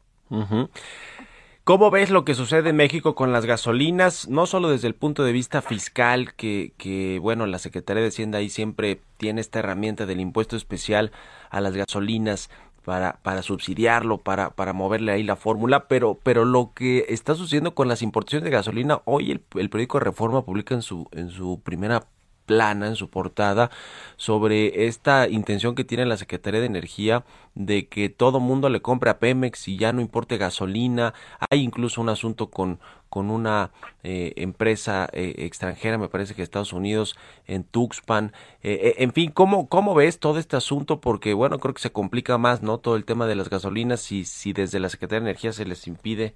¿Cómo 1.64 1.92
ves 1.92 2.10
lo 2.10 2.26
que 2.26 2.34
sucede 2.34 2.72
en 2.72 2.78
México 2.78 3.14
con 3.14 3.32
las 3.32 3.46
gasolinas? 3.46 4.28
No 4.28 4.48
solo 4.48 4.70
desde 4.70 4.88
el 4.88 4.96
punto 4.96 5.24
de 5.24 5.34
vista 5.34 5.62
fiscal, 5.62 6.34
que, 6.34 6.74
que 6.80 7.20
bueno, 7.22 7.46
la 7.46 7.60
Secretaría 7.60 8.02
de 8.02 8.08
Hacienda 8.10 8.40
ahí 8.40 8.50
siempre 8.50 9.02
tiene 9.18 9.40
esta 9.40 9.60
herramienta 9.60 10.08
del 10.08 10.20
impuesto 10.20 10.56
especial 10.56 11.12
a 11.52 11.62
las 11.62 11.76
gasolinas, 11.76 12.50
para, 12.84 13.20
para 13.22 13.44
subsidiarlo, 13.44 14.18
para, 14.18 14.50
para 14.50 14.74
moverle 14.74 15.12
ahí 15.12 15.22
la 15.22 15.36
fórmula, 15.36 15.88
pero, 15.88 16.18
pero 16.24 16.44
lo 16.44 16.72
que 16.74 17.06
está 17.10 17.36
sucediendo 17.36 17.76
con 17.76 17.88
las 17.88 18.02
importaciones 18.02 18.46
de 18.46 18.50
gasolina, 18.50 19.02
hoy 19.06 19.30
el, 19.30 19.44
el 19.60 19.70
periódico 19.70 20.00
Reforma 20.00 20.44
publica 20.44 20.74
en 20.74 20.82
su, 20.82 21.08
en 21.12 21.30
su 21.30 21.62
primera 21.62 22.06
plana 22.50 22.88
en 22.88 22.96
su 22.96 23.12
portada 23.12 23.70
sobre 24.18 24.88
esta 24.88 25.30
intención 25.30 25.76
que 25.76 25.84
tiene 25.84 26.08
la 26.08 26.18
Secretaría 26.18 26.60
de 26.60 26.66
Energía 26.66 27.24
de 27.54 27.88
que 27.88 28.10
todo 28.10 28.40
mundo 28.40 28.70
le 28.70 28.82
compre 28.82 29.12
a 29.12 29.20
Pemex 29.20 29.68
y 29.68 29.78
ya 29.78 29.94
no 29.94 30.02
importe 30.02 30.38
gasolina. 30.38 31.14
Hay 31.52 31.62
incluso 31.62 32.02
un 32.02 32.10
asunto 32.10 32.50
con, 32.50 32.80
con 33.08 33.30
una 33.30 33.70
eh, 34.02 34.34
empresa 34.38 35.08
eh, 35.14 35.36
extranjera, 35.46 36.00
me 36.00 36.10
parece 36.10 36.34
que 36.34 36.42
Estados 36.42 36.74
Unidos, 36.74 37.16
en 37.46 37.64
Tuxpan. 37.66 38.34
Eh, 38.64 38.96
en 38.98 39.14
fin, 39.14 39.30
¿cómo, 39.30 39.70
¿cómo 39.70 39.94
ves 39.94 40.18
todo 40.18 40.40
este 40.40 40.58
asunto? 40.58 41.02
Porque, 41.02 41.36
bueno, 41.36 41.60
creo 41.60 41.76
que 41.76 41.82
se 41.84 41.92
complica 41.92 42.40
más, 42.40 42.64
¿no? 42.64 42.80
Todo 42.80 42.96
el 42.96 43.06
tema 43.06 43.28
de 43.28 43.36
las 43.36 43.50
gasolinas 43.52 44.12
y 44.12 44.26
si 44.26 44.54
desde 44.54 44.80
la 44.80 44.90
Secretaría 44.90 45.22
de 45.22 45.30
Energía 45.30 45.54
se 45.54 45.66
les 45.66 45.86
impide 45.86 46.34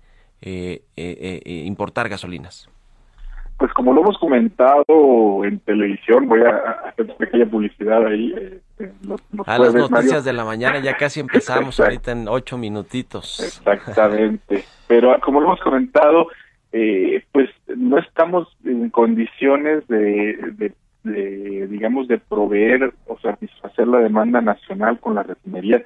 importar 1.45 2.07
gasolinas. 2.09 2.69
Pues 3.63 3.71
como 3.71 3.93
lo 3.93 4.01
hemos 4.01 4.17
comentado 4.17 4.83
en 5.45 5.57
televisión, 5.59 6.27
voy 6.27 6.41
a 6.41 6.49
hacer 6.85 7.05
una 7.05 7.15
pequeña 7.15 7.45
publicidad 7.45 8.05
ahí. 8.05 8.35
Eh, 8.37 8.91
a 9.45 9.57
las 9.57 9.73
noticias 9.73 10.25
de 10.25 10.33
la 10.33 10.43
mañana 10.43 10.79
ya 10.79 10.97
casi 10.97 11.21
empezamos 11.21 11.79
ahorita 11.79 12.11
en 12.11 12.27
ocho 12.27 12.57
minutitos. 12.57 13.39
Exactamente. 13.39 14.65
Pero 14.87 15.17
como 15.21 15.39
lo 15.39 15.45
hemos 15.45 15.61
comentado, 15.61 16.27
eh, 16.73 17.23
pues 17.31 17.49
no 17.77 17.99
estamos 17.99 18.49
en 18.65 18.89
condiciones 18.89 19.87
de, 19.87 20.73
de, 21.03 21.67
digamos, 21.67 22.09
de 22.09 22.17
proveer 22.17 22.93
o 23.07 23.17
satisfacer 23.19 23.87
la 23.87 23.99
demanda 23.99 24.41
nacional 24.41 24.99
con 24.99 25.15
la 25.15 25.23
refinería 25.23 25.81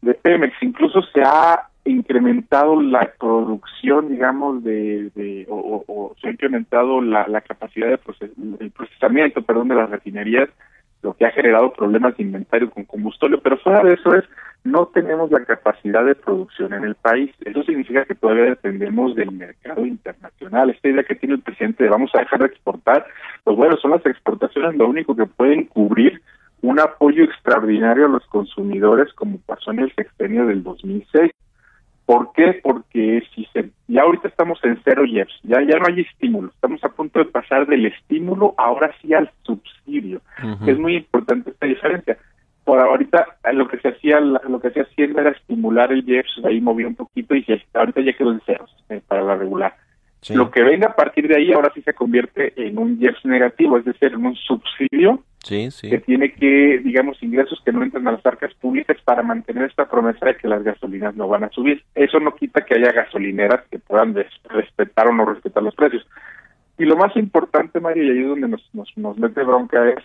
de 0.00 0.14
Pemex. 0.14 0.54
Incluso 0.62 1.02
se 1.12 1.22
ha 1.22 1.70
incrementado 1.84 2.80
la 2.80 3.12
producción, 3.18 4.08
digamos, 4.08 4.64
de, 4.64 5.46
o, 5.48 6.14
se 6.20 6.28
ha 6.28 6.30
incrementado 6.30 7.00
la, 7.00 7.40
capacidad 7.42 7.88
de 7.88 7.98
el 8.60 8.70
procesamiento, 8.70 9.42
perdón, 9.42 9.68
de 9.68 9.74
las 9.74 9.90
refinerías, 9.90 10.48
lo 11.02 11.14
que 11.14 11.26
ha 11.26 11.30
generado 11.32 11.72
problemas 11.72 12.16
de 12.16 12.22
inventario 12.22 12.70
con 12.70 12.84
combustible, 12.84 13.38
pero 13.38 13.58
fuera 13.58 13.82
de 13.82 13.92
eso 13.94 14.14
es, 14.14 14.24
no 14.64 14.86
tenemos 14.86 15.30
la 15.30 15.44
capacidad 15.44 16.02
de 16.06 16.14
producción 16.14 16.72
en 16.72 16.84
el 16.84 16.94
país. 16.94 17.30
Eso 17.44 17.62
significa 17.64 18.06
que 18.06 18.14
todavía 18.14 18.44
dependemos 18.44 19.14
del 19.14 19.30
mercado 19.30 19.84
internacional. 19.84 20.70
Esta 20.70 20.88
idea 20.88 21.04
que 21.04 21.14
tiene 21.14 21.34
el 21.34 21.42
presidente 21.42 21.84
de 21.84 21.90
vamos 21.90 22.10
a 22.14 22.20
dejar 22.20 22.40
de 22.40 22.46
exportar, 22.46 23.06
pues 23.44 23.56
bueno, 23.58 23.76
son 23.76 23.90
las 23.90 24.06
exportaciones 24.06 24.74
lo 24.76 24.88
único 24.88 25.14
que 25.14 25.26
pueden 25.26 25.66
cubrir 25.66 26.22
un 26.62 26.80
apoyo 26.80 27.24
extraordinario 27.24 28.06
a 28.06 28.08
los 28.08 28.24
consumidores 28.28 29.12
como 29.12 29.36
pasó 29.44 29.70
en 29.72 29.80
el 29.80 29.94
sexenio 29.94 30.46
del 30.46 30.62
2006. 30.62 31.30
¿Por 32.06 32.32
qué? 32.32 32.60
Porque 32.62 33.22
si 33.34 33.46
se, 33.46 33.70
ya 33.88 34.02
ahorita 34.02 34.28
estamos 34.28 34.58
en 34.62 34.78
cero 34.84 35.04
years, 35.04 35.32
ya, 35.42 35.62
ya 35.62 35.78
no 35.78 35.86
hay 35.88 36.02
estímulo, 36.02 36.50
estamos 36.50 36.84
a 36.84 36.90
punto 36.90 37.18
de 37.18 37.24
pasar 37.26 37.66
del 37.66 37.86
estímulo 37.86 38.54
ahora 38.58 38.94
sí 39.00 39.14
al 39.14 39.30
subsidio. 39.42 40.20
Es 40.66 40.78
muy 40.78 40.96
importante 40.96 41.50
esta 41.50 41.66
diferencia. 41.66 42.18
por 42.64 42.78
ahorita 42.78 43.26
lo 43.54 43.68
que 43.68 43.78
se 43.78 43.88
hacía 43.88 44.20
lo 44.20 44.60
que 44.60 44.70
se 44.70 44.82
hacía 44.82 45.06
era 45.06 45.30
estimular 45.30 45.92
el 45.92 46.06
IEPS, 46.06 46.44
ahí 46.44 46.60
movió 46.60 46.88
un 46.88 46.94
poquito 46.94 47.34
y 47.34 47.44
ahorita 47.72 48.00
ya 48.02 48.12
quedó 48.12 48.32
en 48.32 48.40
ceros 48.40 48.74
eh, 48.90 49.00
para 49.06 49.22
la 49.22 49.36
regular. 49.36 49.74
Lo 50.30 50.50
que 50.50 50.62
venga 50.62 50.88
a 50.88 50.96
partir 50.96 51.28
de 51.28 51.36
ahí 51.36 51.52
ahora 51.52 51.70
sí 51.74 51.82
se 51.82 51.92
convierte 51.94 52.52
en 52.56 52.78
un 52.78 52.98
IEPS 53.00 53.24
negativo, 53.24 53.78
es 53.78 53.84
decir, 53.84 54.12
en 54.12 54.26
un 54.26 54.34
subsidio 54.34 55.22
que 55.44 55.98
tiene 55.98 56.32
que, 56.32 56.80
digamos, 56.82 57.22
ingresos 57.22 57.60
que 57.64 57.72
no 57.72 57.82
entran 57.82 58.08
a 58.08 58.12
las 58.12 58.24
arcas 58.24 58.54
públicas 58.54 58.96
para 59.04 59.22
mantener 59.22 59.64
esta 59.64 59.88
promesa 59.88 60.26
de 60.26 60.36
que 60.36 60.48
las 60.48 60.62
gasolinas 60.62 61.14
no 61.14 61.28
van 61.28 61.44
a 61.44 61.50
subir. 61.50 61.82
Eso 61.94 62.18
no 62.20 62.34
quita 62.34 62.64
que 62.64 62.74
haya 62.74 62.92
gasolineras 62.92 63.62
que 63.70 63.78
puedan 63.78 64.14
respetar 64.44 65.08
o 65.08 65.12
no 65.12 65.26
respetar 65.26 65.62
los 65.62 65.74
precios. 65.74 66.06
Y 66.78 66.84
lo 66.84 66.96
más 66.96 67.14
importante, 67.16 67.78
Mario, 67.78 68.04
y 68.04 68.10
ahí 68.10 68.22
es 68.22 68.28
donde 68.28 68.48
nos, 68.48 68.70
nos, 68.72 68.96
nos 68.96 69.18
mete 69.18 69.42
bronca, 69.44 69.88
es 69.90 70.04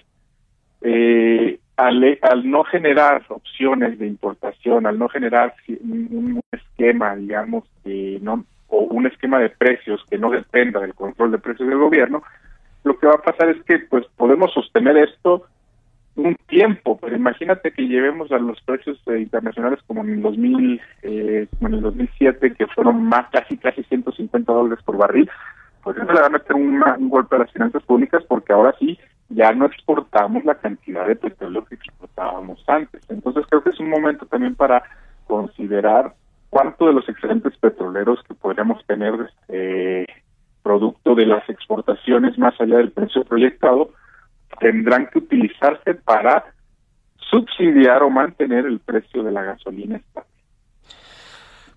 eh, 0.81 1.59
al, 1.77 2.19
al 2.21 2.49
no 2.49 2.63
generar 2.65 3.23
opciones 3.29 3.97
de 3.97 4.07
importación, 4.07 4.85
al 4.85 4.99
no 4.99 5.07
generar 5.09 5.55
un 5.81 6.41
esquema, 6.51 7.15
digamos, 7.15 7.63
que 7.83 8.19
no 8.21 8.45
o 8.67 8.81
un 8.81 9.07
esquema 9.07 9.39
de 9.39 9.49
precios 9.49 10.03
que 10.09 10.17
no 10.17 10.29
dependa 10.29 10.79
del 10.79 10.93
control 10.93 11.31
de 11.31 11.39
precios 11.39 11.67
del 11.67 11.79
gobierno, 11.79 12.21
lo 12.83 12.97
que 12.97 13.07
va 13.07 13.15
a 13.15 13.21
pasar 13.21 13.49
es 13.49 13.63
que 13.63 13.79
pues 13.79 14.05
podemos 14.29 14.53
sostener 14.53 14.95
esto 14.95 15.47
un 16.15 16.35
tiempo, 16.47 16.99
pero 17.01 17.15
imagínate 17.15 17.71
que 17.71 17.87
llevemos 17.87 18.31
a 18.31 18.37
los 18.37 18.61
precios 18.61 19.01
eh, 19.07 19.17
internacionales 19.17 19.79
como 19.87 20.03
en 20.03 20.09
el 20.11 20.21
2000, 20.21 20.81
eh, 21.01 21.47
en 21.59 21.73
el 21.73 21.81
2007 21.81 22.53
que 22.53 22.67
fueron 22.67 23.05
más 23.05 23.27
casi 23.31 23.57
casi 23.57 23.81
150 23.85 24.53
dólares 24.53 24.85
por 24.85 24.97
barril, 24.97 25.27
pues 25.83 25.97
eso 25.97 26.13
le 26.13 26.19
va 26.19 26.27
a 26.27 26.29
meter 26.29 26.55
un, 26.55 27.09
golpe 27.09 27.37
a 27.37 27.39
las 27.39 27.51
finanzas 27.51 27.81
públicas 27.81 28.23
porque 28.27 28.53
ahora 28.53 28.75
sí 28.77 28.99
ya 29.29 29.51
no 29.51 29.65
exportamos 29.65 30.45
la 30.45 30.53
cantidad 30.53 31.07
de 31.07 31.15
petróleo 31.15 31.65
que 31.65 31.73
exportábamos 31.73 32.63
antes. 32.67 33.01
Entonces 33.09 33.47
creo 33.49 33.63
que 33.63 33.71
es 33.71 33.79
un 33.79 33.89
momento 33.89 34.27
también 34.27 34.53
para 34.53 34.83
considerar 35.25 36.13
cuánto 36.51 36.85
de 36.85 36.93
los 36.93 37.09
excedentes 37.09 37.57
petroleros 37.57 38.21
que 38.27 38.35
podríamos 38.35 38.85
tener 38.85 39.31
eh, 39.47 40.05
producto 40.61 41.15
de 41.15 41.25
las 41.25 41.49
exportaciones 41.49 42.37
más 42.37 42.53
allá 42.61 42.77
del 42.77 42.91
precio 42.91 43.23
proyectado 43.23 43.89
tendrán 44.59 45.07
que 45.07 45.19
utilizarse 45.19 45.95
para 45.95 46.45
subsidiar 47.29 48.03
o 48.03 48.09
mantener 48.09 48.65
el 48.65 48.79
precio 48.79 49.23
de 49.23 49.31
la 49.31 49.43
gasolina 49.43 50.01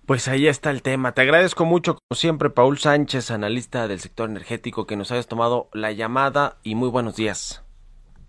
Pues 0.05 0.27
ahí 0.27 0.47
está 0.47 0.71
el 0.71 0.81
tema. 0.81 1.11
Te 1.11 1.21
agradezco 1.21 1.65
mucho, 1.65 1.95
como 1.95 2.15
siempre, 2.15 2.49
Paul 2.49 2.77
Sánchez, 2.77 3.31
analista 3.31 3.87
del 3.87 3.99
sector 3.99 4.29
energético, 4.29 4.85
que 4.85 4.97
nos 4.97 5.11
hayas 5.11 5.27
tomado 5.27 5.69
la 5.73 5.91
llamada 5.91 6.57
y 6.63 6.75
muy 6.75 6.89
buenos 6.89 7.15
días. 7.15 7.63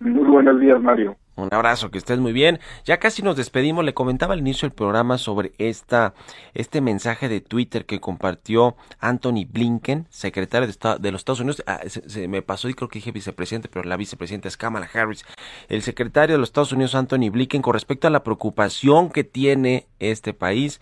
Muy 0.00 0.28
buenos 0.28 0.60
días, 0.60 0.80
Mario. 0.80 1.16
Un 1.36 1.48
abrazo, 1.52 1.90
que 1.90 1.98
estés 1.98 2.18
muy 2.20 2.32
bien. 2.32 2.60
Ya 2.84 2.98
casi 2.98 3.22
nos 3.22 3.36
despedimos. 3.36 3.84
Le 3.84 3.92
comentaba 3.92 4.34
al 4.34 4.40
inicio 4.40 4.68
del 4.68 4.74
programa 4.74 5.18
sobre 5.18 5.52
esta, 5.58 6.14
este 6.54 6.80
mensaje 6.80 7.28
de 7.28 7.40
Twitter 7.40 7.86
que 7.86 8.00
compartió 8.00 8.76
Anthony 9.00 9.44
Blinken, 9.48 10.06
secretario 10.10 10.68
de, 10.68 10.96
de 11.00 11.10
los 11.10 11.20
Estados 11.20 11.40
Unidos. 11.40 11.64
Ah, 11.66 11.80
se, 11.86 12.28
me 12.28 12.42
pasó 12.42 12.68
y 12.68 12.74
creo 12.74 12.88
que 12.88 13.00
dije 13.00 13.10
vicepresidente, 13.10 13.68
pero 13.68 13.84
la 13.84 13.96
vicepresidenta 13.96 14.46
es 14.46 14.56
Kamala 14.56 14.88
Harris. 14.92 15.24
El 15.68 15.82
secretario 15.82 16.34
de 16.34 16.38
los 16.38 16.50
Estados 16.50 16.72
Unidos, 16.72 16.94
Anthony 16.94 17.30
Blinken, 17.30 17.62
con 17.62 17.74
respecto 17.74 18.06
a 18.06 18.10
la 18.10 18.22
preocupación 18.22 19.10
que 19.10 19.24
tiene 19.24 19.88
este 19.98 20.34
país 20.34 20.80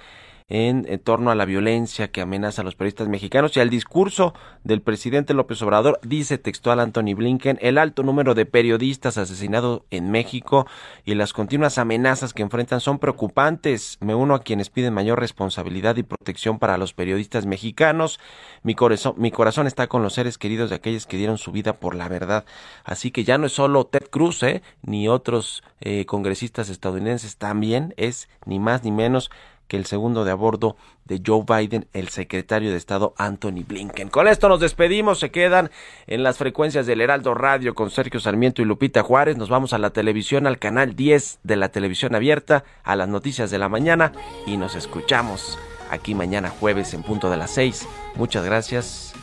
en, 0.48 0.86
torno 1.00 1.30
a 1.30 1.34
la 1.34 1.44
violencia 1.44 2.10
que 2.10 2.20
amenaza 2.20 2.62
a 2.62 2.64
los 2.64 2.74
periodistas 2.74 3.08
mexicanos 3.08 3.56
y 3.56 3.60
al 3.60 3.70
discurso 3.70 4.34
del 4.64 4.82
presidente 4.82 5.34
López 5.34 5.62
Obrador, 5.62 5.98
dice 6.02 6.38
textual 6.38 6.80
Anthony 6.80 7.14
Blinken, 7.14 7.58
el 7.60 7.78
alto 7.78 8.02
número 8.02 8.34
de 8.34 8.46
periodistas 8.46 9.18
asesinados 9.18 9.82
en 9.90 10.10
México 10.10 10.66
y 11.04 11.14
las 11.14 11.32
continuas 11.32 11.78
amenazas 11.78 12.34
que 12.34 12.42
enfrentan 12.42 12.80
son 12.80 12.98
preocupantes. 12.98 13.98
Me 14.00 14.14
uno 14.14 14.34
a 14.34 14.42
quienes 14.42 14.70
piden 14.70 14.94
mayor 14.94 15.18
responsabilidad 15.20 15.96
y 15.96 16.02
protección 16.02 16.58
para 16.58 16.78
los 16.78 16.92
periodistas 16.92 17.46
mexicanos. 17.46 18.20
Mi 18.62 18.74
corazón, 18.74 19.14
mi 19.16 19.30
corazón 19.30 19.66
está 19.66 19.86
con 19.86 20.02
los 20.02 20.14
seres 20.14 20.38
queridos 20.38 20.70
de 20.70 20.76
aquellos 20.76 21.06
que 21.06 21.16
dieron 21.16 21.38
su 21.38 21.52
vida 21.52 21.74
por 21.74 21.94
la 21.94 22.08
verdad. 22.08 22.44
Así 22.84 23.10
que 23.10 23.24
ya 23.24 23.38
no 23.38 23.46
es 23.46 23.52
solo 23.52 23.86
Ted 23.86 24.08
Cruz, 24.10 24.42
¿eh? 24.42 24.62
ni 24.82 25.08
otros 25.08 25.62
eh, 25.80 26.06
congresistas 26.06 26.68
estadounidenses, 26.68 27.36
también 27.36 27.94
es 27.96 28.28
ni 28.46 28.58
más 28.58 28.84
ni 28.84 28.90
menos 28.90 29.30
que 29.72 29.78
el 29.78 29.86
segundo 29.86 30.26
de 30.26 30.30
a 30.30 30.34
bordo 30.34 30.76
de 31.06 31.22
Joe 31.26 31.44
Biden, 31.48 31.88
el 31.94 32.08
secretario 32.08 32.70
de 32.70 32.76
Estado 32.76 33.14
Anthony 33.16 33.64
Blinken. 33.66 34.10
Con 34.10 34.28
esto 34.28 34.50
nos 34.50 34.60
despedimos, 34.60 35.18
se 35.18 35.30
quedan 35.30 35.70
en 36.06 36.22
las 36.22 36.36
frecuencias 36.36 36.84
del 36.84 37.00
Heraldo 37.00 37.32
Radio 37.32 37.74
con 37.74 37.88
Sergio 37.88 38.20
Sarmiento 38.20 38.60
y 38.60 38.66
Lupita 38.66 39.02
Juárez. 39.02 39.38
Nos 39.38 39.48
vamos 39.48 39.72
a 39.72 39.78
la 39.78 39.88
televisión, 39.88 40.46
al 40.46 40.58
canal 40.58 40.94
10 40.94 41.38
de 41.42 41.56
la 41.56 41.70
televisión 41.70 42.14
abierta, 42.14 42.64
a 42.84 42.96
las 42.96 43.08
noticias 43.08 43.50
de 43.50 43.56
la 43.56 43.70
mañana 43.70 44.12
y 44.46 44.58
nos 44.58 44.74
escuchamos 44.74 45.58
aquí 45.90 46.14
mañana 46.14 46.50
jueves 46.50 46.92
en 46.92 47.02
punto 47.02 47.30
de 47.30 47.38
las 47.38 47.52
6. 47.52 47.88
Muchas 48.16 48.44
gracias 48.44 49.14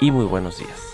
y 0.00 0.10
muy 0.10 0.24
buenos 0.24 0.60
días. 0.60 0.93